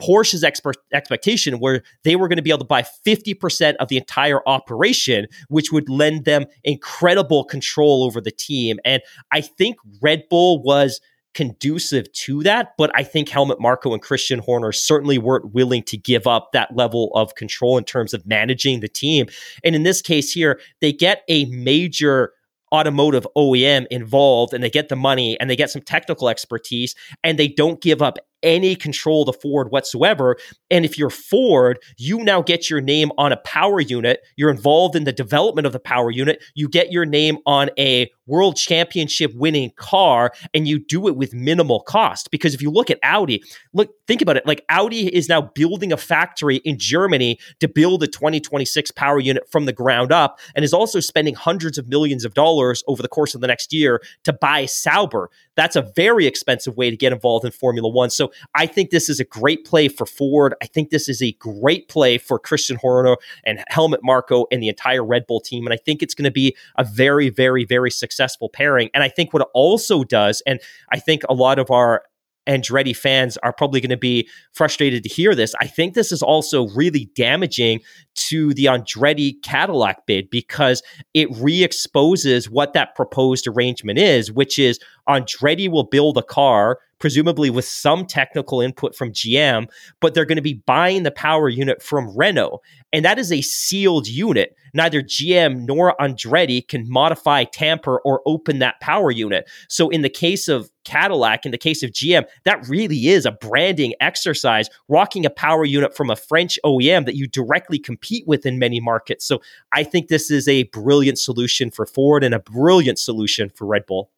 Porsche's 0.00 0.42
expert 0.42 0.76
expectation 0.92 1.60
where 1.60 1.82
they 2.04 2.16
were 2.16 2.26
going 2.26 2.38
to 2.38 2.42
be 2.42 2.50
able 2.50 2.58
to 2.60 2.64
buy 2.64 2.82
50% 2.82 3.76
of 3.76 3.88
the 3.88 3.96
entire 3.96 4.40
operation, 4.48 5.26
which 5.48 5.70
would 5.72 5.88
lend 5.88 6.24
them 6.24 6.46
incredible 6.64 7.44
control 7.44 8.02
over 8.04 8.20
the 8.20 8.30
team. 8.30 8.78
And 8.84 9.02
I 9.30 9.42
think 9.42 9.76
Red 10.00 10.24
Bull 10.30 10.62
was 10.62 11.00
conducive 11.32 12.10
to 12.12 12.42
that, 12.42 12.72
but 12.76 12.90
I 12.94 13.04
think 13.04 13.28
Helmut 13.28 13.60
Marko 13.60 13.92
and 13.92 14.02
Christian 14.02 14.40
Horner 14.40 14.72
certainly 14.72 15.18
weren't 15.18 15.54
willing 15.54 15.82
to 15.84 15.96
give 15.96 16.26
up 16.26 16.50
that 16.52 16.74
level 16.74 17.12
of 17.14 17.36
control 17.36 17.78
in 17.78 17.84
terms 17.84 18.12
of 18.12 18.26
managing 18.26 18.80
the 18.80 18.88
team. 18.88 19.26
And 19.62 19.76
in 19.76 19.84
this 19.84 20.02
case 20.02 20.32
here, 20.32 20.60
they 20.80 20.92
get 20.92 21.22
a 21.28 21.44
major 21.44 22.32
automotive 22.72 23.26
OEM 23.36 23.86
involved 23.90 24.54
and 24.54 24.62
they 24.62 24.70
get 24.70 24.88
the 24.88 24.96
money 24.96 25.38
and 25.40 25.48
they 25.48 25.56
get 25.56 25.70
some 25.70 25.82
technical 25.82 26.28
expertise 26.28 26.94
and 27.24 27.38
they 27.38 27.48
don't 27.48 27.80
give 27.80 28.02
up 28.02 28.18
any 28.42 28.74
control 28.74 29.24
to 29.26 29.32
Ford 29.32 29.70
whatsoever. 29.70 30.36
And 30.70 30.84
if 30.84 30.98
you're 30.98 31.10
Ford, 31.10 31.78
you 31.98 32.18
now 32.18 32.42
get 32.42 32.70
your 32.70 32.80
name 32.80 33.12
on 33.18 33.32
a 33.32 33.36
power 33.38 33.80
unit. 33.80 34.20
You're 34.36 34.50
involved 34.50 34.96
in 34.96 35.04
the 35.04 35.12
development 35.12 35.66
of 35.66 35.72
the 35.72 35.80
power 35.80 36.10
unit. 36.10 36.42
You 36.54 36.68
get 36.68 36.90
your 36.90 37.04
name 37.04 37.38
on 37.46 37.70
a 37.78 38.10
world 38.30 38.56
championship 38.56 39.34
winning 39.34 39.72
car 39.76 40.32
and 40.54 40.68
you 40.68 40.78
do 40.78 41.08
it 41.08 41.16
with 41.16 41.34
minimal 41.34 41.80
cost. 41.80 42.30
Because 42.30 42.54
if 42.54 42.62
you 42.62 42.70
look 42.70 42.90
at 42.90 42.98
Audi, 43.02 43.42
look, 43.72 43.90
think 44.06 44.22
about 44.22 44.36
it. 44.36 44.46
Like 44.46 44.64
Audi 44.68 45.14
is 45.14 45.28
now 45.28 45.42
building 45.42 45.92
a 45.92 45.96
factory 45.96 46.56
in 46.58 46.78
Germany 46.78 47.38
to 47.58 47.68
build 47.68 48.02
a 48.04 48.06
2026 48.06 48.92
power 48.92 49.18
unit 49.18 49.42
from 49.50 49.66
the 49.66 49.72
ground 49.72 50.12
up 50.12 50.38
and 50.54 50.64
is 50.64 50.72
also 50.72 51.00
spending 51.00 51.34
hundreds 51.34 51.76
of 51.76 51.88
millions 51.88 52.24
of 52.24 52.34
dollars 52.34 52.84
over 52.86 53.02
the 53.02 53.08
course 53.08 53.34
of 53.34 53.40
the 53.40 53.48
next 53.48 53.72
year 53.72 54.00
to 54.22 54.32
buy 54.32 54.64
Sauber. 54.64 55.28
That's 55.56 55.76
a 55.76 55.90
very 55.96 56.26
expensive 56.26 56.76
way 56.76 56.88
to 56.88 56.96
get 56.96 57.12
involved 57.12 57.44
in 57.44 57.50
Formula 57.50 57.88
One. 57.88 58.10
So 58.10 58.32
I 58.54 58.66
think 58.66 58.90
this 58.90 59.08
is 59.08 59.18
a 59.18 59.24
great 59.24 59.66
play 59.66 59.88
for 59.88 60.06
Ford. 60.06 60.54
I 60.62 60.66
think 60.66 60.90
this 60.90 61.08
is 61.08 61.20
a 61.20 61.32
great 61.32 61.88
play 61.88 62.16
for 62.16 62.38
Christian 62.38 62.76
Horner 62.76 63.16
and 63.44 63.62
Helmut 63.68 64.00
Marko 64.02 64.46
and 64.52 64.62
the 64.62 64.68
entire 64.68 65.04
Red 65.04 65.26
Bull 65.26 65.40
team. 65.40 65.66
And 65.66 65.74
I 65.74 65.76
think 65.76 66.02
it's 66.02 66.14
going 66.14 66.24
to 66.24 66.30
be 66.30 66.56
a 66.78 66.84
very, 66.84 67.28
very, 67.28 67.64
very 67.64 67.90
successful 67.90 68.19
pairing. 68.52 68.90
And 68.94 69.02
I 69.02 69.08
think 69.08 69.32
what 69.32 69.42
it 69.42 69.48
also 69.54 70.04
does, 70.04 70.42
and 70.46 70.60
I 70.92 70.98
think 70.98 71.22
a 71.28 71.34
lot 71.34 71.58
of 71.58 71.70
our 71.70 72.02
Andretti 72.48 72.96
fans 72.96 73.36
are 73.38 73.52
probably 73.52 73.80
going 73.80 73.90
to 73.90 73.96
be 73.96 74.28
frustrated 74.52 75.02
to 75.04 75.08
hear 75.08 75.34
this. 75.34 75.54
I 75.60 75.66
think 75.66 75.94
this 75.94 76.10
is 76.10 76.22
also 76.22 76.68
really 76.68 77.10
damaging 77.14 77.80
to 78.14 78.54
the 78.54 78.64
Andretti 78.64 79.40
Cadillac 79.42 80.06
bid 80.06 80.30
because 80.30 80.82
it 81.14 81.28
re 81.36 81.62
exposes 81.62 82.50
what 82.50 82.72
that 82.72 82.94
proposed 82.94 83.46
arrangement 83.46 83.98
is, 83.98 84.32
which 84.32 84.58
is 84.58 84.80
Andretti 85.08 85.70
will 85.70 85.84
build 85.84 86.16
a 86.16 86.22
car, 86.22 86.78
presumably 87.00 87.50
with 87.50 87.64
some 87.64 88.06
technical 88.06 88.60
input 88.60 88.94
from 88.94 89.12
GM, 89.12 89.68
but 90.00 90.14
they're 90.14 90.24
going 90.24 90.36
to 90.36 90.42
be 90.42 90.62
buying 90.66 91.02
the 91.02 91.10
power 91.10 91.48
unit 91.48 91.82
from 91.82 92.16
Renault. 92.16 92.60
And 92.92 93.04
that 93.04 93.18
is 93.18 93.32
a 93.32 93.40
sealed 93.40 94.06
unit. 94.06 94.54
Neither 94.74 95.02
GM 95.02 95.66
nor 95.66 95.96
Andretti 96.00 96.66
can 96.66 96.88
modify, 96.88 97.44
tamper, 97.44 97.98
or 98.04 98.20
open 98.26 98.60
that 98.60 98.80
power 98.80 99.10
unit. 99.10 99.48
So, 99.68 99.88
in 99.88 100.02
the 100.02 100.08
case 100.08 100.46
of 100.46 100.70
Cadillac, 100.84 101.44
in 101.44 101.52
the 101.52 101.58
case 101.58 101.82
of 101.82 101.90
GM, 101.90 102.24
that 102.44 102.68
really 102.68 103.08
is 103.08 103.26
a 103.26 103.32
branding 103.32 103.94
exercise, 104.00 104.68
rocking 104.88 105.26
a 105.26 105.30
power 105.30 105.64
unit 105.64 105.96
from 105.96 106.10
a 106.10 106.16
French 106.16 106.58
OEM 106.64 107.04
that 107.06 107.16
you 107.16 107.26
directly 107.26 107.78
compete 107.78 108.26
with 108.26 108.46
in 108.46 108.58
many 108.58 108.80
markets. 108.80 109.26
So, 109.26 109.40
I 109.72 109.82
think 109.82 110.08
this 110.08 110.30
is 110.30 110.46
a 110.46 110.64
brilliant 110.64 111.18
solution 111.18 111.70
for 111.70 111.86
Ford 111.86 112.22
and 112.22 112.34
a 112.34 112.40
brilliant 112.40 112.98
solution 112.98 113.50
for 113.50 113.66
Red 113.66 113.86
Bull. 113.86 114.10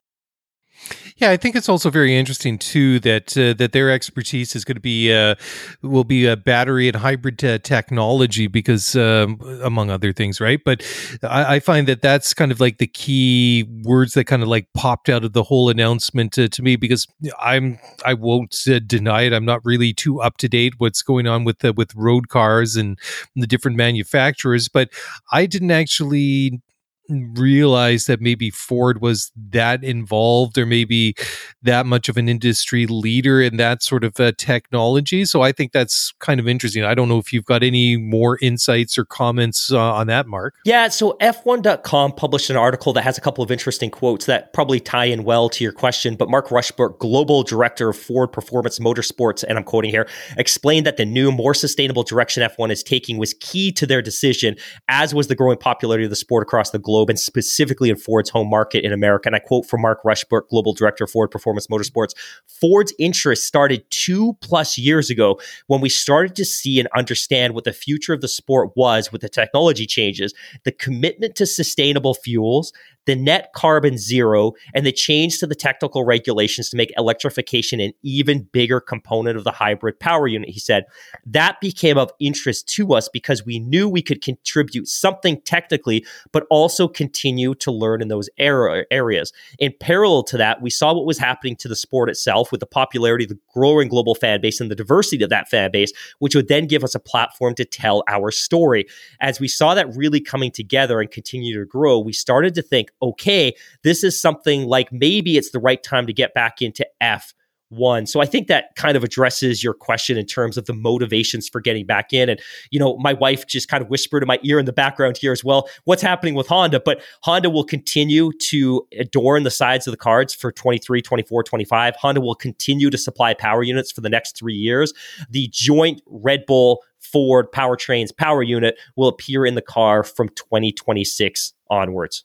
Yeah, 1.16 1.30
I 1.30 1.36
think 1.36 1.54
it's 1.54 1.68
also 1.68 1.90
very 1.90 2.16
interesting 2.16 2.58
too 2.58 2.98
that 3.00 3.36
uh, 3.36 3.52
that 3.54 3.72
their 3.72 3.90
expertise 3.90 4.56
is 4.56 4.64
going 4.64 4.76
to 4.76 4.80
be 4.80 5.12
uh, 5.12 5.36
will 5.82 6.04
be 6.04 6.26
a 6.26 6.36
battery 6.36 6.88
and 6.88 6.96
hybrid 6.96 7.44
uh, 7.44 7.58
technology 7.58 8.46
because 8.46 8.96
um, 8.96 9.38
among 9.62 9.90
other 9.90 10.12
things, 10.12 10.40
right? 10.40 10.60
But 10.64 10.82
I, 11.22 11.56
I, 11.56 11.60
find 11.60 11.86
that 11.86 12.02
that's 12.02 12.34
kind 12.34 12.50
of 12.50 12.60
like 12.60 12.78
the 12.78 12.86
key 12.86 13.64
words 13.84 14.14
that 14.14 14.24
kind 14.24 14.42
of 14.42 14.48
like 14.48 14.66
popped 14.74 15.08
out 15.08 15.24
of 15.24 15.32
the 15.32 15.44
whole 15.44 15.68
announcement 15.68 16.36
uh, 16.38 16.48
to 16.48 16.62
me 16.62 16.76
because 16.76 17.06
I'm 17.40 17.78
I 18.04 18.14
won't 18.14 18.56
uh, 18.68 18.80
deny 18.80 19.22
it. 19.22 19.32
I'm 19.32 19.44
not 19.44 19.64
really 19.64 19.92
too 19.92 20.20
up 20.20 20.38
to 20.38 20.48
date 20.48 20.74
what's 20.78 21.02
going 21.02 21.26
on 21.26 21.44
with 21.44 21.60
the, 21.60 21.72
with 21.72 21.94
road 21.94 22.28
cars 22.28 22.74
and 22.74 22.98
the 23.36 23.46
different 23.46 23.76
manufacturers, 23.76 24.68
but 24.68 24.88
I 25.30 25.46
didn't 25.46 25.70
actually 25.70 26.60
realize 27.08 28.06
that 28.06 28.20
maybe 28.20 28.50
Ford 28.50 29.00
was 29.00 29.32
that 29.50 29.82
involved 29.82 30.56
or 30.56 30.66
maybe 30.66 31.14
that 31.62 31.86
much 31.86 32.08
of 32.08 32.16
an 32.16 32.28
industry 32.28 32.86
leader 32.86 33.40
in 33.40 33.56
that 33.56 33.82
sort 33.82 34.04
of 34.04 34.18
uh, 34.20 34.32
technology. 34.38 35.24
So 35.24 35.42
I 35.42 35.52
think 35.52 35.72
that's 35.72 36.12
kind 36.20 36.38
of 36.40 36.48
interesting. 36.48 36.84
I 36.84 36.94
don't 36.94 37.08
know 37.08 37.18
if 37.18 37.32
you've 37.32 37.44
got 37.44 37.62
any 37.62 37.96
more 37.96 38.38
insights 38.40 38.96
or 38.96 39.04
comments 39.04 39.72
uh, 39.72 39.78
on 39.78 40.06
that, 40.06 40.26
Mark. 40.26 40.54
Yeah, 40.64 40.88
so 40.88 41.16
F1.com 41.20 42.12
published 42.12 42.50
an 42.50 42.56
article 42.56 42.92
that 42.92 43.02
has 43.02 43.18
a 43.18 43.20
couple 43.20 43.42
of 43.42 43.50
interesting 43.50 43.90
quotes 43.90 44.26
that 44.26 44.52
probably 44.52 44.80
tie 44.80 45.06
in 45.06 45.24
well 45.24 45.48
to 45.50 45.64
your 45.64 45.72
question. 45.72 46.14
But 46.14 46.30
Mark 46.30 46.48
Rushbrook, 46.48 46.98
global 46.98 47.42
director 47.42 47.90
of 47.90 47.96
Ford 47.96 48.32
Performance 48.32 48.78
Motorsports, 48.78 49.44
and 49.46 49.58
I'm 49.58 49.64
quoting 49.64 49.90
here, 49.90 50.08
explained 50.36 50.86
that 50.86 50.96
the 50.96 51.04
new, 51.04 51.32
more 51.32 51.54
sustainable 51.54 52.04
direction 52.04 52.42
F1 52.42 52.70
is 52.70 52.82
taking 52.82 53.18
was 53.18 53.34
key 53.40 53.72
to 53.72 53.86
their 53.86 54.02
decision, 54.02 54.56
as 54.88 55.14
was 55.14 55.26
the 55.26 55.34
growing 55.34 55.58
popularity 55.58 56.04
of 56.04 56.10
the 56.10 56.16
sport 56.16 56.42
across 56.42 56.70
the 56.70 56.78
globe 56.78 56.91
globe 56.92 57.08
and 57.08 57.18
specifically 57.18 57.88
in 57.88 57.96
Ford's 57.96 58.28
home 58.28 58.50
market 58.50 58.84
in 58.84 58.92
America. 58.92 59.28
And 59.28 59.34
I 59.34 59.38
quote 59.38 59.64
from 59.64 59.80
Mark 59.80 60.02
Rushbrook, 60.04 60.48
Global 60.48 60.74
Director 60.74 61.04
of 61.04 61.10
Ford 61.10 61.30
Performance 61.30 61.66
Motorsports 61.68 62.12
Ford's 62.46 62.92
interest 62.98 63.46
started 63.46 63.82
two 63.90 64.36
plus 64.42 64.76
years 64.76 65.08
ago 65.08 65.40
when 65.68 65.80
we 65.80 65.88
started 65.88 66.36
to 66.36 66.44
see 66.44 66.78
and 66.78 66.88
understand 66.94 67.54
what 67.54 67.64
the 67.64 67.72
future 67.72 68.12
of 68.12 68.20
the 68.20 68.28
sport 68.28 68.72
was 68.76 69.10
with 69.10 69.22
the 69.22 69.28
technology 69.28 69.86
changes, 69.86 70.34
the 70.64 70.72
commitment 70.72 71.34
to 71.36 71.46
sustainable 71.46 72.12
fuels, 72.12 72.74
the 73.06 73.16
net 73.16 73.52
carbon 73.54 73.98
zero, 73.98 74.52
and 74.74 74.86
the 74.86 74.92
change 74.92 75.38
to 75.38 75.46
the 75.46 75.54
technical 75.54 76.04
regulations 76.04 76.70
to 76.70 76.76
make 76.76 76.92
electrification 76.96 77.80
an 77.80 77.92
even 78.02 78.42
bigger 78.52 78.80
component 78.80 79.36
of 79.36 79.44
the 79.44 79.50
hybrid 79.50 79.98
power 79.98 80.28
unit. 80.28 80.48
He 80.48 80.60
said 80.60 80.84
that 81.26 81.60
became 81.60 81.98
of 81.98 82.12
interest 82.20 82.68
to 82.68 82.94
us 82.94 83.08
because 83.08 83.44
we 83.44 83.58
knew 83.58 83.88
we 83.88 84.02
could 84.02 84.22
contribute 84.22 84.86
something 84.86 85.40
technically, 85.42 86.04
but 86.30 86.46
also 86.50 86.86
continue 86.86 87.54
to 87.56 87.72
learn 87.72 88.02
in 88.02 88.08
those 88.08 88.28
era- 88.38 88.84
areas. 88.90 89.32
In 89.58 89.74
parallel 89.80 90.22
to 90.24 90.36
that, 90.36 90.62
we 90.62 90.70
saw 90.70 90.94
what 90.94 91.06
was 91.06 91.18
happening 91.18 91.56
to 91.56 91.68
the 91.68 91.76
sport 91.76 92.08
itself 92.08 92.52
with 92.52 92.60
the 92.60 92.66
popularity, 92.66 93.26
the 93.26 93.38
growing 93.52 93.88
global 93.88 94.14
fan 94.14 94.40
base, 94.40 94.60
and 94.60 94.70
the 94.70 94.76
diversity 94.76 95.24
of 95.24 95.30
that 95.30 95.48
fan 95.48 95.70
base, 95.72 95.92
which 96.20 96.34
would 96.34 96.48
then 96.48 96.66
give 96.66 96.84
us 96.84 96.94
a 96.94 97.00
platform 97.00 97.54
to 97.54 97.64
tell 97.64 98.04
our 98.08 98.30
story. 98.30 98.86
As 99.20 99.40
we 99.40 99.48
saw 99.48 99.74
that 99.74 99.94
really 99.96 100.20
coming 100.20 100.50
together 100.50 101.00
and 101.00 101.10
continue 101.10 101.58
to 101.58 101.66
grow, 101.66 101.98
we 101.98 102.12
started 102.12 102.54
to 102.54 102.62
think, 102.62 102.91
okay, 103.02 103.54
this 103.82 104.04
is 104.04 104.20
something 104.20 104.66
like 104.66 104.92
maybe 104.92 105.36
it's 105.36 105.50
the 105.50 105.58
right 105.58 105.82
time 105.82 106.06
to 106.06 106.12
get 106.12 106.34
back 106.34 106.62
into 106.62 106.86
F 107.00 107.34
one. 107.72 108.06
So 108.06 108.20
I 108.20 108.26
think 108.26 108.48
that 108.48 108.66
kind 108.76 108.96
of 108.96 109.02
addresses 109.02 109.64
your 109.64 109.74
question 109.74 110.18
in 110.18 110.26
terms 110.26 110.56
of 110.56 110.66
the 110.66 110.74
motivations 110.74 111.48
for 111.48 111.60
getting 111.60 111.86
back 111.86 112.12
in. 112.12 112.28
And, 112.28 112.38
you 112.70 112.78
know, 112.78 112.96
my 112.98 113.14
wife 113.14 113.46
just 113.46 113.68
kind 113.68 113.82
of 113.82 113.88
whispered 113.88 114.22
in 114.22 114.26
my 114.26 114.38
ear 114.42 114.58
in 114.58 114.66
the 114.66 114.72
background 114.72 115.16
here 115.16 115.32
as 115.32 115.42
well, 115.42 115.68
what's 115.84 116.02
happening 116.02 116.34
with 116.34 116.46
Honda. 116.46 116.80
But 116.80 117.02
Honda 117.22 117.50
will 117.50 117.64
continue 117.64 118.30
to 118.50 118.86
adorn 118.98 119.42
the 119.42 119.50
sides 119.50 119.86
of 119.86 119.92
the 119.92 119.96
cards 119.96 120.34
for 120.34 120.52
23, 120.52 121.00
24, 121.00 121.42
25. 121.42 121.96
Honda 121.96 122.20
will 122.20 122.34
continue 122.34 122.90
to 122.90 122.98
supply 122.98 123.34
power 123.34 123.62
units 123.62 123.90
for 123.90 124.02
the 124.02 124.10
next 124.10 124.36
three 124.36 124.54
years. 124.54 124.92
The 125.30 125.48
joint 125.50 126.02
Red 126.06 126.44
Bull 126.46 126.82
Ford 126.98 127.50
powertrains 127.52 128.16
power 128.16 128.42
unit 128.42 128.78
will 128.96 129.08
appear 129.08 129.44
in 129.44 129.54
the 129.54 129.62
car 129.62 130.04
from 130.04 130.28
2026 130.28 131.54
onwards. 131.70 132.24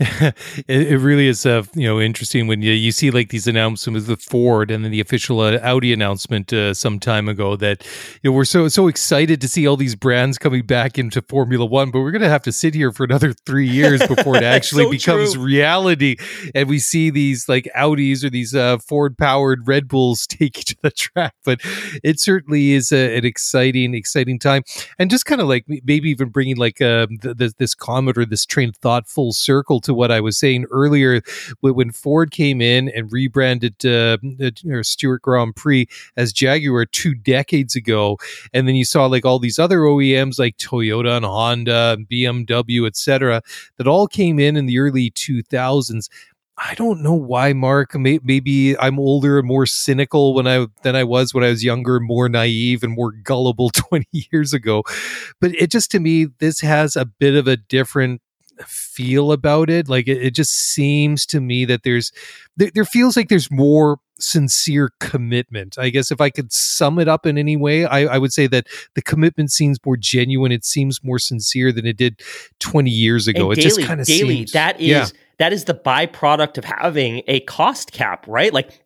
it, 0.68 0.92
it, 0.92 0.98
really 0.98 1.26
is 1.26 1.44
uh, 1.44 1.64
you 1.74 1.88
know 1.88 2.00
interesting 2.00 2.46
when 2.46 2.62
you, 2.62 2.70
you 2.70 2.92
see 2.92 3.10
like 3.10 3.30
these 3.30 3.48
announcements 3.48 4.06
with 4.06 4.06
the 4.06 4.30
Ford 4.30 4.70
and 4.70 4.84
then 4.84 4.92
the 4.92 5.00
official 5.00 5.40
uh, 5.40 5.58
Audi 5.60 5.92
announcement 5.92 6.52
uh, 6.52 6.72
some 6.72 7.00
time 7.00 7.28
ago 7.28 7.56
that 7.56 7.84
you 8.22 8.30
know 8.30 8.36
we're 8.36 8.44
so 8.44 8.68
so 8.68 8.86
excited 8.86 9.40
to 9.40 9.48
see 9.48 9.66
all 9.66 9.76
these 9.76 9.96
brands 9.96 10.38
coming 10.38 10.64
back 10.64 11.00
into 11.00 11.20
Formula 11.22 11.66
One, 11.66 11.90
but 11.90 11.98
we're 11.98 12.12
gonna 12.12 12.28
have 12.28 12.42
to 12.42 12.52
sit 12.52 12.74
here 12.74 12.92
for 12.92 13.02
another 13.02 13.32
three 13.32 13.68
years 13.68 14.06
before 14.06 14.36
it 14.36 14.42
actually 14.44 14.84
so 14.84 14.90
becomes 14.90 15.34
true. 15.34 15.42
reality, 15.42 16.16
and 16.54 16.68
we 16.68 16.78
see 16.78 17.10
these 17.10 17.48
like 17.48 17.68
Audis 17.76 18.22
or 18.22 18.30
these 18.30 18.54
uh, 18.54 18.78
Ford 18.78 19.18
powered 19.18 19.66
Red 19.66 19.88
Bulls 19.88 20.26
take 20.28 20.64
to 20.66 20.76
the 20.80 20.92
track. 20.92 21.34
But 21.44 21.58
it 22.04 22.20
certainly 22.20 22.70
is 22.70 22.92
a, 22.92 23.16
an 23.16 23.24
exciting 23.24 23.94
exciting 23.94 24.38
time, 24.38 24.62
and 24.96 25.10
just 25.10 25.26
kind 25.26 25.40
of 25.40 25.48
like 25.48 25.64
maybe 25.66 26.08
even 26.08 26.28
bringing 26.28 26.56
like 26.56 26.80
um, 26.80 27.18
this 27.20 27.74
comment 27.74 28.16
or 28.16 28.24
this 28.24 28.46
train 28.46 28.68
of 28.68 28.76
thought 28.76 29.08
full 29.08 29.32
circle 29.32 29.80
to 29.88 29.94
what 29.94 30.12
I 30.12 30.20
was 30.20 30.38
saying 30.38 30.66
earlier 30.70 31.22
when 31.60 31.90
Ford 31.90 32.30
came 32.30 32.60
in 32.60 32.88
and 32.90 33.10
rebranded 33.10 33.84
uh, 33.84 34.18
Stewart 34.82 35.22
Grand 35.22 35.56
Prix 35.56 35.88
as 36.16 36.32
Jaguar 36.32 36.86
two 36.86 37.14
decades 37.14 37.74
ago, 37.74 38.18
and 38.52 38.68
then 38.68 38.76
you 38.76 38.84
saw 38.84 39.06
like 39.06 39.24
all 39.24 39.38
these 39.38 39.58
other 39.58 39.80
OEMs 39.80 40.38
like 40.38 40.56
Toyota 40.58 41.16
and 41.16 41.26
Honda, 41.26 41.96
and 41.96 42.08
BMW, 42.08 42.86
etc., 42.86 43.42
that 43.76 43.88
all 43.88 44.06
came 44.06 44.38
in 44.38 44.56
in 44.56 44.66
the 44.66 44.78
early 44.78 45.10
2000s. 45.10 46.08
I 46.60 46.74
don't 46.74 47.02
know 47.02 47.14
why, 47.14 47.52
Mark. 47.52 47.94
Maybe 47.94 48.76
I'm 48.78 48.98
older 48.98 49.38
and 49.38 49.46
more 49.46 49.64
cynical 49.64 50.34
when 50.34 50.48
I 50.48 50.66
than 50.82 50.96
I 50.96 51.04
was 51.04 51.32
when 51.32 51.44
I 51.44 51.50
was 51.50 51.62
younger, 51.62 52.00
more 52.00 52.28
naive 52.28 52.82
and 52.82 52.92
more 52.92 53.12
gullible 53.12 53.70
20 53.74 54.06
years 54.10 54.52
ago. 54.52 54.82
But 55.40 55.54
it 55.54 55.70
just 55.70 55.90
to 55.92 56.00
me, 56.00 56.26
this 56.40 56.60
has 56.60 56.96
a 56.96 57.04
bit 57.04 57.36
of 57.36 57.46
a 57.46 57.56
different 57.56 58.22
feel 58.66 59.32
about 59.32 59.70
it. 59.70 59.88
Like 59.88 60.08
it, 60.08 60.22
it 60.22 60.34
just 60.34 60.52
seems 60.52 61.26
to 61.26 61.40
me 61.40 61.64
that 61.66 61.82
there's 61.82 62.12
there, 62.56 62.70
there 62.74 62.84
feels 62.84 63.16
like 63.16 63.28
there's 63.28 63.50
more 63.50 63.98
sincere 64.18 64.92
commitment. 65.00 65.78
I 65.78 65.90
guess 65.90 66.10
if 66.10 66.20
I 66.20 66.30
could 66.30 66.52
sum 66.52 66.98
it 66.98 67.08
up 67.08 67.26
in 67.26 67.38
any 67.38 67.56
way, 67.56 67.84
I, 67.84 68.14
I, 68.14 68.18
would 68.18 68.32
say 68.32 68.46
that 68.48 68.66
the 68.94 69.02
commitment 69.02 69.52
seems 69.52 69.78
more 69.84 69.96
genuine. 69.96 70.50
It 70.50 70.64
seems 70.64 71.02
more 71.04 71.18
sincere 71.18 71.72
than 71.72 71.86
it 71.86 71.96
did 71.96 72.20
20 72.58 72.90
years 72.90 73.28
ago. 73.28 73.50
And 73.50 73.52
it 73.52 73.62
daily, 73.62 73.76
just 73.76 73.86
kind 73.86 74.00
of 74.00 74.06
daily. 74.06 74.36
seems 74.36 74.52
that 74.52 74.80
is 74.80 74.88
yeah. 74.88 75.06
that 75.38 75.52
is 75.52 75.64
the 75.64 75.74
byproduct 75.74 76.58
of 76.58 76.64
having 76.64 77.22
a 77.26 77.40
cost 77.40 77.92
cap, 77.92 78.24
right? 78.26 78.52
Like 78.52 78.84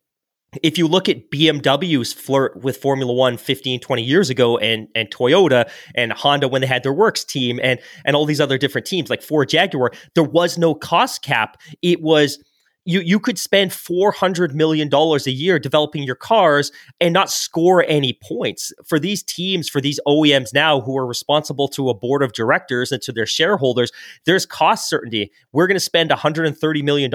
if 0.62 0.76
you 0.76 0.86
look 0.86 1.08
at 1.08 1.30
BMW's 1.30 2.12
flirt 2.12 2.62
with 2.62 2.76
Formula 2.76 3.12
One 3.12 3.36
15, 3.36 3.80
20 3.80 4.02
years 4.02 4.30
ago 4.30 4.58
and, 4.58 4.88
and 4.94 5.10
Toyota 5.10 5.70
and 5.94 6.12
Honda 6.12 6.48
when 6.48 6.60
they 6.60 6.66
had 6.66 6.82
their 6.82 6.92
works 6.92 7.24
team 7.24 7.58
and, 7.62 7.80
and 8.04 8.14
all 8.14 8.26
these 8.26 8.40
other 8.40 8.58
different 8.58 8.86
teams 8.86 9.08
like 9.08 9.22
Ford 9.22 9.48
Jaguar, 9.48 9.92
there 10.14 10.24
was 10.24 10.58
no 10.58 10.74
cost 10.74 11.22
cap. 11.22 11.60
It 11.80 12.02
was 12.02 12.38
you 12.84 13.00
you 13.00 13.20
could 13.20 13.38
spend 13.38 13.70
$400 13.70 14.54
million 14.54 14.92
a 14.92 15.30
year 15.30 15.58
developing 15.58 16.02
your 16.02 16.16
cars 16.16 16.72
and 17.00 17.12
not 17.14 17.30
score 17.30 17.84
any 17.86 18.18
points. 18.22 18.72
For 18.84 18.98
these 18.98 19.22
teams 19.22 19.68
for 19.68 19.80
these 19.80 20.00
OEMs 20.06 20.52
now 20.52 20.80
who 20.80 20.96
are 20.98 21.06
responsible 21.06 21.68
to 21.68 21.88
a 21.88 21.94
board 21.94 22.22
of 22.22 22.32
directors 22.32 22.90
and 22.92 23.00
to 23.02 23.12
their 23.12 23.26
shareholders 23.26 23.92
there's 24.26 24.46
cost 24.46 24.88
certainty. 24.88 25.30
We're 25.52 25.66
going 25.66 25.76
to 25.76 25.80
spend 25.80 26.10
$130 26.10 26.82
million 26.82 27.10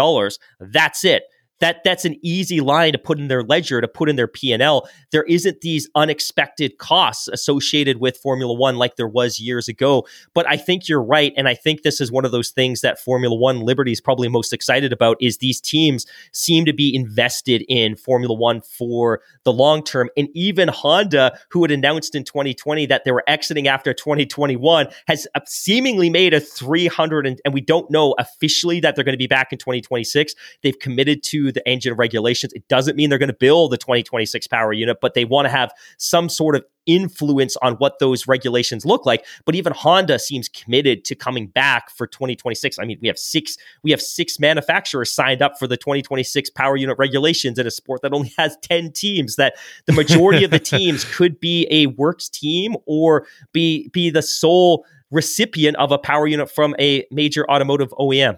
that's 0.59 1.03
it 1.03 1.23
that 1.59 1.83
that's 1.83 2.05
an 2.05 2.15
easy 2.21 2.61
line 2.61 2.91
to 2.91 2.97
put 2.97 3.19
in 3.19 3.27
their 3.27 3.43
ledger 3.43 3.81
to 3.81 3.87
put 3.87 4.09
in 4.09 4.15
their 4.15 4.27
p&l 4.27 4.87
there 5.11 5.23
isn't 5.23 5.61
these 5.61 5.89
unexpected 5.95 6.77
costs 6.77 7.27
associated 7.27 7.97
with 7.97 8.17
formula 8.17 8.53
one 8.53 8.77
like 8.77 8.95
there 8.95 9.07
was 9.07 9.39
years 9.39 9.67
ago. 9.67 10.05
But 10.33 10.47
i 10.47 10.57
think 10.57 10.87
you're 10.87 11.03
right 11.03 11.33
and 11.37 11.47
i 11.47 11.53
think 11.53 11.81
this 11.81 12.01
is 12.01 12.11
one 12.11 12.25
of 12.25 12.31
those 12.31 12.49
things 12.49 12.81
that 12.81 12.99
formula 12.99 13.35
one 13.35 13.61
liberty 13.61 13.91
is 13.91 14.01
probably 14.01 14.27
most 14.27 14.53
excited 14.53 14.93
about 14.93 15.17
is 15.19 15.37
these 15.37 15.61
teams 15.61 16.05
seem 16.31 16.65
to 16.65 16.73
be 16.73 16.95
invested 16.95 17.63
in 17.67 17.95
formula 17.95 18.33
one 18.33 18.61
for 18.61 19.21
the 19.43 19.53
long 19.53 19.83
term. 19.83 20.09
And 20.17 20.29
even 20.33 20.67
honda 20.67 21.37
who 21.49 21.61
had 21.63 21.71
announced 21.71 22.15
in 22.15 22.23
2020 22.23 22.85
that 22.87 23.03
they 23.03 23.11
were 23.11 23.23
exiting 23.27 23.67
after 23.67 23.93
2021 23.93 24.87
has 25.07 25.27
uh, 25.35 25.39
seemingly 25.45 26.09
made 26.09 26.33
a 26.33 26.39
300 26.39 27.27
and, 27.27 27.41
and 27.43 27.53
we 27.53 27.61
don't 27.61 27.89
know 27.89 28.15
officially 28.19 28.79
that 28.79 28.95
they're 28.95 29.03
going 29.03 29.13
to 29.13 29.17
be 29.17 29.27
back 29.27 29.51
in 29.51 29.57
2026 29.57 30.33
they've 30.63 30.79
committed 30.79 31.23
to 31.23 31.46
the 31.51 31.67
engine 31.67 31.95
regulations. 31.95 32.53
It 32.53 32.67
doesn't 32.67 32.95
mean 32.95 33.09
they're 33.09 33.19
going 33.19 33.27
to 33.27 33.33
build 33.33 33.71
the 33.71 33.77
2026 33.77 34.47
power 34.47 34.73
unit, 34.73 34.97
but 35.01 35.13
they 35.13 35.25
want 35.25 35.45
to 35.45 35.49
have 35.49 35.71
some 35.97 36.29
sort 36.29 36.55
of 36.55 36.63
influence 36.87 37.57
on 37.57 37.73
what 37.75 37.99
those 37.99 38.27
regulations 38.27 38.85
look 38.85 39.05
like. 39.05 39.25
But 39.45 39.55
even 39.55 39.73
Honda 39.73 40.17
seems 40.17 40.49
committed 40.49 41.05
to 41.05 41.15
coming 41.15 41.47
back 41.47 41.91
for 41.91 42.07
2026. 42.07 42.79
I 42.79 42.85
mean, 42.85 42.97
we 43.01 43.07
have 43.07 43.19
six 43.19 43.57
we 43.83 43.91
have 43.91 44.01
six 44.01 44.39
manufacturers 44.39 45.11
signed 45.11 45.41
up 45.41 45.59
for 45.59 45.67
the 45.67 45.77
2026 45.77 46.49
power 46.51 46.75
unit 46.75 46.97
regulations 46.97 47.59
in 47.59 47.67
a 47.67 47.71
sport 47.71 48.01
that 48.01 48.13
only 48.13 48.33
has 48.37 48.57
10 48.61 48.93
teams. 48.93 49.35
That 49.35 49.55
the 49.85 49.93
majority 49.93 50.43
of 50.43 50.51
the 50.51 50.59
teams 50.77 51.03
could 51.03 51.39
be 51.39 51.67
a 51.69 51.87
works 51.87 52.29
team 52.29 52.75
or 52.85 53.27
be 53.53 53.89
be 53.89 54.09
the 54.09 54.21
sole 54.21 54.85
recipient 55.11 55.77
of 55.77 55.91
a 55.91 55.97
power 55.97 56.27
unit 56.27 56.49
from 56.49 56.75
a 56.79 57.05
major 57.11 57.49
automotive 57.49 57.89
OEM. 57.91 58.37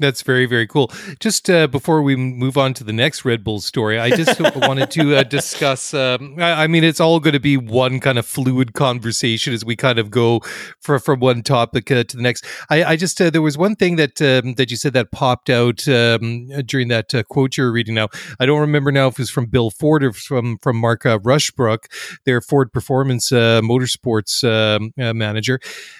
That's 0.00 0.22
very, 0.22 0.46
very 0.46 0.66
cool. 0.66 0.92
Just 1.18 1.50
uh, 1.50 1.66
before 1.66 2.02
we 2.02 2.14
move 2.14 2.56
on 2.56 2.72
to 2.74 2.84
the 2.84 2.92
next 2.92 3.24
Red 3.24 3.42
Bull 3.42 3.60
story, 3.60 3.98
I 3.98 4.10
just 4.10 4.38
wanted 4.56 4.92
to 4.92 5.16
uh, 5.16 5.22
discuss. 5.24 5.92
Um, 5.92 6.36
I, 6.38 6.64
I, 6.64 6.66
mean, 6.68 6.84
it's 6.84 7.00
all 7.00 7.18
going 7.18 7.32
to 7.32 7.40
be 7.40 7.56
one 7.56 7.98
kind 7.98 8.16
of 8.16 8.24
fluid 8.24 8.74
conversation 8.74 9.52
as 9.52 9.64
we 9.64 9.74
kind 9.74 9.98
of 9.98 10.10
go 10.10 10.40
for, 10.80 11.00
from 11.00 11.18
one 11.18 11.42
topic 11.42 11.90
uh, 11.90 12.04
to 12.04 12.16
the 12.16 12.22
next. 12.22 12.44
I, 12.70 12.84
I 12.84 12.96
just 12.96 13.20
uh, 13.20 13.30
there 13.30 13.42
was 13.42 13.58
one 13.58 13.74
thing 13.74 13.96
that 13.96 14.22
um, 14.22 14.54
that 14.54 14.70
you 14.70 14.76
said 14.76 14.92
that 14.92 15.10
popped 15.10 15.50
out 15.50 15.88
um, 15.88 16.48
during 16.64 16.86
that 16.88 17.12
uh, 17.12 17.24
quote 17.24 17.56
you 17.56 17.64
were 17.64 17.72
reading. 17.72 17.94
Now, 17.94 18.08
I 18.38 18.46
don't 18.46 18.60
remember 18.60 18.92
now 18.92 19.08
if 19.08 19.14
it 19.14 19.18
was 19.18 19.30
from 19.30 19.46
Bill 19.46 19.70
Ford 19.70 20.04
or 20.04 20.12
from 20.12 20.58
from 20.58 20.76
Mark 20.76 21.06
uh, 21.06 21.18
Rushbrook, 21.18 21.86
their 22.24 22.40
Ford 22.40 22.72
Performance 22.72 23.30
Motorsports 23.30 24.44
um, 24.44 24.92
manager, 24.96 25.58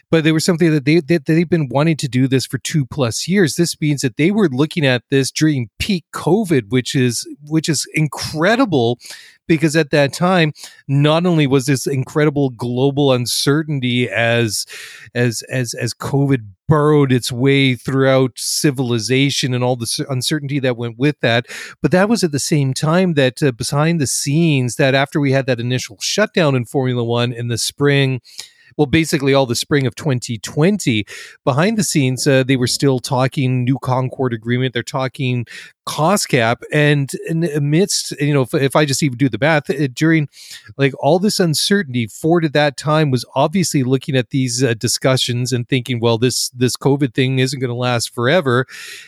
but 0.09 0.23
there 0.23 0.35
was 0.35 0.45
something 0.45 0.71
that 0.71 0.85
they 0.85 1.01
that 1.01 1.27
they've 1.27 1.51
been 1.51 1.69
wanting 1.69 1.97
to 1.97 2.07
do 2.07 2.29
this 2.29 2.47
for 2.47 2.59
two 2.59 2.87
plus 2.87 3.27
years. 3.27 3.57
This 3.57 3.75
means 3.89 4.03
that 4.03 4.17
they 4.17 4.31
were 4.31 4.49
looking 4.49 4.87
at 4.87 5.03
this 5.11 5.31
during 5.31 5.71
peak 5.79 6.05
COVID, 6.13 6.69
which 6.69 6.95
is 6.95 7.27
which 7.49 7.69
is 7.69 7.87
incredible 7.95 8.99
because 9.49 9.75
at 9.75 9.91
that 9.91 10.13
time 10.13 10.53
not 10.87 11.27
only 11.27 11.47
was 11.47 11.67
this 11.67 11.87
incredible 11.87 12.51
global 12.51 13.13
uncertainty 13.13 14.09
as 14.09 14.67
as 15.15 15.43
as 15.51 15.75
as 15.75 15.95
covid 15.95 16.47
burrowed 16.69 17.11
its 17.11 17.33
way 17.33 17.75
throughout 17.75 18.33
civilization 18.37 19.55
and 19.55 19.65
all 19.65 19.75
the 19.75 20.07
uncertainty 20.11 20.59
that 20.59 20.77
went 20.77 20.99
with 20.99 21.19
that 21.21 21.47
but 21.81 21.91
that 21.91 22.11
was 22.11 22.23
at 22.23 22.31
the 22.31 22.39
same 22.39 22.75
time 22.75 23.15
that 23.15 23.43
uh, 23.43 23.51
behind 23.53 23.99
the 24.01 24.07
scenes 24.07 24.77
that 24.77 24.95
after 24.95 25.19
we 25.19 25.33
had 25.33 25.47
that 25.47 25.59
initial 25.59 25.97
shutdown 26.01 26.55
in 26.55 26.67
formula 26.67 27.03
1 27.03 27.33
in 27.33 27.49
the 27.49 27.59
spring 27.59 28.21
well, 28.77 28.87
basically 28.87 29.35
all 29.35 29.47
the 29.47 29.55
spring 29.55 29.87
of 29.87 29.95
2020. 29.95 31.05
Behind 31.45 31.77
the 31.77 31.85
scenes, 31.85 32.27
uh, 32.27 32.43
they 32.43 32.57
were 32.57 32.67
still 32.67 32.99
talking 32.99 33.65
new 33.65 33.79
Concord 33.79 34.33
agreement. 34.33 34.75
They're 34.75 34.83
talking 34.83 35.47
cost 35.89 36.29
cap 36.29 36.63
and, 36.73 37.13
and 37.29 37.45
amidst 37.45 38.13
you 38.21 38.35
know 38.35 38.43
if, 38.43 38.55
if, 38.55 38.77
i 38.77 38.85
just 38.85 39.03
even 39.03 39.17
do 39.17 39.29
the 39.29 39.39
math 39.41 39.71
it, 39.71 39.95
during 39.95 40.29
like 40.77 40.93
all 41.01 41.19
this 41.19 41.41
uncertainty 41.41 42.07
ford 42.07 42.45
at 42.45 42.53
that 42.53 42.77
time 42.77 43.11
was 43.11 43.25
obviously 43.35 43.83
looking 43.83 44.15
at 44.15 44.31
these 44.31 44.63
uh, 44.63 44.75
discussions 44.75 45.53
and 45.53 45.69
thinking 45.69 45.99
well 46.01 46.19
this 46.19 46.51
this 46.51 46.77
covid 46.77 47.15
thing 47.15 47.39
isn't 47.39 47.61
going 47.61 47.69
to 47.69 47.75
last 47.75 48.15
forever. 48.15 48.67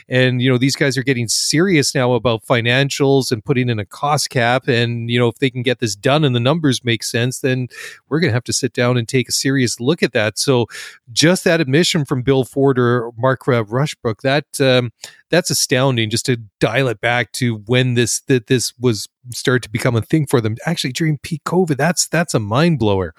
And 0.08 0.40
you 0.42 0.50
know 0.50 0.58
these 0.58 0.76
guys 0.76 0.96
are 0.96 1.02
getting 1.02 1.28
serious 1.28 1.94
now 1.94 2.12
about 2.12 2.44
financials 2.44 3.30
and 3.30 3.44
putting 3.44 3.68
in 3.68 3.78
a 3.78 3.84
cost 3.84 4.30
cap. 4.30 4.68
And 4.68 5.10
you 5.10 5.18
know 5.18 5.28
if 5.28 5.38
they 5.38 5.50
can 5.50 5.62
get 5.62 5.80
this 5.80 5.96
done 5.96 6.24
and 6.24 6.34
the 6.34 6.40
numbers 6.40 6.84
make 6.84 7.02
sense 7.02 7.40
then 7.40 7.68
we're 8.08 8.20
going 8.20 8.30
to 8.30 8.34
have 8.34 8.44
to 8.44 8.52
sit 8.52 8.72
down 8.72 8.96
and 8.96 9.08
take 9.08 9.28
a 9.28 9.32
serious 9.32 9.80
look 9.80 10.02
at 10.02 10.12
that. 10.12 10.38
So 10.38 10.66
just 11.12 11.44
that 11.44 11.60
admission 11.60 12.04
from 12.04 12.22
bill 12.22 12.44
ford 12.44 12.78
or 12.78 13.12
mark 13.16 13.42
rushbrook 13.44 14.20
that 14.22 14.60
um, 14.60 14.92
that's 15.30 15.50
astounding 15.50 16.10
just 16.10 16.26
to 16.26 16.38
dial 16.58 16.88
it 16.88 17.00
back 17.00 17.32
to 17.32 17.56
when 17.66 17.94
this 17.94 18.20
that 18.22 18.46
this 18.48 18.72
was 18.78 19.08
started 19.32 19.62
to 19.62 19.70
become 19.70 19.96
a 19.96 20.02
thing 20.02 20.26
for 20.26 20.40
them. 20.40 20.56
Actually 20.66 20.92
during 20.92 21.18
peak 21.18 21.42
covid 21.44 21.76
that's 21.76 22.08
that's 22.08 22.34
a 22.34 22.40
mind 22.40 22.78
blower. 22.78 23.14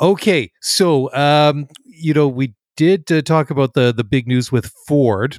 Okay 0.00 0.50
so 0.60 1.12
um 1.14 1.66
you 1.84 2.14
know 2.14 2.28
we 2.28 2.54
did 2.76 3.10
uh, 3.10 3.22
talk 3.22 3.50
about 3.50 3.74
the 3.74 3.92
the 3.92 4.04
big 4.04 4.26
news 4.26 4.52
with 4.52 4.72
ford 4.86 5.38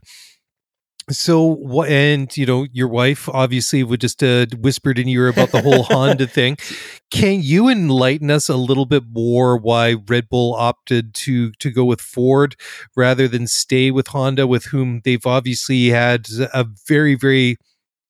so 1.12 1.44
what? 1.44 1.90
And 1.90 2.36
you 2.38 2.46
know, 2.46 2.68
your 2.72 2.88
wife 2.88 3.28
obviously 3.30 3.84
would 3.84 4.02
just 4.02 4.24
uh, 4.24 4.46
whispered 4.60 5.00
in 5.00 5.08
your 5.08 5.26
ear 5.26 5.30
about 5.30 5.52
the 5.52 5.62
whole 5.62 5.84
Honda 5.84 6.28
thing. 6.28 6.58
Can 7.12 7.42
you 7.42 7.70
enlighten 7.70 8.30
us 8.30 8.50
a 8.50 8.56
little 8.56 8.86
bit 8.86 9.04
more 9.12 9.58
why 9.58 9.96
Red 10.08 10.30
Bull 10.30 10.56
opted 10.56 11.14
to 11.16 11.52
to 11.54 11.72
go 11.72 11.86
with 11.86 12.02
Ford 12.02 12.56
rather 12.96 13.28
than 13.28 13.48
stay 13.48 13.92
with 13.92 14.08
Honda, 14.08 14.46
with 14.46 14.66
whom 14.66 15.02
they've 15.04 15.26
obviously 15.26 15.88
had 15.88 16.28
a 16.54 16.66
very 16.88 17.16
very 17.16 17.58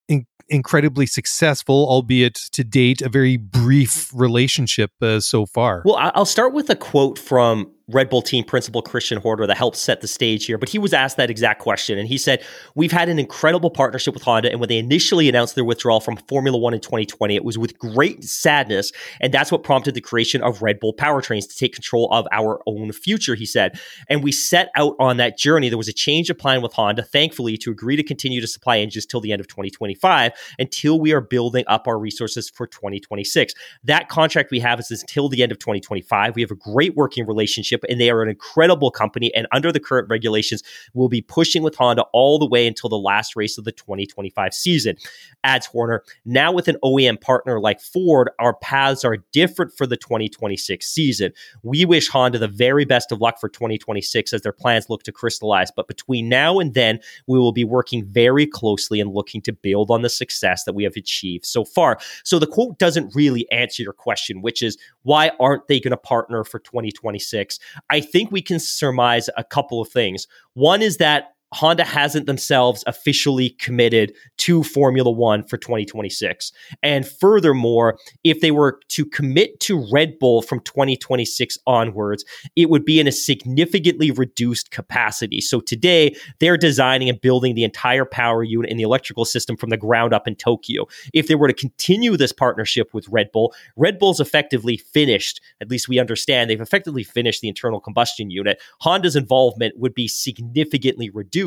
in- 0.08 0.28
incredibly 0.50 1.06
successful, 1.06 1.88
albeit 1.90 2.36
to 2.52 2.64
date, 2.64 3.02
a 3.02 3.10
very 3.10 3.38
brief 3.38 4.12
relationship 4.14 4.92
uh, 5.02 5.20
so 5.20 5.46
far. 5.46 5.84
Well, 5.86 6.12
I'll 6.14 6.26
start 6.26 6.54
with 6.54 6.70
a 6.70 6.76
quote 6.76 7.18
from 7.18 7.72
Red 7.92 8.10
Bull 8.10 8.22
team 8.22 8.44
principal 8.44 8.82
Christian 8.82 9.18
Horner 9.18 9.48
that 9.48 9.58
helped 9.58 9.78
set 9.78 10.02
the 10.02 10.08
stage 10.08 10.46
here, 10.46 10.58
but 10.58 10.70
he 10.70 10.78
was 10.78 10.94
asked 10.94 11.18
that 11.18 11.30
exact 11.30 11.60
question. 11.62 11.98
And 11.98 12.08
he 12.08 12.18
said, 12.18 12.44
We've 12.76 12.92
had 12.92 13.10
an 13.10 13.20
incredible 13.20 13.70
partnership 13.70 14.14
with 14.14 14.24
Honda. 14.24 14.52
And 14.52 14.60
when 14.60 14.70
they 14.70 14.78
initially 14.78 15.28
announced 15.28 15.56
their 15.56 15.66
withdrawal 15.66 16.00
from 16.00 16.18
Formula 16.28 16.58
One 16.58 16.74
in 16.74 16.80
2020, 16.80 17.36
it 17.36 17.44
was 17.44 17.58
with 17.58 17.78
great 17.80 18.24
sadness. 18.24 18.92
And 19.20 19.34
that's 19.34 19.52
what 19.52 19.64
prompted 19.64 19.96
the 19.96 20.02
creation 20.02 20.42
of 20.44 20.62
Red 20.62 20.80
Bull 20.80 20.94
Powertrains 20.94 21.50
to 21.50 21.56
take 21.56 21.74
control 21.74 22.08
of 22.12 22.28
our 22.32 22.62
own 22.68 22.92
future, 22.92 23.36
he 23.36 23.46
said. 23.46 23.80
And 24.08 24.24
we 24.24 24.32
set 24.32 24.70
out 24.76 24.96
on 25.00 25.18
that 25.18 25.38
journey. 25.38 25.70
There 25.70 25.78
was 25.78 25.88
a 25.88 25.94
change 25.94 26.30
of 26.30 26.38
plan 26.38 26.62
with 26.62 26.74
Honda, 26.74 27.04
thankfully, 27.04 27.58
to 27.58 27.72
agree 27.72 27.96
to 27.96 28.04
continue 28.04 28.42
to 28.42 28.48
supply 28.48 28.78
engines 28.78 29.06
till 29.06 29.22
the 29.22 29.32
end 29.32 29.40
of 29.40 29.48
2025 29.48 30.32
until 30.60 31.00
we 31.00 31.12
are 31.12 31.22
building 31.22 31.64
up 31.68 31.88
our 31.88 31.98
resources 31.98 32.50
for 32.50 32.68
2026. 32.68 33.54
That 33.84 34.10
contract 34.10 34.52
we 34.52 34.60
have 34.60 34.80
is 34.80 34.92
until 34.92 35.30
the 35.30 35.42
end 35.42 35.52
of 35.52 35.60
2025. 35.60 36.36
We 36.36 36.42
have 36.42 36.52
a 36.52 36.56
great 36.56 36.96
working 36.96 37.26
relationship 37.26 37.79
and 37.88 38.00
they 38.00 38.10
are 38.10 38.22
an 38.22 38.30
incredible 38.30 38.92
company. 38.92 39.34
And 39.36 39.48
under 39.52 39.72
the 39.72 39.80
current 39.80 40.10
regulations, 40.10 40.64
will 40.94 41.10
be 41.10 41.22
pushing 41.22 41.64
with 41.64 41.76
Honda 41.76 42.04
all 42.14 42.40
the 42.40 42.48
way 42.48 42.68
until 42.68 42.90
the 42.90 42.98
last 42.98 43.36
race 43.36 43.58
of 43.58 43.64
the 43.64 43.72
2025 43.72 44.54
season. 44.54 44.96
Adds 45.44 45.66
Horner. 45.66 46.04
Now 46.26 46.52
with 46.52 46.68
an 46.68 46.78
OEM 46.84 47.22
partner 47.22 47.60
like 47.60 47.82
Ford, 47.82 48.30
our 48.40 48.56
paths 48.56 49.06
are 49.06 49.18
different 49.32 49.74
for 49.78 49.86
the 49.86 49.98
2026 49.98 50.86
season. 50.86 51.32
We 51.64 51.86
wish 51.86 52.10
Honda 52.10 52.38
the 52.38 52.48
very 52.48 52.86
best 52.86 53.12
of 53.12 53.22
luck 53.22 53.40
for 53.40 53.50
2026 53.50 54.34
as 54.34 54.42
their 54.42 54.52
plans 54.52 54.90
look 54.90 55.04
to 55.04 55.12
crystallize. 55.12 55.72
But 55.72 55.88
between 55.88 56.30
now 56.30 56.60
and 56.60 56.74
then, 56.74 57.00
we 57.28 57.40
will 57.40 57.52
be 57.52 57.64
working 57.64 58.06
very 58.06 58.46
closely 58.46 59.00
and 59.00 59.14
looking 59.14 59.42
to 59.42 59.54
build 59.54 59.92
on 59.92 60.02
the 60.02 60.10
success 60.10 60.64
that 60.64 60.74
we 60.74 60.84
have 60.84 60.96
achieved 60.96 61.46
so 61.46 61.64
far. 61.64 62.00
So 62.24 62.40
the 62.40 62.48
quote 62.48 62.78
doesn't 62.80 63.16
really 63.16 63.50
answer 63.52 63.84
your 63.84 63.94
question, 63.94 64.42
which 64.42 64.62
is 64.62 64.78
why 65.04 65.32
aren't 65.40 65.68
they 65.68 65.80
going 65.80 65.92
to 65.92 65.98
partner 65.98 66.44
for 66.44 66.60
2026? 66.60 67.60
I 67.90 68.02
think 68.02 68.32
we 68.32 68.42
can 68.42 68.60
surmise 68.60 69.30
a 69.38 69.44
couple 69.44 69.82
of 69.82 69.90
things. 69.90 70.28
One 70.54 70.82
is 70.82 70.98
that 70.98 71.34
Honda 71.54 71.84
hasn't 71.84 72.28
themselves 72.28 72.84
officially 72.86 73.50
committed 73.52 74.14
to 74.38 74.64
Formula 74.64 75.10
One 75.10 75.44
for 75.44 75.58
2026. 75.58 76.52
And 76.84 77.08
furthermore, 77.08 77.98
if 78.24 78.42
they 78.42 78.52
were 78.52 78.80
to 78.90 79.06
commit 79.06 79.60
to 79.62 79.88
Red 79.92 80.20
Bull 80.20 80.42
from 80.44 80.60
2026 80.62 81.58
onwards, 81.66 82.24
it 82.56 82.70
would 82.70 82.86
be 82.86 83.00
in 83.00 83.08
a 83.08 83.12
significantly 83.12 84.12
reduced 84.12 84.70
capacity. 84.70 85.42
So 85.42 85.60
today, 85.60 86.16
they're 86.40 86.58
designing 86.58 87.10
and 87.10 87.20
building 87.20 87.56
the 87.56 87.64
entire 87.64 88.06
power 88.06 88.44
unit 88.44 88.70
and 88.70 88.80
the 88.80 88.84
electrical 88.84 89.26
system 89.26 89.58
from 89.58 89.70
the 89.70 89.78
ground 89.78 90.14
up 90.14 90.28
in 90.28 90.36
Tokyo. 90.36 90.88
If 91.14 91.28
they 91.28 91.36
were 91.36 91.48
to 91.48 91.54
continue 91.54 92.16
this 92.16 92.32
partnership 92.32 92.94
with 92.94 93.08
Red 93.10 93.32
Bull, 93.32 93.56
Red 93.76 93.98
Bull's 93.98 94.20
effectively 94.20 94.78
finished, 94.78 95.42
at 95.62 95.70
least 95.70 95.90
we 95.90 96.00
understand, 96.00 96.50
they've 96.50 96.62
effectively 96.62 97.04
finished 97.04 97.42
the 97.42 97.48
internal 97.48 97.80
combustion 97.80 98.30
unit. 98.30 98.62
Honda's 98.82 99.16
involvement 99.16 99.80
would 99.80 99.96
be 99.96 100.08
significantly 100.08 101.10
reduced 101.10 101.39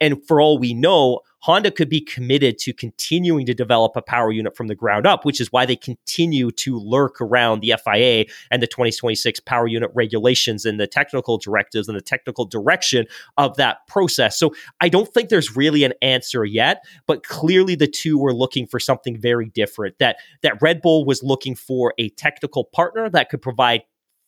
And 0.00 0.24
for 0.26 0.40
all 0.40 0.58
we 0.58 0.74
know, 0.74 1.20
Honda 1.42 1.70
could 1.70 1.88
be 1.88 2.00
committed 2.00 2.58
to 2.58 2.72
continuing 2.72 3.46
to 3.46 3.54
develop 3.54 3.96
a 3.96 4.02
power 4.02 4.30
unit 4.30 4.54
from 4.54 4.66
the 4.66 4.74
ground 4.74 5.06
up, 5.06 5.24
which 5.24 5.40
is 5.40 5.50
why 5.50 5.64
they 5.64 5.76
continue 5.76 6.50
to 6.52 6.78
lurk 6.78 7.20
around 7.20 7.60
the 7.60 7.74
FIA 7.82 8.26
and 8.50 8.62
the 8.62 8.66
2026 8.66 9.40
power 9.40 9.66
unit 9.66 9.90
regulations 9.94 10.66
and 10.66 10.78
the 10.78 10.86
technical 10.86 11.38
directives 11.38 11.88
and 11.88 11.96
the 11.96 12.02
technical 12.02 12.44
direction 12.44 13.06
of 13.38 13.56
that 13.56 13.86
process. 13.88 14.38
So 14.38 14.54
I 14.80 14.90
don't 14.90 15.08
think 15.12 15.30
there's 15.30 15.56
really 15.56 15.82
an 15.84 15.94
answer 16.02 16.44
yet, 16.44 16.84
but 17.06 17.22
clearly 17.24 17.74
the 17.74 17.88
two 17.88 18.18
were 18.18 18.34
looking 18.34 18.66
for 18.66 18.78
something 18.78 19.18
very 19.18 19.48
different. 19.48 19.98
That 19.98 20.16
that 20.42 20.60
Red 20.60 20.82
Bull 20.82 21.06
was 21.06 21.22
looking 21.22 21.54
for 21.54 21.94
a 21.96 22.10
technical 22.10 22.64
partner 22.64 23.08
that 23.08 23.30
could 23.30 23.40
provide 23.40 23.82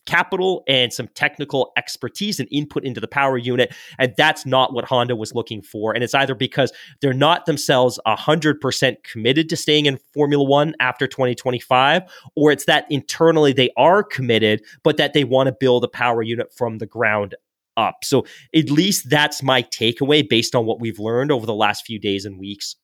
capital 0.07 0.63
and 0.67 0.93
some 0.93 1.09
technical 1.15 1.73
expertise 1.77 2.41
and 2.41 2.49
input 2.51 2.85
into 2.85 3.01
the 3.01 3.09
power 3.09 3.39
unit. 3.39 3.75
And 3.99 4.15
that's 4.17 4.45
not 4.47 4.73
what 4.73 4.85
Honda 4.85 5.17
was 5.17 5.35
looking 5.35 5.63
for. 5.63 5.95
And 5.95 6.03
it's 6.03 6.15
either 6.15 6.35
because 6.35 6.73
they're 7.01 7.13
not 7.13 7.47
themselves 7.47 7.99
100% 8.07 8.97
committed 9.05 9.49
to 9.49 9.57
staying 9.57 9.87
in 9.87 9.99
Formula 10.13 10.45
One 10.45 10.75
after 10.81 11.07
2025, 11.07 12.03
or 12.37 12.53
it's 12.53 12.65
that 12.67 12.87
internally 12.91 13.53
they 13.53 13.71
are 13.77 14.03
committed, 14.03 14.63
but 14.83 14.97
that 14.97 15.13
they 15.13 15.25
want 15.25 15.47
to 15.49 15.57
build 15.59 15.85
a 15.85 15.89
power 15.89 16.23
unit 16.23 16.53
from 16.53 16.79
the 16.79 16.87
ground 16.87 17.35
up. 17.77 18.05
So 18.05 18.27
at 18.55 18.71
least 18.71 19.09
that's 19.09 19.43
my 19.43 19.63
takeaway 19.63 20.29
based 20.29 20.55
on 20.55 20.67
what 20.67 20.81
we've 20.81 20.99
learned 20.99 21.33
over 21.33 21.47
the 21.47 21.55
last 21.55 21.87
few 21.87 21.99
days 21.99 22.25
and 22.25 22.39
weeks. 22.39 22.77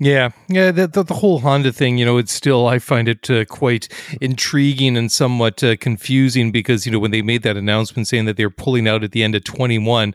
Yeah, 0.00 0.30
yeah, 0.48 0.72
the, 0.72 0.88
the, 0.88 1.04
the 1.04 1.14
whole 1.14 1.38
Honda 1.38 1.72
thing, 1.72 1.98
you 1.98 2.04
know, 2.04 2.18
it's 2.18 2.32
still 2.32 2.66
I 2.66 2.80
find 2.80 3.08
it 3.08 3.30
uh, 3.30 3.44
quite 3.44 3.88
intriguing 4.20 4.96
and 4.96 5.10
somewhat 5.10 5.62
uh, 5.62 5.76
confusing 5.76 6.50
because 6.50 6.84
you 6.84 6.90
know 6.90 6.98
when 6.98 7.12
they 7.12 7.22
made 7.22 7.44
that 7.44 7.56
announcement 7.56 8.08
saying 8.08 8.24
that 8.24 8.36
they're 8.36 8.50
pulling 8.50 8.88
out 8.88 9.04
at 9.04 9.12
the 9.12 9.22
end 9.22 9.36
of 9.36 9.44
21, 9.44 10.12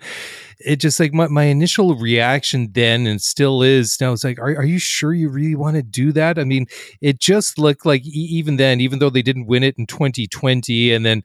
it 0.60 0.78
just 0.78 1.00
like 1.00 1.14
my, 1.14 1.28
my 1.28 1.44
initial 1.46 1.96
reaction 1.96 2.70
then 2.74 3.08
and 3.08 3.22
still 3.22 3.62
is 3.62 4.00
now 4.02 4.12
it's 4.12 4.24
like 4.24 4.40
are, 4.40 4.56
are 4.58 4.66
you 4.66 4.80
sure 4.80 5.14
you 5.14 5.30
really 5.30 5.56
want 5.56 5.76
to 5.76 5.84
do 5.84 6.12
that? 6.12 6.38
I 6.38 6.44
mean 6.44 6.68
it 7.02 7.20
just 7.20 7.58
looked 7.58 7.86
like 7.86 8.06
even 8.06 8.58
then 8.58 8.82
even 8.82 9.00
though 9.00 9.10
they 9.10 9.22
didn't 9.22 9.48
win 9.48 9.64
it 9.64 9.78
in 9.78 9.88
2020 9.88 10.94
and 10.94 11.06
then 11.06 11.24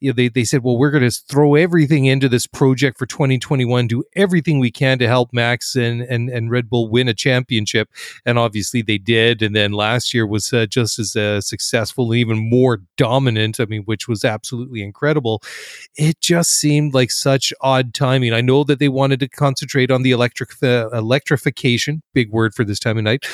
you 0.00 0.10
know, 0.10 0.14
they, 0.14 0.28
they 0.28 0.44
said 0.44 0.62
well 0.62 0.76
we're 0.76 0.90
going 0.90 1.08
to 1.08 1.22
throw 1.28 1.54
everything 1.54 2.06
into 2.06 2.28
this 2.28 2.46
project 2.46 2.98
for 2.98 3.06
2021 3.06 3.86
do 3.86 4.02
everything 4.16 4.58
we 4.58 4.70
can 4.70 4.98
to 4.98 5.06
help 5.06 5.32
max 5.32 5.76
and, 5.76 6.02
and, 6.02 6.28
and 6.28 6.50
red 6.50 6.68
bull 6.68 6.88
win 6.88 7.08
a 7.08 7.14
championship 7.14 7.88
and 8.26 8.38
obviously 8.38 8.82
they 8.82 8.98
did 8.98 9.42
and 9.42 9.54
then 9.54 9.72
last 9.72 10.12
year 10.12 10.26
was 10.26 10.52
uh, 10.52 10.66
just 10.66 10.98
as 10.98 11.14
uh, 11.14 11.40
successful 11.40 12.10
and 12.10 12.18
even 12.18 12.38
more 12.50 12.82
dominant 12.96 13.60
i 13.60 13.64
mean 13.64 13.82
which 13.82 14.08
was 14.08 14.24
absolutely 14.24 14.82
incredible. 14.82 15.42
It 15.96 16.20
just 16.20 16.50
seemed 16.50 16.94
like 16.94 17.10
such 17.10 17.52
odd 17.60 17.94
timing. 17.94 18.32
I 18.32 18.40
know 18.40 18.64
that 18.64 18.71
that 18.72 18.78
they 18.78 18.88
wanted 18.88 19.20
to 19.20 19.28
concentrate 19.28 19.90
on 19.90 20.02
the 20.02 20.10
electric 20.12 20.50
uh, 20.62 20.88
electrification, 20.90 22.02
big 22.14 22.30
word 22.30 22.54
for 22.54 22.64
this 22.64 22.78
time 22.78 22.96
of 22.96 23.04
night, 23.04 23.26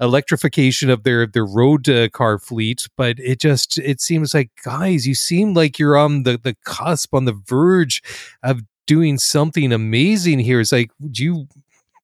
electrification 0.00 0.88
of 0.88 1.02
their 1.02 1.26
their 1.26 1.44
road 1.44 1.88
uh, 1.88 2.08
car 2.10 2.38
fleet. 2.38 2.86
But 2.96 3.18
it 3.18 3.40
just 3.40 3.78
it 3.78 4.00
seems 4.00 4.32
like 4.32 4.50
guys, 4.64 5.06
you 5.06 5.14
seem 5.14 5.54
like 5.54 5.78
you're 5.78 5.96
on 5.96 6.22
the 6.22 6.38
the 6.38 6.56
cusp, 6.64 7.12
on 7.12 7.24
the 7.24 7.40
verge 7.46 8.02
of 8.44 8.60
doing 8.86 9.18
something 9.18 9.72
amazing 9.72 10.38
here. 10.38 10.60
It's 10.60 10.72
like, 10.72 10.90
do 11.10 11.24
you 11.24 11.48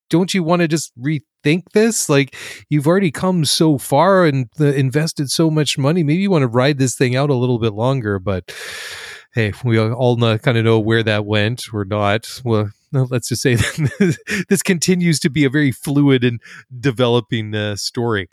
don't 0.09 0.35
you 0.35 0.43
want 0.43 0.63
to 0.63 0.69
just 0.69 0.93
rethink 1.01 1.71
this? 1.73 2.09
Like 2.09 2.35
you've 2.69 2.89
already 2.89 3.13
come 3.13 3.45
so 3.45 3.79
far 3.79 4.27
and 4.27 4.49
uh, 4.59 4.67
invested 4.67 5.31
so 5.31 5.51
much 5.51 5.79
money. 5.79 6.03
Maybe 6.03 6.23
you 6.23 6.31
want 6.31 6.43
to 6.43 6.49
ride 6.49 6.79
this 6.79 6.97
thing 6.97 7.15
out 7.15 7.31
a 7.31 7.35
little 7.35 7.61
bit 7.61 7.73
longer, 7.73 8.19
but 8.19 8.53
hey, 9.33 9.53
we 9.65 9.79
all 9.79 10.17
kind 10.39 10.59
of 10.59 10.65
know 10.65 10.81
where 10.81 11.05
that 11.05 11.25
went 11.25 11.63
or 11.73 11.85
not. 11.85 12.41
Well, 12.45 12.71
no, 12.93 13.07
let's 13.11 13.29
just 13.29 13.43
say 13.43 13.55
that 13.55 14.45
this 14.49 14.63
continues 14.63 15.21
to 15.21 15.31
be 15.31 15.45
a 15.45 15.51
very 15.51 15.71
fluid 15.73 16.25
and 16.25 16.41
developing 16.81 17.55
uh, 17.55 17.77
story. 17.77 18.29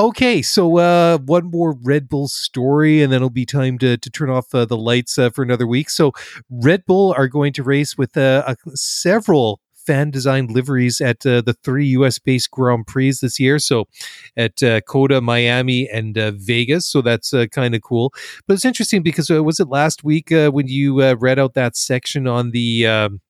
Okay, 0.00 0.42
so 0.42 0.78
uh, 0.78 1.18
one 1.18 1.50
more 1.50 1.76
Red 1.82 2.08
Bull 2.08 2.28
story, 2.28 3.02
and 3.02 3.12
then 3.12 3.16
it'll 3.16 3.30
be 3.30 3.46
time 3.46 3.78
to, 3.78 3.96
to 3.96 4.10
turn 4.10 4.30
off 4.30 4.54
uh, 4.54 4.64
the 4.64 4.76
lights 4.76 5.18
uh, 5.18 5.30
for 5.30 5.42
another 5.42 5.66
week. 5.66 5.90
So, 5.90 6.12
Red 6.48 6.86
Bull 6.86 7.12
are 7.18 7.26
going 7.26 7.52
to 7.54 7.64
race 7.64 7.98
with 7.98 8.16
uh, 8.16 8.54
several 8.74 9.60
fan 9.74 10.12
designed 10.12 10.52
liveries 10.52 11.00
at 11.00 11.26
uh, 11.26 11.40
the 11.40 11.56
three 11.64 11.86
US 11.86 12.20
based 12.20 12.50
Grand 12.52 12.86
Prix 12.86 13.14
this 13.22 13.40
year. 13.40 13.58
So 13.58 13.88
at 14.36 14.60
COTA, 14.86 15.22
Miami, 15.22 15.88
and 15.88 16.14
Vegas. 16.14 16.86
So 16.86 17.00
that's 17.00 17.32
kind 17.52 17.74
of 17.74 17.80
cool. 17.80 18.12
But 18.46 18.52
it's 18.52 18.66
interesting 18.66 19.02
because 19.02 19.30
was 19.30 19.58
it 19.58 19.68
last 19.68 20.04
week 20.04 20.28
when 20.30 20.68
you 20.68 21.14
read 21.14 21.38
out 21.38 21.54
that 21.54 21.74
section 21.74 22.26
on 22.26 22.50
the. 22.50 22.86
Um, 22.86 23.20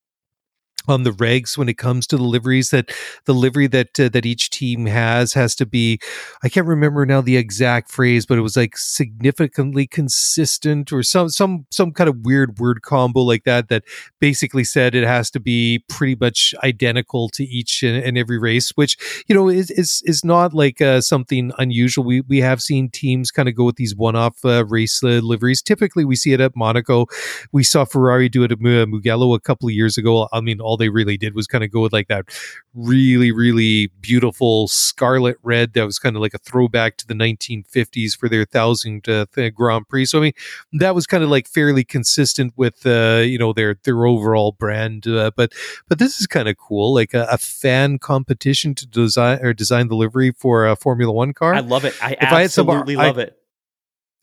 on 0.89 1.03
the 1.03 1.11
regs 1.11 1.57
when 1.57 1.69
it 1.69 1.77
comes 1.77 2.07
to 2.07 2.17
the 2.17 2.23
liveries 2.23 2.69
that 2.69 2.91
the 3.25 3.33
livery 3.33 3.67
that 3.67 3.99
uh, 3.99 4.09
that 4.09 4.25
each 4.25 4.49
team 4.49 4.85
has 4.85 5.33
has 5.33 5.55
to 5.55 5.65
be 5.65 5.99
I 6.43 6.49
can't 6.49 6.67
remember 6.67 7.05
now 7.05 7.21
the 7.21 7.37
exact 7.37 7.91
phrase 7.91 8.25
but 8.25 8.37
it 8.37 8.41
was 8.41 8.57
like 8.57 8.77
significantly 8.77 9.87
consistent 9.87 10.91
or 10.91 11.03
some 11.03 11.29
some 11.29 11.65
some 11.71 11.91
kind 11.91 12.09
of 12.09 12.25
weird 12.25 12.59
word 12.59 12.81
combo 12.81 13.21
like 13.21 13.43
that 13.43 13.69
that 13.69 13.83
basically 14.19 14.63
said 14.63 14.95
it 14.95 15.05
has 15.05 15.29
to 15.31 15.39
be 15.39 15.83
pretty 15.89 16.15
much 16.19 16.53
identical 16.63 17.29
to 17.29 17.43
each 17.43 17.83
and, 17.83 18.03
and 18.03 18.17
every 18.17 18.37
race 18.37 18.71
which 18.71 18.97
you 19.27 19.35
know 19.35 19.49
is 19.49 19.71
is, 19.71 20.01
is 20.05 20.23
not 20.25 20.53
like 20.53 20.81
uh, 20.81 21.01
something 21.01 21.51
unusual. 21.57 22.03
We 22.03 22.21
we 22.21 22.39
have 22.39 22.61
seen 22.61 22.89
teams 22.89 23.31
kind 23.31 23.49
of 23.49 23.55
go 23.55 23.65
with 23.65 23.75
these 23.75 23.95
one-off 23.95 24.43
uh, 24.45 24.65
race 24.65 25.03
uh, 25.03 25.19
liveries. 25.23 25.61
Typically 25.61 26.05
we 26.05 26.15
see 26.15 26.33
it 26.33 26.41
at 26.41 26.55
Monaco. 26.55 27.07
We 27.51 27.63
saw 27.63 27.85
Ferrari 27.85 28.29
do 28.29 28.43
it 28.43 28.51
at 28.51 28.59
Mugello 28.59 29.33
a 29.33 29.39
couple 29.39 29.67
of 29.69 29.73
years 29.73 29.97
ago. 29.97 30.27
I 30.31 30.41
mean 30.41 30.61
all 30.61 30.77
they 30.79 30.89
really 30.89 31.17
did 31.17 31.35
was 31.35 31.47
kind 31.47 31.63
of 31.63 31.71
go 31.71 31.81
with 31.81 31.93
like 31.93 32.07
that 32.07 32.25
really, 32.73 33.31
really 33.31 33.91
beautiful 34.01 34.67
scarlet 34.67 35.37
red 35.43 35.73
that 35.73 35.85
was 35.85 35.99
kind 35.99 36.15
of 36.15 36.21
like 36.21 36.33
a 36.33 36.37
throwback 36.39 36.97
to 36.97 37.07
the 37.07 37.13
1950s 37.13 38.17
for 38.17 38.29
their 38.29 38.45
thousand 38.45 39.07
uh, 39.07 39.25
Grand 39.53 39.87
Prix. 39.87 40.05
So 40.05 40.19
I 40.19 40.21
mean, 40.21 40.33
that 40.73 40.95
was 40.95 41.05
kind 41.05 41.23
of 41.23 41.29
like 41.29 41.47
fairly 41.47 41.83
consistent 41.83 42.53
with 42.55 42.85
uh, 42.85 43.21
you 43.25 43.37
know 43.37 43.53
their 43.53 43.77
their 43.83 44.05
overall 44.05 44.51
brand. 44.51 45.07
Uh, 45.07 45.31
but 45.35 45.53
but 45.87 45.99
this 45.99 46.19
is 46.19 46.27
kind 46.27 46.47
of 46.47 46.57
cool, 46.57 46.93
like 46.93 47.13
a, 47.13 47.27
a, 47.31 47.37
fan 47.37 47.97
competition 47.97 48.75
to 48.75 48.87
design 48.87 49.39
or 49.41 49.53
design 49.53 49.87
the 49.87 49.95
livery 49.95 50.31
for 50.31 50.67
a 50.67 50.75
Formula 50.75 51.11
One 51.11 51.33
car. 51.33 51.53
I 51.53 51.59
love 51.59 51.85
it. 51.85 51.95
I 52.03 52.11
if 52.11 52.23
absolutely 52.23 52.31
I 52.31 52.41
had 52.41 52.51
some, 52.51 52.67
love 52.67 53.17
I, 53.17 53.21
it 53.23 53.38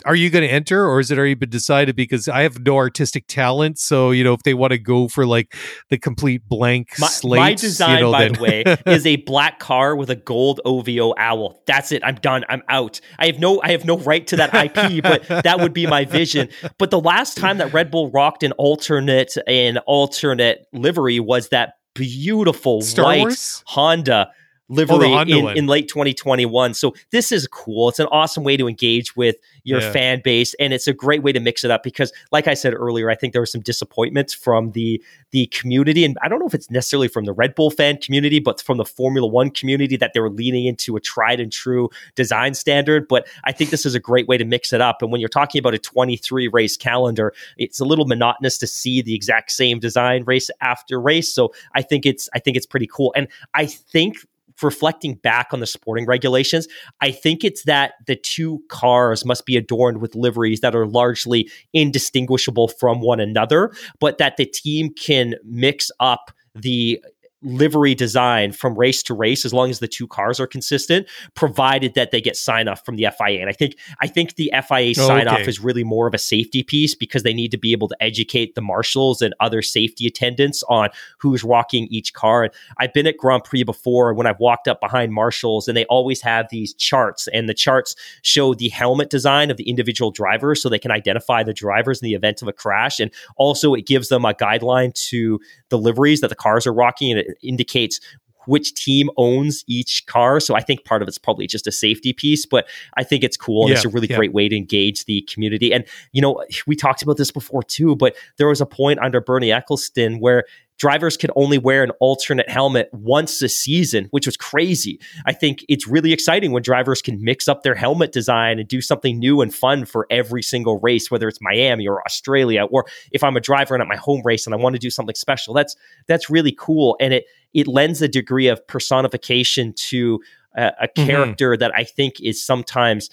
are 0.06 0.14
you 0.14 0.30
going 0.30 0.46
to 0.46 0.48
enter 0.48 0.86
or 0.86 1.00
is 1.00 1.10
it 1.10 1.18
already 1.18 1.34
been 1.34 1.50
decided? 1.50 1.96
Because 1.96 2.28
i 2.28 2.42
have 2.42 2.60
no 2.60 2.76
artistic 2.76 3.26
talent 3.26 3.78
so 3.78 4.10
you 4.10 4.22
know 4.24 4.32
if 4.32 4.42
they 4.42 4.54
want 4.54 4.70
to 4.70 4.78
go 4.78 5.08
for 5.08 5.26
like 5.26 5.54
the 5.90 5.98
complete 5.98 6.48
blank 6.48 6.88
my, 6.98 7.06
slate 7.08 7.40
my 7.40 7.54
design 7.54 7.98
you 7.98 8.00
know, 8.04 8.12
by 8.12 8.24
then... 8.24 8.32
the 8.34 8.40
way 8.40 8.64
is 8.86 9.04
a 9.06 9.16
black 9.16 9.58
car 9.58 9.96
with 9.96 10.10
a 10.10 10.16
gold 10.16 10.60
ovo 10.64 11.14
owl. 11.18 11.62
That's 11.66 11.92
it. 11.92 12.02
I'm 12.04 12.16
done. 12.16 12.44
I'm 12.48 12.62
out. 12.68 13.00
I 13.18 13.26
have 13.26 13.38
no 13.38 13.60
i 13.62 13.72
have 13.72 13.84
no 13.84 13.98
right 13.98 14.26
to 14.28 14.36
that 14.36 14.54
ip 14.54 15.02
but 15.02 15.42
that 15.42 15.60
would 15.60 15.72
be 15.72 15.86
my 15.86 16.04
vision. 16.04 16.48
But 16.78 16.90
the 16.90 17.00
last 17.00 17.36
time 17.36 17.58
that 17.58 17.72
red 17.72 17.90
bull 17.90 18.10
rocked 18.10 18.42
an 18.42 18.52
alternate 18.52 19.36
an 19.46 19.78
alternate 19.78 20.66
livery 20.72 21.20
was 21.20 21.48
that 21.48 21.74
beautiful 21.94 22.82
Star 22.82 23.04
white 23.06 23.20
Wars? 23.20 23.62
honda 23.66 24.30
livery 24.68 25.12
oh, 25.14 25.22
in, 25.22 25.56
in 25.56 25.66
late 25.66 25.88
2021. 25.88 26.74
So 26.74 26.94
this 27.10 27.30
is 27.30 27.46
cool. 27.46 27.88
It's 27.88 27.98
an 27.98 28.08
awesome 28.10 28.44
way 28.44 28.56
to 28.56 28.68
engage 28.68 29.16
with 29.16 29.36
your 29.64 29.80
yeah. 29.80 29.92
fan 29.92 30.20
base, 30.22 30.54
and 30.54 30.72
it's 30.72 30.86
a 30.86 30.92
great 30.92 31.22
way 31.22 31.32
to 31.32 31.40
mix 31.40 31.64
it 31.64 31.70
up 31.70 31.82
because, 31.82 32.12
like 32.32 32.48
I 32.48 32.54
said 32.54 32.74
earlier, 32.74 33.10
I 33.10 33.14
think 33.14 33.32
there 33.32 33.42
was 33.42 33.52
some 33.52 33.60
disappointments 33.60 34.34
from 34.34 34.72
the 34.72 35.02
the 35.30 35.46
community, 35.48 36.04
and 36.04 36.16
I 36.22 36.28
don't 36.28 36.38
know 36.38 36.46
if 36.46 36.54
it's 36.54 36.70
necessarily 36.70 37.08
from 37.08 37.24
the 37.24 37.32
Red 37.32 37.54
Bull 37.54 37.70
fan 37.70 37.98
community, 37.98 38.38
but 38.38 38.60
from 38.60 38.78
the 38.78 38.84
Formula 38.84 39.26
One 39.26 39.50
community 39.50 39.96
that 39.96 40.12
they 40.14 40.20
were 40.20 40.30
leaning 40.30 40.66
into 40.66 40.96
a 40.96 41.00
tried 41.00 41.40
and 41.40 41.52
true 41.52 41.88
design 42.14 42.54
standard. 42.54 43.08
But 43.08 43.28
I 43.44 43.52
think 43.52 43.70
this 43.70 43.86
is 43.86 43.94
a 43.94 44.00
great 44.00 44.28
way 44.28 44.38
to 44.38 44.44
mix 44.44 44.72
it 44.72 44.80
up. 44.80 45.02
And 45.02 45.12
when 45.12 45.20
you're 45.20 45.28
talking 45.28 45.58
about 45.58 45.74
a 45.74 45.78
23 45.78 46.48
race 46.48 46.76
calendar, 46.76 47.32
it's 47.56 47.80
a 47.80 47.84
little 47.84 48.06
monotonous 48.06 48.58
to 48.58 48.66
see 48.66 49.02
the 49.02 49.14
exact 49.14 49.50
same 49.50 49.78
design 49.78 50.24
race 50.24 50.50
after 50.60 51.00
race. 51.00 51.32
So 51.32 51.52
I 51.74 51.82
think 51.82 52.06
it's 52.06 52.28
I 52.34 52.38
think 52.38 52.56
it's 52.56 52.66
pretty 52.66 52.88
cool, 52.90 53.12
and 53.16 53.28
I 53.54 53.66
think 53.66 54.18
reflecting 54.62 55.14
back 55.14 55.48
on 55.52 55.60
the 55.60 55.66
sporting 55.66 56.06
regulations, 56.06 56.68
I 57.00 57.10
think 57.10 57.44
it's 57.44 57.64
that 57.64 57.94
the 58.06 58.16
two 58.16 58.62
cars 58.68 59.24
must 59.24 59.46
be 59.46 59.56
adorned 59.56 60.00
with 60.00 60.14
liveries 60.14 60.60
that 60.60 60.74
are 60.74 60.86
largely 60.86 61.50
indistinguishable 61.72 62.68
from 62.68 63.00
one 63.00 63.20
another, 63.20 63.72
but 64.00 64.18
that 64.18 64.36
the 64.36 64.46
team 64.46 64.92
can 64.94 65.34
mix 65.44 65.90
up 66.00 66.30
the 66.54 67.02
livery 67.42 67.94
design 67.94 68.50
from 68.50 68.74
race 68.76 69.02
to 69.02 69.14
race 69.14 69.44
as 69.44 69.52
long 69.52 69.68
as 69.68 69.78
the 69.78 69.86
two 69.86 70.06
cars 70.06 70.40
are 70.40 70.46
consistent 70.46 71.06
provided 71.34 71.94
that 71.94 72.10
they 72.10 72.20
get 72.20 72.34
sign 72.34 72.66
off 72.66 72.84
from 72.84 72.96
the 72.96 73.06
FIA 73.18 73.40
and 73.40 73.50
I 73.50 73.52
think 73.52 73.76
I 74.00 74.06
think 74.06 74.36
the 74.36 74.52
FIA 74.66 74.94
sign 74.94 75.28
off 75.28 75.40
okay. 75.40 75.48
is 75.48 75.60
really 75.60 75.84
more 75.84 76.06
of 76.06 76.14
a 76.14 76.18
safety 76.18 76.62
piece 76.62 76.94
because 76.94 77.24
they 77.24 77.34
need 77.34 77.50
to 77.50 77.58
be 77.58 77.72
able 77.72 77.88
to 77.88 77.96
educate 78.00 78.54
the 78.54 78.62
marshals 78.62 79.20
and 79.20 79.34
other 79.38 79.60
safety 79.60 80.06
attendants 80.06 80.62
on 80.68 80.88
who's 81.18 81.44
walking 81.44 81.86
each 81.90 82.14
car. 82.14 82.44
And 82.44 82.52
I've 82.78 82.94
been 82.94 83.06
at 83.06 83.18
Grand 83.18 83.44
Prix 83.44 83.64
before 83.64 84.14
when 84.14 84.26
I've 84.26 84.40
walked 84.40 84.66
up 84.66 84.80
behind 84.80 85.12
marshals 85.12 85.68
and 85.68 85.76
they 85.76 85.84
always 85.86 86.22
have 86.22 86.46
these 86.50 86.72
charts 86.74 87.28
and 87.28 87.48
the 87.48 87.54
charts 87.54 87.94
show 88.22 88.54
the 88.54 88.70
helmet 88.70 89.10
design 89.10 89.50
of 89.50 89.58
the 89.58 89.68
individual 89.68 90.10
drivers 90.10 90.62
so 90.62 90.68
they 90.68 90.78
can 90.78 90.90
identify 90.90 91.42
the 91.42 91.52
drivers 91.52 92.00
in 92.00 92.06
the 92.06 92.14
event 92.14 92.40
of 92.40 92.48
a 92.48 92.52
crash. 92.52 92.98
And 92.98 93.10
also 93.36 93.74
it 93.74 93.86
gives 93.86 94.08
them 94.08 94.24
a 94.24 94.32
guideline 94.32 94.94
to 95.10 95.38
the 95.68 95.78
liveries 95.78 96.20
that 96.22 96.28
the 96.28 96.34
cars 96.34 96.66
are 96.66 96.72
rocking 96.72 97.10
and 97.10 97.20
it 97.20 97.35
indicates 97.42 98.00
which 98.46 98.74
team 98.74 99.10
owns 99.16 99.64
each 99.66 100.06
car. 100.06 100.40
So 100.40 100.54
I 100.54 100.60
think 100.60 100.84
part 100.84 101.02
of 101.02 101.08
it's 101.08 101.18
probably 101.18 101.46
just 101.46 101.66
a 101.66 101.72
safety 101.72 102.12
piece, 102.12 102.46
but 102.46 102.68
I 102.96 103.02
think 103.02 103.24
it's 103.24 103.36
cool. 103.36 103.62
And 103.62 103.70
yeah, 103.70 103.76
it's 103.76 103.84
a 103.84 103.88
really 103.88 104.06
yeah. 104.08 104.16
great 104.16 104.32
way 104.32 104.48
to 104.48 104.56
engage 104.56 105.04
the 105.04 105.22
community. 105.22 105.72
And, 105.72 105.84
you 106.12 106.22
know, 106.22 106.44
we 106.66 106.76
talked 106.76 107.02
about 107.02 107.16
this 107.16 107.30
before 107.30 107.62
too, 107.62 107.96
but 107.96 108.14
there 108.38 108.48
was 108.48 108.60
a 108.60 108.66
point 108.66 109.00
under 109.00 109.20
Bernie 109.20 109.48
Ecclestone 109.48 110.20
where 110.20 110.44
drivers 110.78 111.16
could 111.16 111.30
only 111.36 111.58
wear 111.58 111.82
an 111.82 111.90
alternate 112.00 112.48
helmet 112.48 112.88
once 112.92 113.40
a 113.42 113.48
season, 113.48 114.08
which 114.10 114.26
was 114.26 114.36
crazy. 114.36 115.00
I 115.24 115.32
think 115.32 115.64
it's 115.68 115.86
really 115.86 116.12
exciting 116.12 116.52
when 116.52 116.62
drivers 116.62 117.00
can 117.00 117.22
mix 117.22 117.48
up 117.48 117.62
their 117.62 117.74
helmet 117.74 118.12
design 118.12 118.58
and 118.58 118.68
do 118.68 118.80
something 118.80 119.18
new 119.18 119.40
and 119.40 119.54
fun 119.54 119.84
for 119.84 120.06
every 120.10 120.42
single 120.42 120.78
race, 120.80 121.10
whether 121.10 121.28
it's 121.28 121.40
Miami 121.40 121.86
or 121.86 122.02
Australia, 122.02 122.64
or 122.64 122.86
if 123.12 123.24
I'm 123.24 123.36
a 123.36 123.40
driver 123.40 123.74
and 123.74 123.82
at 123.82 123.88
my 123.88 123.96
home 123.96 124.22
race 124.24 124.46
and 124.46 124.54
I 124.54 124.58
want 124.58 124.74
to 124.74 124.80
do 124.80 124.90
something 124.90 125.14
special. 125.14 125.54
That's 125.54 125.76
that's 126.06 126.28
really 126.28 126.52
cool, 126.52 126.96
and 127.00 127.14
it 127.14 127.24
it 127.54 127.66
lends 127.66 128.02
a 128.02 128.08
degree 128.08 128.48
of 128.48 128.66
personification 128.66 129.72
to 129.74 130.20
a, 130.54 130.72
a 130.80 130.88
mm-hmm. 130.88 131.06
character 131.06 131.52
mm-hmm. 131.52 131.60
that 131.60 131.72
I 131.74 131.84
think 131.84 132.20
is 132.20 132.44
sometimes. 132.44 133.10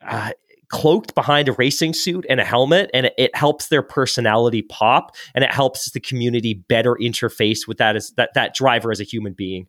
Uh, 0.00 0.30
cloaked 0.68 1.14
behind 1.14 1.48
a 1.48 1.52
racing 1.52 1.94
suit 1.94 2.26
and 2.28 2.40
a 2.40 2.44
helmet 2.44 2.90
and 2.92 3.06
it, 3.06 3.14
it, 3.16 3.34
helps 3.34 3.68
their 3.68 3.82
personality 3.82 4.62
pop 4.62 5.14
and 5.34 5.44
it 5.44 5.52
helps 5.52 5.90
the 5.92 6.00
community 6.00 6.54
better 6.68 6.94
interface 7.00 7.66
with 7.66 7.78
that 7.78 7.96
as 7.96 8.10
that 8.16 8.30
that 8.34 8.54
driver 8.54 8.90
as 8.90 9.00
a 9.00 9.04
human 9.04 9.32
being 9.32 9.66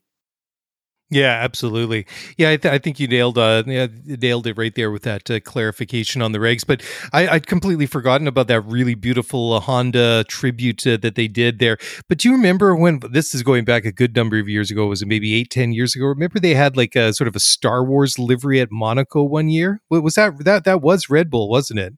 yeah, 1.11 1.39
absolutely. 1.41 2.05
Yeah, 2.37 2.51
I, 2.51 2.57
th- 2.57 2.71
I 2.71 2.77
think 2.77 2.99
you 2.99 3.07
nailed 3.07 3.39
uh, 3.39 3.63
yeah, 3.65 3.87
nailed 4.05 4.45
it 4.45 4.57
right 4.57 4.73
there 4.75 4.91
with 4.91 5.01
that 5.03 5.29
uh, 5.31 5.39
clarification 5.39 6.21
on 6.21 6.33
the 6.33 6.37
regs. 6.37 6.65
But 6.65 6.83
I, 7.11 7.33
would 7.33 7.47
completely 7.47 7.87
forgotten 7.87 8.27
about 8.27 8.47
that 8.47 8.61
really 8.61 8.93
beautiful 8.93 9.53
uh, 9.53 9.59
Honda 9.59 10.23
tribute 10.27 10.85
uh, 10.85 10.97
that 10.97 11.15
they 11.15 11.27
did 11.27 11.57
there. 11.57 11.79
But 12.07 12.19
do 12.19 12.29
you 12.29 12.35
remember 12.35 12.75
when 12.75 12.99
this 13.09 13.33
is 13.33 13.41
going 13.41 13.65
back 13.65 13.85
a 13.85 13.91
good 13.91 14.15
number 14.15 14.37
of 14.37 14.47
years 14.47 14.69
ago? 14.69 14.85
Was 14.85 15.01
it 15.01 15.07
maybe 15.07 15.33
eight, 15.33 15.49
ten 15.49 15.73
years 15.73 15.95
ago? 15.95 16.05
Remember 16.05 16.39
they 16.39 16.53
had 16.53 16.77
like 16.77 16.95
a 16.95 17.11
sort 17.11 17.27
of 17.27 17.35
a 17.35 17.39
Star 17.39 17.83
Wars 17.83 18.19
livery 18.19 18.61
at 18.61 18.71
Monaco 18.71 19.23
one 19.23 19.49
year? 19.49 19.81
Was 19.89 20.13
that 20.13 20.43
that 20.45 20.63
that 20.65 20.81
was 20.81 21.09
Red 21.09 21.31
Bull, 21.31 21.49
wasn't 21.49 21.79
it? 21.79 21.95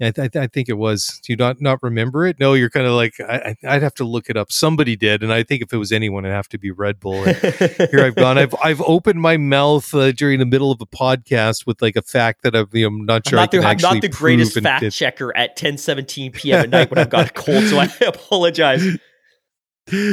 I, 0.00 0.10
th- 0.10 0.36
I, 0.36 0.48
think 0.48 0.68
it 0.68 0.76
was. 0.76 1.20
Do 1.22 1.32
you 1.32 1.36
not 1.36 1.60
not 1.60 1.80
remember 1.80 2.26
it? 2.26 2.40
No, 2.40 2.54
you're 2.54 2.70
kind 2.70 2.86
of 2.86 2.94
like 2.94 3.14
I, 3.20 3.54
would 3.62 3.82
have 3.82 3.94
to 3.94 4.04
look 4.04 4.28
it 4.28 4.36
up. 4.36 4.50
Somebody 4.50 4.96
did, 4.96 5.22
and 5.22 5.32
I 5.32 5.44
think 5.44 5.62
if 5.62 5.72
it 5.72 5.76
was 5.76 5.92
anyone, 5.92 6.24
it'd 6.24 6.34
have 6.34 6.48
to 6.48 6.58
be 6.58 6.72
Red 6.72 6.98
Bull. 6.98 7.22
And 7.22 7.36
here 7.36 8.04
I've 8.04 8.16
gone. 8.16 8.36
I've 8.36 8.54
I've 8.62 8.80
opened 8.82 9.20
my 9.20 9.36
mouth 9.36 9.94
uh, 9.94 10.10
during 10.10 10.40
the 10.40 10.46
middle 10.46 10.72
of 10.72 10.80
a 10.80 10.86
podcast 10.86 11.64
with 11.64 11.80
like 11.80 11.94
a 11.94 12.02
fact 12.02 12.42
that 12.42 12.56
I'm, 12.56 12.68
you 12.72 12.90
know, 12.90 12.96
not 13.04 13.28
sure. 13.28 13.38
I'm 13.38 13.42
not, 13.44 13.50
the, 13.52 13.60
I'm 13.60 13.76
not 13.76 14.02
the 14.02 14.08
greatest 14.08 14.58
fact 14.60 14.90
checker 14.92 15.34
at 15.36 15.56
10:17 15.56 16.32
p.m. 16.32 16.60
at 16.60 16.70
night 16.70 16.90
when 16.90 16.98
I've 16.98 17.10
got 17.10 17.30
a 17.30 17.32
cold, 17.32 17.64
so 17.64 17.78
I 17.78 17.88
apologize. 18.06 18.84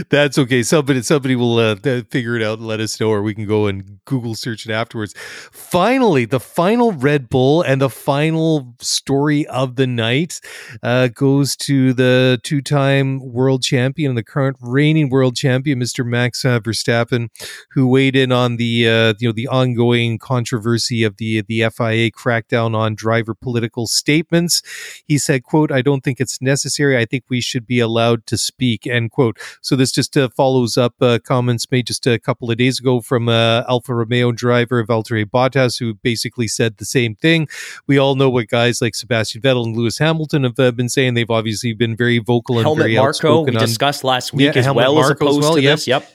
That's 0.09 0.37
okay. 0.37 0.63
Somebody 0.63 1.01
somebody 1.01 1.35
will 1.37 1.57
uh, 1.57 1.75
figure 2.09 2.35
it 2.35 2.43
out 2.43 2.57
and 2.57 2.67
let 2.67 2.81
us 2.81 2.99
know, 2.99 3.09
or 3.09 3.21
we 3.21 3.33
can 3.33 3.45
go 3.45 3.67
and 3.67 3.99
Google 4.03 4.35
search 4.35 4.65
it 4.65 4.71
afterwards. 4.71 5.13
Finally, 5.17 6.25
the 6.25 6.41
final 6.41 6.91
Red 6.91 7.29
Bull 7.29 7.61
and 7.61 7.79
the 7.79 7.89
final 7.89 8.75
story 8.81 9.47
of 9.47 9.77
the 9.77 9.87
night 9.87 10.41
uh, 10.83 11.07
goes 11.07 11.55
to 11.55 11.93
the 11.93 12.37
two-time 12.43 13.21
world 13.31 13.63
champion 13.63 14.09
and 14.09 14.17
the 14.17 14.23
current 14.23 14.57
reigning 14.59 15.09
world 15.09 15.37
champion, 15.37 15.79
Mr. 15.79 16.05
Max 16.05 16.43
Verstappen, 16.43 17.29
who 17.71 17.87
weighed 17.87 18.17
in 18.17 18.33
on 18.33 18.57
the 18.57 18.89
uh, 18.89 19.13
you 19.19 19.29
know 19.29 19.33
the 19.33 19.47
ongoing 19.47 20.17
controversy 20.17 21.05
of 21.05 21.15
the 21.15 21.43
the 21.47 21.61
FIA 21.69 22.11
crackdown 22.11 22.75
on 22.75 22.93
driver 22.93 23.33
political 23.33 23.87
statements. 23.87 24.61
He 25.07 25.17
said, 25.17 25.43
"quote 25.43 25.71
I 25.71 25.81
don't 25.81 26.03
think 26.03 26.19
it's 26.19 26.41
necessary. 26.41 26.97
I 26.97 27.05
think 27.05 27.23
we 27.29 27.39
should 27.39 27.65
be 27.65 27.79
allowed 27.79 28.25
to 28.27 28.37
speak." 28.37 28.85
End 28.85 29.11
quote. 29.11 29.37
So 29.61 29.75
this 29.75 29.91
just 29.91 30.17
uh, 30.17 30.29
follows 30.29 30.77
up 30.77 30.95
uh, 31.01 31.19
comments 31.23 31.69
made 31.71 31.87
just 31.87 32.05
a 32.07 32.19
couple 32.19 32.49
of 32.49 32.57
days 32.57 32.79
ago 32.79 32.99
from 32.99 33.29
uh, 33.29 33.63
Alfa 33.69 33.93
Romeo 33.93 34.31
driver 34.31 34.83
Valtteri 34.83 35.25
Bottas, 35.25 35.79
who 35.79 35.93
basically 35.93 36.47
said 36.47 36.77
the 36.77 36.85
same 36.85 37.15
thing. 37.15 37.47
We 37.87 37.97
all 37.97 38.15
know 38.15 38.29
what 38.29 38.47
guys 38.47 38.81
like 38.81 38.95
Sebastian 38.95 39.41
Vettel 39.41 39.65
and 39.65 39.77
Lewis 39.77 39.99
Hamilton 39.99 40.43
have 40.43 40.59
uh, 40.59 40.71
been 40.71 40.89
saying. 40.89 41.13
They've 41.13 41.29
obviously 41.29 41.73
been 41.73 41.95
very 41.95 42.17
vocal 42.17 42.57
and 42.57 42.65
Helmut 42.65 42.83
very 42.83 42.97
outspoken. 42.97 43.53
We 43.53 43.59
on, 43.59 43.65
discussed 43.65 44.03
last 44.03 44.33
week 44.33 44.55
yeah, 44.55 44.61
as 44.61 44.73
well 44.73 44.99
as 44.99 45.11
opposed 45.11 45.39
as 45.39 45.43
well, 45.43 45.55
to 45.55 45.61
yep. 45.61 45.73
this. 45.73 45.87
Yep. 45.87 46.11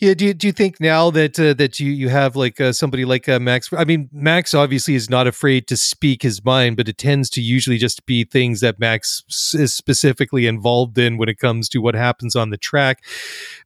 Yeah, 0.00 0.14
do 0.14 0.26
you, 0.26 0.34
do 0.34 0.46
you 0.46 0.52
think 0.52 0.78
now 0.78 1.10
that 1.10 1.40
uh, 1.40 1.54
that 1.54 1.80
you 1.80 1.90
you 1.90 2.08
have 2.08 2.36
like 2.36 2.60
uh, 2.60 2.72
somebody 2.72 3.04
like 3.04 3.28
uh, 3.28 3.40
Max? 3.40 3.68
I 3.72 3.84
mean, 3.84 4.08
Max 4.12 4.54
obviously 4.54 4.94
is 4.94 5.10
not 5.10 5.26
afraid 5.26 5.66
to 5.68 5.76
speak 5.76 6.22
his 6.22 6.44
mind, 6.44 6.76
but 6.76 6.88
it 6.88 6.98
tends 6.98 7.28
to 7.30 7.40
usually 7.40 7.78
just 7.78 8.06
be 8.06 8.22
things 8.22 8.60
that 8.60 8.78
Max 8.78 9.24
is 9.54 9.74
specifically 9.74 10.46
involved 10.46 10.98
in 10.98 11.18
when 11.18 11.28
it 11.28 11.38
comes 11.38 11.68
to 11.70 11.80
what 11.80 11.96
happens 11.96 12.36
on 12.36 12.50
the 12.50 12.56
track. 12.56 13.04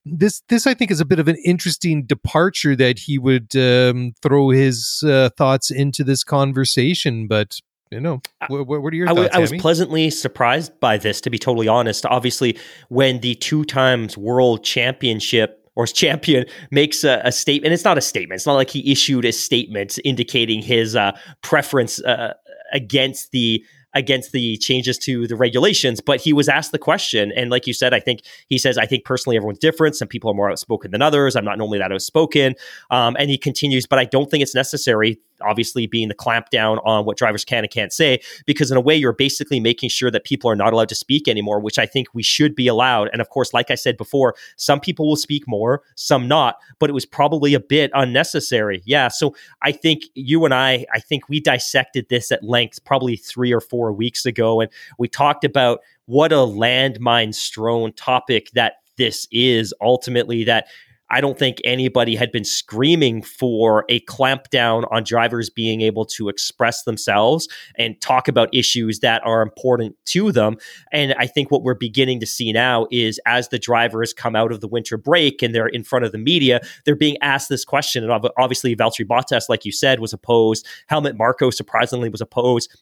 This 0.07 0.43
this 0.49 0.67
I 0.67 0.73
think 0.73 0.91
is 0.91 1.01
a 1.01 1.05
bit 1.05 1.19
of 1.19 1.29
an 1.29 1.37
interesting 1.45 2.05
departure 2.05 2.75
that 2.77 3.01
he 3.01 3.19
would 3.19 3.55
um, 3.55 4.15
throw 4.23 4.49
his 4.49 5.05
uh, 5.07 5.29
thoughts 5.37 5.71
into 5.71 6.03
this 6.03 6.25
conversation, 6.25 7.27
but 7.27 7.61
you 7.91 8.01
know, 8.01 8.23
what, 8.49 8.67
what 8.67 8.91
are 8.91 8.97
your 8.97 9.11
I, 9.11 9.15
thoughts? 9.15 9.37
I 9.37 9.39
was 9.39 9.53
pleasantly 9.53 10.09
surprised 10.09 10.81
by 10.81 10.97
this, 10.97 11.21
to 11.21 11.29
be 11.29 11.39
totally 11.39 11.69
honest. 11.69 12.07
Obviously, 12.07 12.59
when 12.89 13.21
the 13.21 13.35
two 13.35 13.67
times 13.67 14.17
world 14.17 14.65
championship 14.65 15.62
or 15.75 15.85
his 15.85 15.93
champion 15.93 16.45
makes 16.71 17.05
a, 17.05 17.21
a, 17.25 17.33
statement. 17.33 17.73
It's 17.73 17.85
not 17.85 17.99
a 17.99 18.03
statement. 18.03 18.39
It's 18.39 18.47
not 18.47 18.55
like 18.55 18.71
he 18.71 18.91
issued 18.91 19.25
a 19.25 19.33
statement 19.33 19.99
indicating 20.05 20.63
his 20.63 20.95
uh, 20.95 21.13
preference 21.43 22.03
uh, 22.03 22.35
against 22.73 23.31
the 23.31 23.65
against 23.95 24.33
the 24.33 24.57
changes 24.57 24.99
to 24.99 25.27
the 25.27 25.37
regulations, 25.37 26.01
but 26.01 26.21
he 26.21 26.33
was 26.33 26.49
asked 26.49 26.73
the 26.73 26.79
question. 26.79 27.33
And 27.37 27.51
like 27.51 27.67
you 27.67 27.75
said, 27.75 27.93
I 27.93 28.01
think 28.01 28.21
he 28.49 28.59
says, 28.59 28.79
I 28.79 28.87
think 28.87 29.05
personally 29.05 29.37
everyone's 29.37 29.59
different. 29.59 29.97
Some 29.97 30.09
people 30.09 30.31
are 30.31 30.35
more 30.35 30.51
outspoken 30.51 30.93
than 30.93 31.03
others. 31.03 31.37
I'm 31.37 31.45
not 31.45 31.59
normally 31.59 31.79
that 31.79 31.93
outspoken. 31.93 32.55
Um, 32.91 33.17
and 33.19 33.29
he 33.29 33.37
continues, 33.37 33.87
but 33.87 33.99
I 33.99 34.05
don't 34.07 34.31
think 34.31 34.43
it's 34.43 34.55
necessary 34.55 35.19
obviously 35.43 35.87
being 35.87 36.09
the 36.09 36.15
clampdown 36.15 36.81
on 36.85 37.05
what 37.05 37.17
drivers 37.17 37.45
can 37.45 37.65
and 37.65 37.71
can't 37.71 37.93
say, 37.93 38.21
because 38.47 38.71
in 38.71 38.77
a 38.77 38.81
way, 38.81 38.97
you're 38.97 39.13
basically 39.13 39.61
making 39.61 39.89
sure 39.89 40.11
that 40.11 40.25
people 40.25 40.51
are 40.51 40.57
not 40.57 40.73
allowed 40.73 40.89
to 40.89 40.95
speak 40.95 41.29
anymore, 41.29 41.61
which 41.61 41.79
I 41.79 41.87
think 41.87 42.09
we 42.15 42.23
should 42.23 42.55
be 42.55 42.67
allowed. 42.67 43.09
And 43.13 43.21
of 43.21 43.31
course, 43.31 43.53
like 43.53 43.71
I 43.71 43.75
said 43.75 43.97
before, 43.97 44.35
some 44.57 44.81
people 44.81 45.09
will 45.09 45.17
speak 45.17 45.45
more, 45.47 45.83
some 45.95 46.29
not, 46.29 46.57
but 46.79 46.91
it 46.91 46.93
was 46.93 47.07
probably 47.07 47.55
a 47.55 47.61
bit 47.61 47.91
unnecessary. 47.95 48.83
Yeah. 48.85 49.09
So 49.09 49.35
I 49.63 49.73
think 49.73 50.05
you 50.15 50.45
and 50.45 50.55
I, 50.55 50.87
I 50.93 51.01
think 51.01 51.29
we 51.29 51.41
dissected 51.41 52.09
this 52.09 52.31
at 52.33 52.43
length 52.43 52.85
probably 52.85 53.17
three 53.17 53.53
or 53.53 53.61
four 53.61 53.93
weeks 53.93 54.27
ago. 54.27 54.61
And 54.61 54.71
we 54.99 55.09
talked 55.09 55.45
about 55.45 55.81
what 56.07 56.33
a 56.33 56.37
landmine 56.37 57.35
strewn 57.35 57.93
topic 57.93 58.51
that 58.55 58.75
this 58.97 59.27
is 59.31 59.73
ultimately 59.81 60.45
that 60.45 60.67
I 61.13 61.21
don't 61.21 61.39
think 61.39 61.59
anybody 61.63 62.17
had 62.17 62.33
been 62.33 62.45
screaming 62.45 63.23
for 63.23 63.85
a 63.89 64.01
clampdown 64.01 64.91
on 64.91 65.05
drivers 65.05 65.51
being 65.51 65.83
able 65.83 66.07
to 66.07 66.29
express 66.29 66.85
themselves 66.85 67.49
and 67.77 68.01
talk 68.01 68.29
about 68.29 68.49
issues 68.53 69.01
that 69.01 69.25
are 69.25 69.43
important 69.43 69.95
to 70.07 70.33
them. 70.33 70.57
And 70.91 71.15
I 71.19 71.27
think 71.27 71.51
what 71.51 71.63
we're 71.63 71.75
beginning 71.75 72.19
to 72.21 72.27
see 72.27 72.51
now 72.51 72.87
is 72.91 73.21
as 73.27 73.51
the 73.51 73.59
drivers 73.59 74.15
come 74.15 74.35
out 74.35 74.53
of 74.53 74.61
the 74.61 74.69
winter 74.69 74.97
break 74.97 75.43
and 75.43 75.55
they're 75.55 75.67
in 75.67 75.85
front 75.85 76.07
of 76.07 76.13
the 76.13 76.19
media, 76.19 76.61
they're 76.85 76.97
being 76.97 77.19
asked 77.21 77.51
this 77.51 77.65
question. 77.65 78.03
And 78.03 78.31
obviously, 78.39 78.75
Valtteri 78.75 79.07
Bottas, 79.07 79.51
like 79.51 79.65
you 79.67 79.73
said, 79.73 80.01
was 80.01 80.15
opposed. 80.15 80.67
Helmut 80.89 81.17
Marko, 81.19 81.51
surprisingly 81.51 82.09
was 82.09 82.23
opposed 82.23 82.75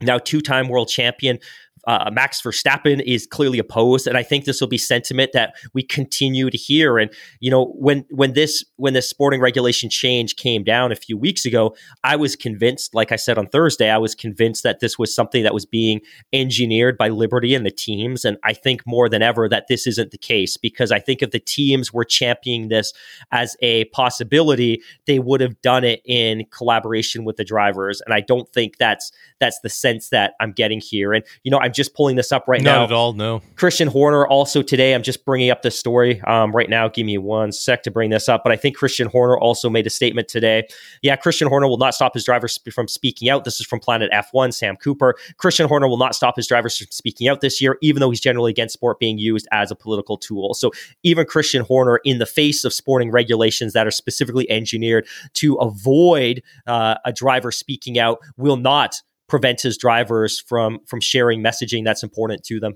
now 0.00 0.18
two 0.18 0.40
time 0.40 0.68
world 0.68 0.88
champion 0.88 1.38
uh, 1.86 2.10
Max 2.12 2.40
Verstappen 2.40 3.02
is 3.02 3.26
clearly 3.26 3.58
opposed, 3.58 4.06
and 4.06 4.16
I 4.16 4.22
think 4.22 4.44
this 4.44 4.60
will 4.60 4.68
be 4.68 4.78
sentiment 4.78 5.32
that 5.32 5.54
we 5.72 5.82
continue 5.82 6.50
to 6.50 6.56
hear. 6.56 6.98
And 6.98 7.10
you 7.40 7.50
know, 7.50 7.66
when 7.76 8.04
when 8.10 8.32
this 8.32 8.64
when 8.76 8.94
this 8.94 9.08
sporting 9.08 9.40
regulation 9.40 9.90
change 9.90 10.36
came 10.36 10.64
down 10.64 10.92
a 10.92 10.96
few 10.96 11.16
weeks 11.16 11.44
ago, 11.44 11.74
I 12.02 12.16
was 12.16 12.36
convinced, 12.36 12.94
like 12.94 13.12
I 13.12 13.16
said 13.16 13.38
on 13.38 13.46
Thursday, 13.48 13.90
I 13.90 13.98
was 13.98 14.14
convinced 14.14 14.62
that 14.62 14.80
this 14.80 14.98
was 14.98 15.14
something 15.14 15.42
that 15.42 15.54
was 15.54 15.66
being 15.66 16.00
engineered 16.32 16.96
by 16.96 17.08
Liberty 17.08 17.54
and 17.54 17.66
the 17.66 17.70
teams. 17.70 18.24
And 18.24 18.38
I 18.44 18.52
think 18.52 18.86
more 18.86 19.08
than 19.08 19.22
ever 19.22 19.48
that 19.48 19.66
this 19.68 19.86
isn't 19.86 20.10
the 20.10 20.18
case 20.18 20.56
because 20.56 20.90
I 20.90 21.00
think 21.00 21.22
if 21.22 21.30
the 21.30 21.38
teams 21.38 21.92
were 21.92 22.04
championing 22.04 22.68
this 22.68 22.92
as 23.30 23.56
a 23.60 23.84
possibility, 23.86 24.82
they 25.06 25.18
would 25.18 25.40
have 25.40 25.60
done 25.60 25.84
it 25.84 26.00
in 26.04 26.46
collaboration 26.50 27.24
with 27.24 27.36
the 27.36 27.44
drivers. 27.44 28.00
And 28.04 28.14
I 28.14 28.20
don't 28.20 28.48
think 28.52 28.78
that's 28.78 29.12
that's 29.40 29.60
the 29.60 29.68
sense 29.68 30.08
that 30.08 30.34
I'm 30.40 30.52
getting 30.52 30.80
here. 30.80 31.12
And 31.12 31.24
you 31.42 31.50
know, 31.50 31.58
I'm 31.58 31.72
just 31.74 31.94
pulling 31.94 32.16
this 32.16 32.32
up 32.32 32.44
right 32.48 32.62
Not 32.62 32.70
now. 32.70 32.78
Not 32.80 32.90
at 32.90 32.92
all, 32.92 33.12
no. 33.12 33.42
Christian 33.56 33.88
Horner 33.88 34.26
also 34.26 34.62
today. 34.62 34.94
I'm 34.94 35.02
just 35.02 35.24
bringing 35.24 35.50
up 35.50 35.62
this 35.62 35.78
story 35.78 36.20
um, 36.22 36.52
right 36.52 36.70
now. 36.70 36.88
Give 36.88 37.04
me 37.04 37.18
one 37.18 37.52
sec 37.52 37.82
to 37.84 37.90
bring 37.90 38.10
this 38.10 38.28
up. 38.28 38.42
But 38.42 38.52
I 38.52 38.56
think 38.56 38.76
Christian 38.76 39.08
Horner 39.08 39.38
also 39.38 39.68
made 39.68 39.86
a 39.86 39.90
statement 39.90 40.28
today. 40.28 40.66
Yeah, 41.02 41.16
Christian 41.16 41.48
Horner 41.48 41.68
will 41.68 41.78
not 41.78 41.94
stop 41.94 42.14
his 42.14 42.24
drivers 42.24 42.58
from 42.72 42.88
speaking 42.88 43.28
out. 43.28 43.44
This 43.44 43.60
is 43.60 43.66
from 43.66 43.80
Planet 43.80 44.10
F1, 44.12 44.54
Sam 44.54 44.76
Cooper. 44.76 45.14
Christian 45.36 45.68
Horner 45.68 45.88
will 45.88 45.98
not 45.98 46.14
stop 46.14 46.36
his 46.36 46.46
drivers 46.46 46.78
from 46.78 46.86
speaking 46.90 47.28
out 47.28 47.40
this 47.40 47.60
year, 47.60 47.78
even 47.82 48.00
though 48.00 48.10
he's 48.10 48.20
generally 48.20 48.50
against 48.50 48.74
sport 48.74 48.98
being 48.98 49.18
used 49.18 49.46
as 49.52 49.70
a 49.70 49.74
political 49.74 50.16
tool. 50.16 50.54
So 50.54 50.70
even 51.02 51.26
Christian 51.26 51.62
Horner, 51.62 52.00
in 52.04 52.18
the 52.18 52.26
face 52.26 52.64
of 52.64 52.72
sporting 52.72 53.10
regulations 53.10 53.72
that 53.72 53.86
are 53.86 53.90
specifically 53.90 54.50
engineered 54.50 55.06
to 55.34 55.54
avoid 55.56 56.42
uh, 56.66 56.96
a 57.04 57.12
driver 57.12 57.50
speaking 57.50 57.98
out, 57.98 58.18
will 58.36 58.56
not 58.56 59.02
prevent 59.28 59.60
his 59.60 59.76
drivers 59.76 60.40
from 60.40 60.78
from 60.86 61.00
sharing 61.00 61.42
messaging 61.42 61.84
that's 61.84 62.02
important 62.02 62.44
to 62.44 62.60
them. 62.60 62.74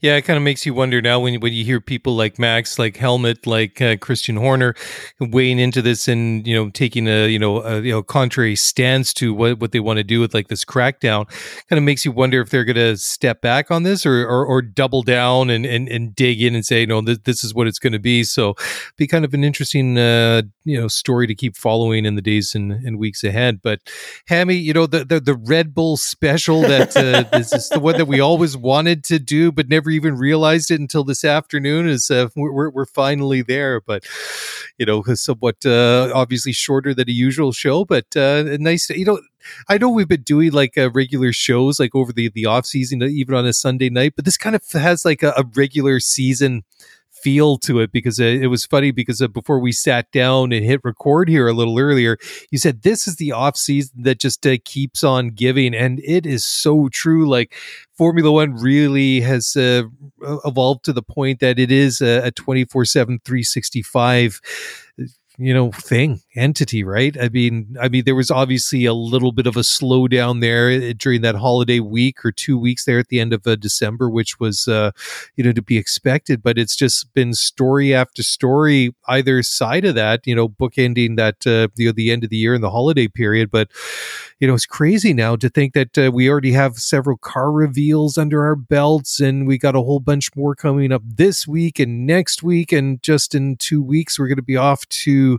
Yeah, 0.00 0.16
it 0.16 0.22
kind 0.22 0.38
of 0.38 0.42
makes 0.42 0.64
you 0.64 0.72
wonder 0.72 1.02
now 1.02 1.20
when 1.20 1.40
when 1.40 1.52
you 1.52 1.62
hear 1.62 1.78
people 1.78 2.16
like 2.16 2.38
Max, 2.38 2.78
like 2.78 2.96
Helmut, 2.96 3.46
like 3.46 3.82
uh, 3.82 3.96
Christian 3.98 4.36
Horner, 4.36 4.74
weighing 5.20 5.58
into 5.58 5.82
this 5.82 6.08
and 6.08 6.46
you 6.46 6.54
know 6.54 6.70
taking 6.70 7.06
a 7.06 7.28
you 7.28 7.38
know 7.38 7.62
a 7.62 7.82
you 7.82 7.92
know 7.92 8.02
contrary 8.02 8.56
stance 8.56 9.12
to 9.14 9.34
what 9.34 9.60
what 9.60 9.72
they 9.72 9.80
want 9.80 9.98
to 9.98 10.04
do 10.04 10.18
with 10.18 10.32
like 10.32 10.48
this 10.48 10.64
crackdown. 10.64 11.28
Kind 11.68 11.78
of 11.78 11.82
makes 11.82 12.06
you 12.06 12.12
wonder 12.12 12.40
if 12.40 12.48
they're 12.48 12.64
going 12.64 12.76
to 12.76 12.96
step 12.96 13.42
back 13.42 13.70
on 13.70 13.82
this 13.82 14.06
or, 14.06 14.26
or, 14.26 14.46
or 14.46 14.62
double 14.62 15.02
down 15.02 15.50
and, 15.50 15.66
and 15.66 15.86
and 15.86 16.14
dig 16.16 16.40
in 16.40 16.54
and 16.54 16.64
say 16.64 16.86
no, 16.86 17.02
this, 17.02 17.18
this 17.24 17.44
is 17.44 17.52
what 17.52 17.66
it's 17.66 17.78
going 17.78 17.92
to 17.92 17.98
be. 17.98 18.24
So, 18.24 18.54
be 18.96 19.06
kind 19.06 19.26
of 19.26 19.34
an 19.34 19.44
interesting 19.44 19.98
uh, 19.98 20.42
you 20.64 20.80
know 20.80 20.88
story 20.88 21.26
to 21.26 21.34
keep 21.34 21.56
following 21.56 22.06
in 22.06 22.14
the 22.14 22.22
days 22.22 22.54
and, 22.54 22.72
and 22.72 22.98
weeks 22.98 23.22
ahead. 23.22 23.60
But 23.60 23.80
Hammy, 24.28 24.54
you 24.54 24.72
know 24.72 24.86
the 24.86 25.04
the, 25.04 25.20
the 25.20 25.34
Red 25.34 25.74
Bull 25.74 25.98
special 25.98 26.62
that 26.62 26.96
uh, 26.96 27.24
this 27.36 27.52
is 27.52 27.68
the 27.68 27.80
one 27.80 27.98
that 27.98 28.06
we 28.06 28.18
always 28.18 28.56
wanted 28.56 29.04
to 29.04 29.18
do 29.18 29.49
but 29.50 29.68
never 29.68 29.90
even 29.90 30.16
realized 30.16 30.70
it 30.70 30.80
until 30.80 31.04
this 31.04 31.24
afternoon. 31.24 31.88
Is 31.88 32.10
uh, 32.10 32.28
we're 32.36 32.70
we're 32.70 32.86
finally 32.86 33.42
there, 33.42 33.80
but 33.80 34.04
you 34.78 34.86
know, 34.86 35.02
somewhat 35.14 35.64
uh, 35.64 36.10
obviously 36.14 36.52
shorter 36.52 36.94
than 36.94 37.08
a 37.08 37.12
usual 37.12 37.52
show, 37.52 37.84
but 37.84 38.16
uh, 38.16 38.56
nice. 38.58 38.90
You 38.90 39.04
know, 39.04 39.20
I 39.68 39.78
know 39.78 39.90
we've 39.90 40.08
been 40.08 40.22
doing 40.22 40.52
like 40.52 40.76
uh, 40.76 40.90
regular 40.90 41.32
shows 41.32 41.80
like 41.80 41.94
over 41.94 42.12
the 42.12 42.30
the 42.30 42.46
off 42.46 42.66
season, 42.66 43.02
even 43.02 43.34
on 43.34 43.46
a 43.46 43.52
Sunday 43.52 43.90
night, 43.90 44.14
but 44.16 44.24
this 44.24 44.36
kind 44.36 44.56
of 44.56 44.62
has 44.72 45.04
like 45.04 45.22
a, 45.22 45.32
a 45.36 45.44
regular 45.54 46.00
season 46.00 46.62
feel 47.22 47.58
to 47.58 47.80
it 47.80 47.92
because 47.92 48.18
it, 48.18 48.46
was 48.46 48.66
funny 48.66 48.90
because 48.90 49.26
before 49.28 49.58
we 49.58 49.72
sat 49.72 50.10
down 50.10 50.52
and 50.52 50.64
hit 50.64 50.80
record 50.84 51.28
here 51.28 51.48
a 51.48 51.52
little 51.52 51.78
earlier, 51.78 52.18
you 52.50 52.58
said 52.58 52.82
this 52.82 53.06
is 53.06 53.16
the 53.16 53.32
off 53.32 53.56
season 53.56 54.02
that 54.02 54.18
just 54.18 54.46
uh, 54.46 54.56
keeps 54.64 55.04
on 55.04 55.28
giving, 55.28 55.74
and 55.74 56.00
it 56.04 56.26
is 56.26 56.44
so 56.44 56.88
true. 56.88 57.28
Like 57.28 57.54
Formula 57.96 58.32
One 58.32 58.54
really 58.54 59.20
has 59.20 59.56
uh, 59.56 59.82
evolved 60.44 60.84
to 60.86 60.92
the 60.92 61.02
point 61.02 61.40
that 61.40 61.58
it 61.58 61.70
is 61.70 62.00
a 62.00 62.30
24 62.32 62.84
7, 62.84 63.20
365 63.24 64.40
you 65.40 65.54
know 65.54 65.72
thing 65.72 66.20
entity 66.36 66.84
right 66.84 67.16
i 67.18 67.28
mean 67.30 67.74
i 67.80 67.88
mean 67.88 68.04
there 68.04 68.14
was 68.14 68.30
obviously 68.30 68.84
a 68.84 68.92
little 68.92 69.32
bit 69.32 69.46
of 69.46 69.56
a 69.56 69.60
slowdown 69.60 70.42
there 70.42 70.68
eh, 70.70 70.92
during 70.94 71.22
that 71.22 71.34
holiday 71.34 71.80
week 71.80 72.22
or 72.24 72.30
two 72.30 72.58
weeks 72.58 72.84
there 72.84 72.98
at 72.98 73.08
the 73.08 73.18
end 73.18 73.32
of 73.32 73.46
uh, 73.46 73.56
december 73.56 74.10
which 74.10 74.38
was 74.38 74.68
uh, 74.68 74.90
you 75.36 75.42
know 75.42 75.52
to 75.52 75.62
be 75.62 75.78
expected 75.78 76.42
but 76.42 76.58
it's 76.58 76.76
just 76.76 77.12
been 77.14 77.32
story 77.32 77.94
after 77.94 78.22
story 78.22 78.94
either 79.08 79.42
side 79.42 79.86
of 79.86 79.94
that 79.94 80.26
you 80.26 80.34
know 80.34 80.46
bookending 80.46 81.16
that 81.16 81.46
uh, 81.46 81.68
you 81.76 81.86
know 81.86 81.92
the 81.92 82.10
end 82.10 82.22
of 82.22 82.28
the 82.28 82.36
year 82.36 82.52
and 82.52 82.62
the 82.62 82.70
holiday 82.70 83.08
period 83.08 83.50
but 83.50 83.70
you 84.40 84.48
know, 84.48 84.54
it's 84.54 84.66
crazy 84.66 85.12
now 85.12 85.36
to 85.36 85.50
think 85.50 85.74
that 85.74 85.98
uh, 85.98 86.10
we 86.10 86.28
already 86.30 86.52
have 86.52 86.76
several 86.76 87.18
car 87.18 87.52
reveals 87.52 88.16
under 88.16 88.42
our 88.42 88.56
belts 88.56 89.20
and 89.20 89.46
we 89.46 89.58
got 89.58 89.76
a 89.76 89.82
whole 89.82 90.00
bunch 90.00 90.34
more 90.34 90.54
coming 90.54 90.92
up 90.92 91.02
this 91.04 91.46
week 91.46 91.78
and 91.78 92.06
next 92.06 92.42
week. 92.42 92.72
And 92.72 93.02
just 93.02 93.34
in 93.34 93.56
two 93.56 93.82
weeks, 93.82 94.18
we're 94.18 94.28
going 94.28 94.36
to 94.36 94.42
be 94.42 94.56
off 94.56 94.88
to 94.88 95.29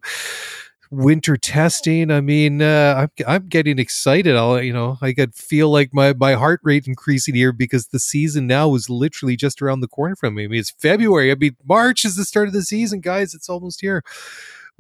winter 0.92 1.38
testing. 1.38 2.12
I 2.12 2.22
mean, 2.22 2.62
uh, 2.62 2.96
I'm 2.98 3.26
I'm 3.26 3.48
getting 3.48 3.80
excited. 3.80 4.36
I'll 4.36 4.62
you 4.62 4.74
know 4.74 4.98
I 5.02 5.14
could 5.14 5.34
feel 5.34 5.70
like 5.70 5.94
my 5.94 6.14
my 6.14 6.34
heart 6.34 6.60
rate 6.64 6.88
increasing 6.88 7.34
here 7.34 7.54
because 7.54 7.88
the 7.88 8.00
season 8.00 8.46
now 8.46 8.76
is 8.76 8.90
literally 8.90 9.36
just 9.36 9.62
around 9.62 9.80
the 9.80 9.88
corner 9.88 10.16
from 10.16 10.36
me. 10.36 10.44
I 10.44 10.48
mean, 10.48 10.60
it's 10.60 10.72
February. 10.72 11.32
I 11.32 11.36
mean, 11.36 11.56
March 11.66 12.06
is 12.06 12.16
the 12.16 12.26
start 12.26 12.48
of 12.48 12.54
the 12.54 12.62
season, 12.62 13.00
guys. 13.00 13.34
It's 13.34 13.50
almost 13.50 13.82
here 13.82 14.04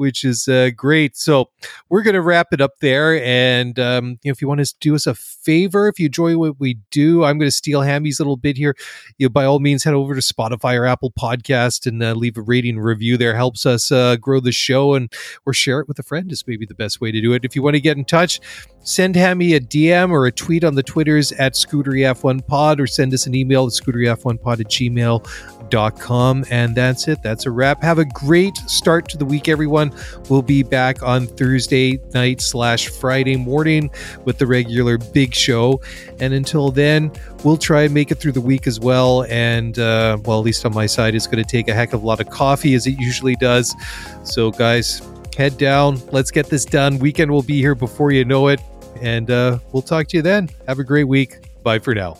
which 0.01 0.23
is 0.23 0.47
uh, 0.47 0.71
great. 0.75 1.15
So 1.15 1.51
we're 1.87 2.01
going 2.01 2.15
to 2.15 2.23
wrap 2.23 2.47
it 2.53 2.59
up 2.59 2.79
there. 2.79 3.23
And 3.23 3.77
um, 3.77 4.17
you 4.23 4.29
know, 4.29 4.31
if 4.31 4.41
you 4.41 4.47
want 4.47 4.65
to 4.65 4.73
do 4.79 4.95
us 4.95 5.05
a 5.05 5.13
favor, 5.13 5.87
if 5.87 5.99
you 5.99 6.07
enjoy 6.07 6.37
what 6.39 6.59
we 6.59 6.79
do, 6.89 7.23
I'm 7.23 7.37
going 7.37 7.47
to 7.47 7.55
steal 7.55 7.83
Hammy's 7.83 8.19
little 8.19 8.35
bit 8.35 8.57
here. 8.57 8.75
You 9.19 9.27
know, 9.27 9.29
by 9.29 9.45
all 9.45 9.59
means, 9.59 9.83
head 9.83 9.93
over 9.93 10.15
to 10.15 10.21
Spotify 10.21 10.75
or 10.75 10.87
Apple 10.87 11.11
Podcast 11.11 11.85
and 11.85 12.01
uh, 12.01 12.13
leave 12.13 12.35
a 12.35 12.41
rating 12.41 12.79
review. 12.79 13.15
There 13.15 13.35
helps 13.35 13.63
us 13.67 13.91
uh, 13.91 14.15
grow 14.15 14.39
the 14.39 14.51
show, 14.51 14.95
and 14.95 15.13
or 15.45 15.53
share 15.53 15.79
it 15.79 15.87
with 15.87 15.99
a 15.99 16.03
friend 16.03 16.31
is 16.31 16.47
maybe 16.47 16.65
the 16.65 16.73
best 16.73 16.99
way 16.99 17.11
to 17.11 17.21
do 17.21 17.33
it. 17.33 17.45
If 17.45 17.55
you 17.55 17.61
want 17.61 17.75
to 17.75 17.81
get 17.81 17.95
in 17.95 18.05
touch, 18.05 18.39
send 18.83 19.15
Hammy 19.15 19.53
a 19.53 19.59
DM 19.59 20.11
or 20.11 20.25
a 20.25 20.31
tweet 20.31 20.63
on 20.63 20.75
the 20.75 20.83
Twitters 20.83 21.31
at 21.33 21.53
ScooteryF1Pod 21.53 22.79
or 22.79 22.87
send 22.87 23.13
us 23.13 23.27
an 23.27 23.35
email 23.35 23.65
at 23.65 23.73
ScooteryF1Pod 23.73 24.59
at 24.59 24.67
gmail.com. 24.67 26.45
And 26.49 26.75
that's 26.75 27.07
it. 27.07 27.23
That's 27.23 27.45
a 27.45 27.51
wrap. 27.51 27.81
Have 27.83 27.99
a 27.99 28.05
great 28.05 28.55
start 28.57 29.07
to 29.09 29.17
the 29.17 29.25
week, 29.25 29.47
everyone. 29.47 29.93
We'll 30.29 30.41
be 30.41 30.63
back 30.63 31.01
on 31.03 31.27
Thursday 31.27 31.99
night 32.13 32.41
slash 32.41 32.89
Friday 32.89 33.37
morning 33.37 33.91
with 34.25 34.37
the 34.37 34.47
regular 34.47 34.97
big 34.97 35.33
show. 35.33 35.81
And 36.19 36.33
until 36.33 36.71
then, 36.71 37.11
we'll 37.43 37.57
try 37.57 37.83
and 37.83 37.93
make 37.93 38.11
it 38.11 38.15
through 38.15 38.33
the 38.33 38.41
week 38.41 38.67
as 38.67 38.79
well. 38.79 39.23
And, 39.29 39.77
uh, 39.79 40.17
well, 40.25 40.39
at 40.39 40.45
least 40.45 40.65
on 40.65 40.73
my 40.73 40.87
side, 40.87 41.15
it's 41.15 41.27
going 41.27 41.43
to 41.43 41.49
take 41.49 41.67
a 41.67 41.73
heck 41.73 41.93
of 41.93 42.03
a 42.03 42.05
lot 42.05 42.19
of 42.19 42.29
coffee 42.29 42.73
as 42.73 42.87
it 42.87 42.99
usually 42.99 43.35
does. 43.35 43.75
So, 44.23 44.51
guys, 44.51 45.01
head 45.37 45.57
down. 45.57 46.01
Let's 46.11 46.31
get 46.31 46.47
this 46.47 46.65
done. 46.65 46.99
Weekend 46.99 47.31
will 47.31 47.43
be 47.43 47.59
here 47.59 47.75
before 47.75 48.11
you 48.11 48.25
know 48.25 48.47
it. 48.47 48.59
And 49.01 49.29
uh, 49.29 49.59
we'll 49.71 49.81
talk 49.81 50.07
to 50.07 50.17
you 50.17 50.23
then. 50.23 50.49
Have 50.67 50.79
a 50.79 50.83
great 50.83 51.05
week. 51.05 51.39
Bye 51.63 51.79
for 51.79 51.93
now. 51.93 52.17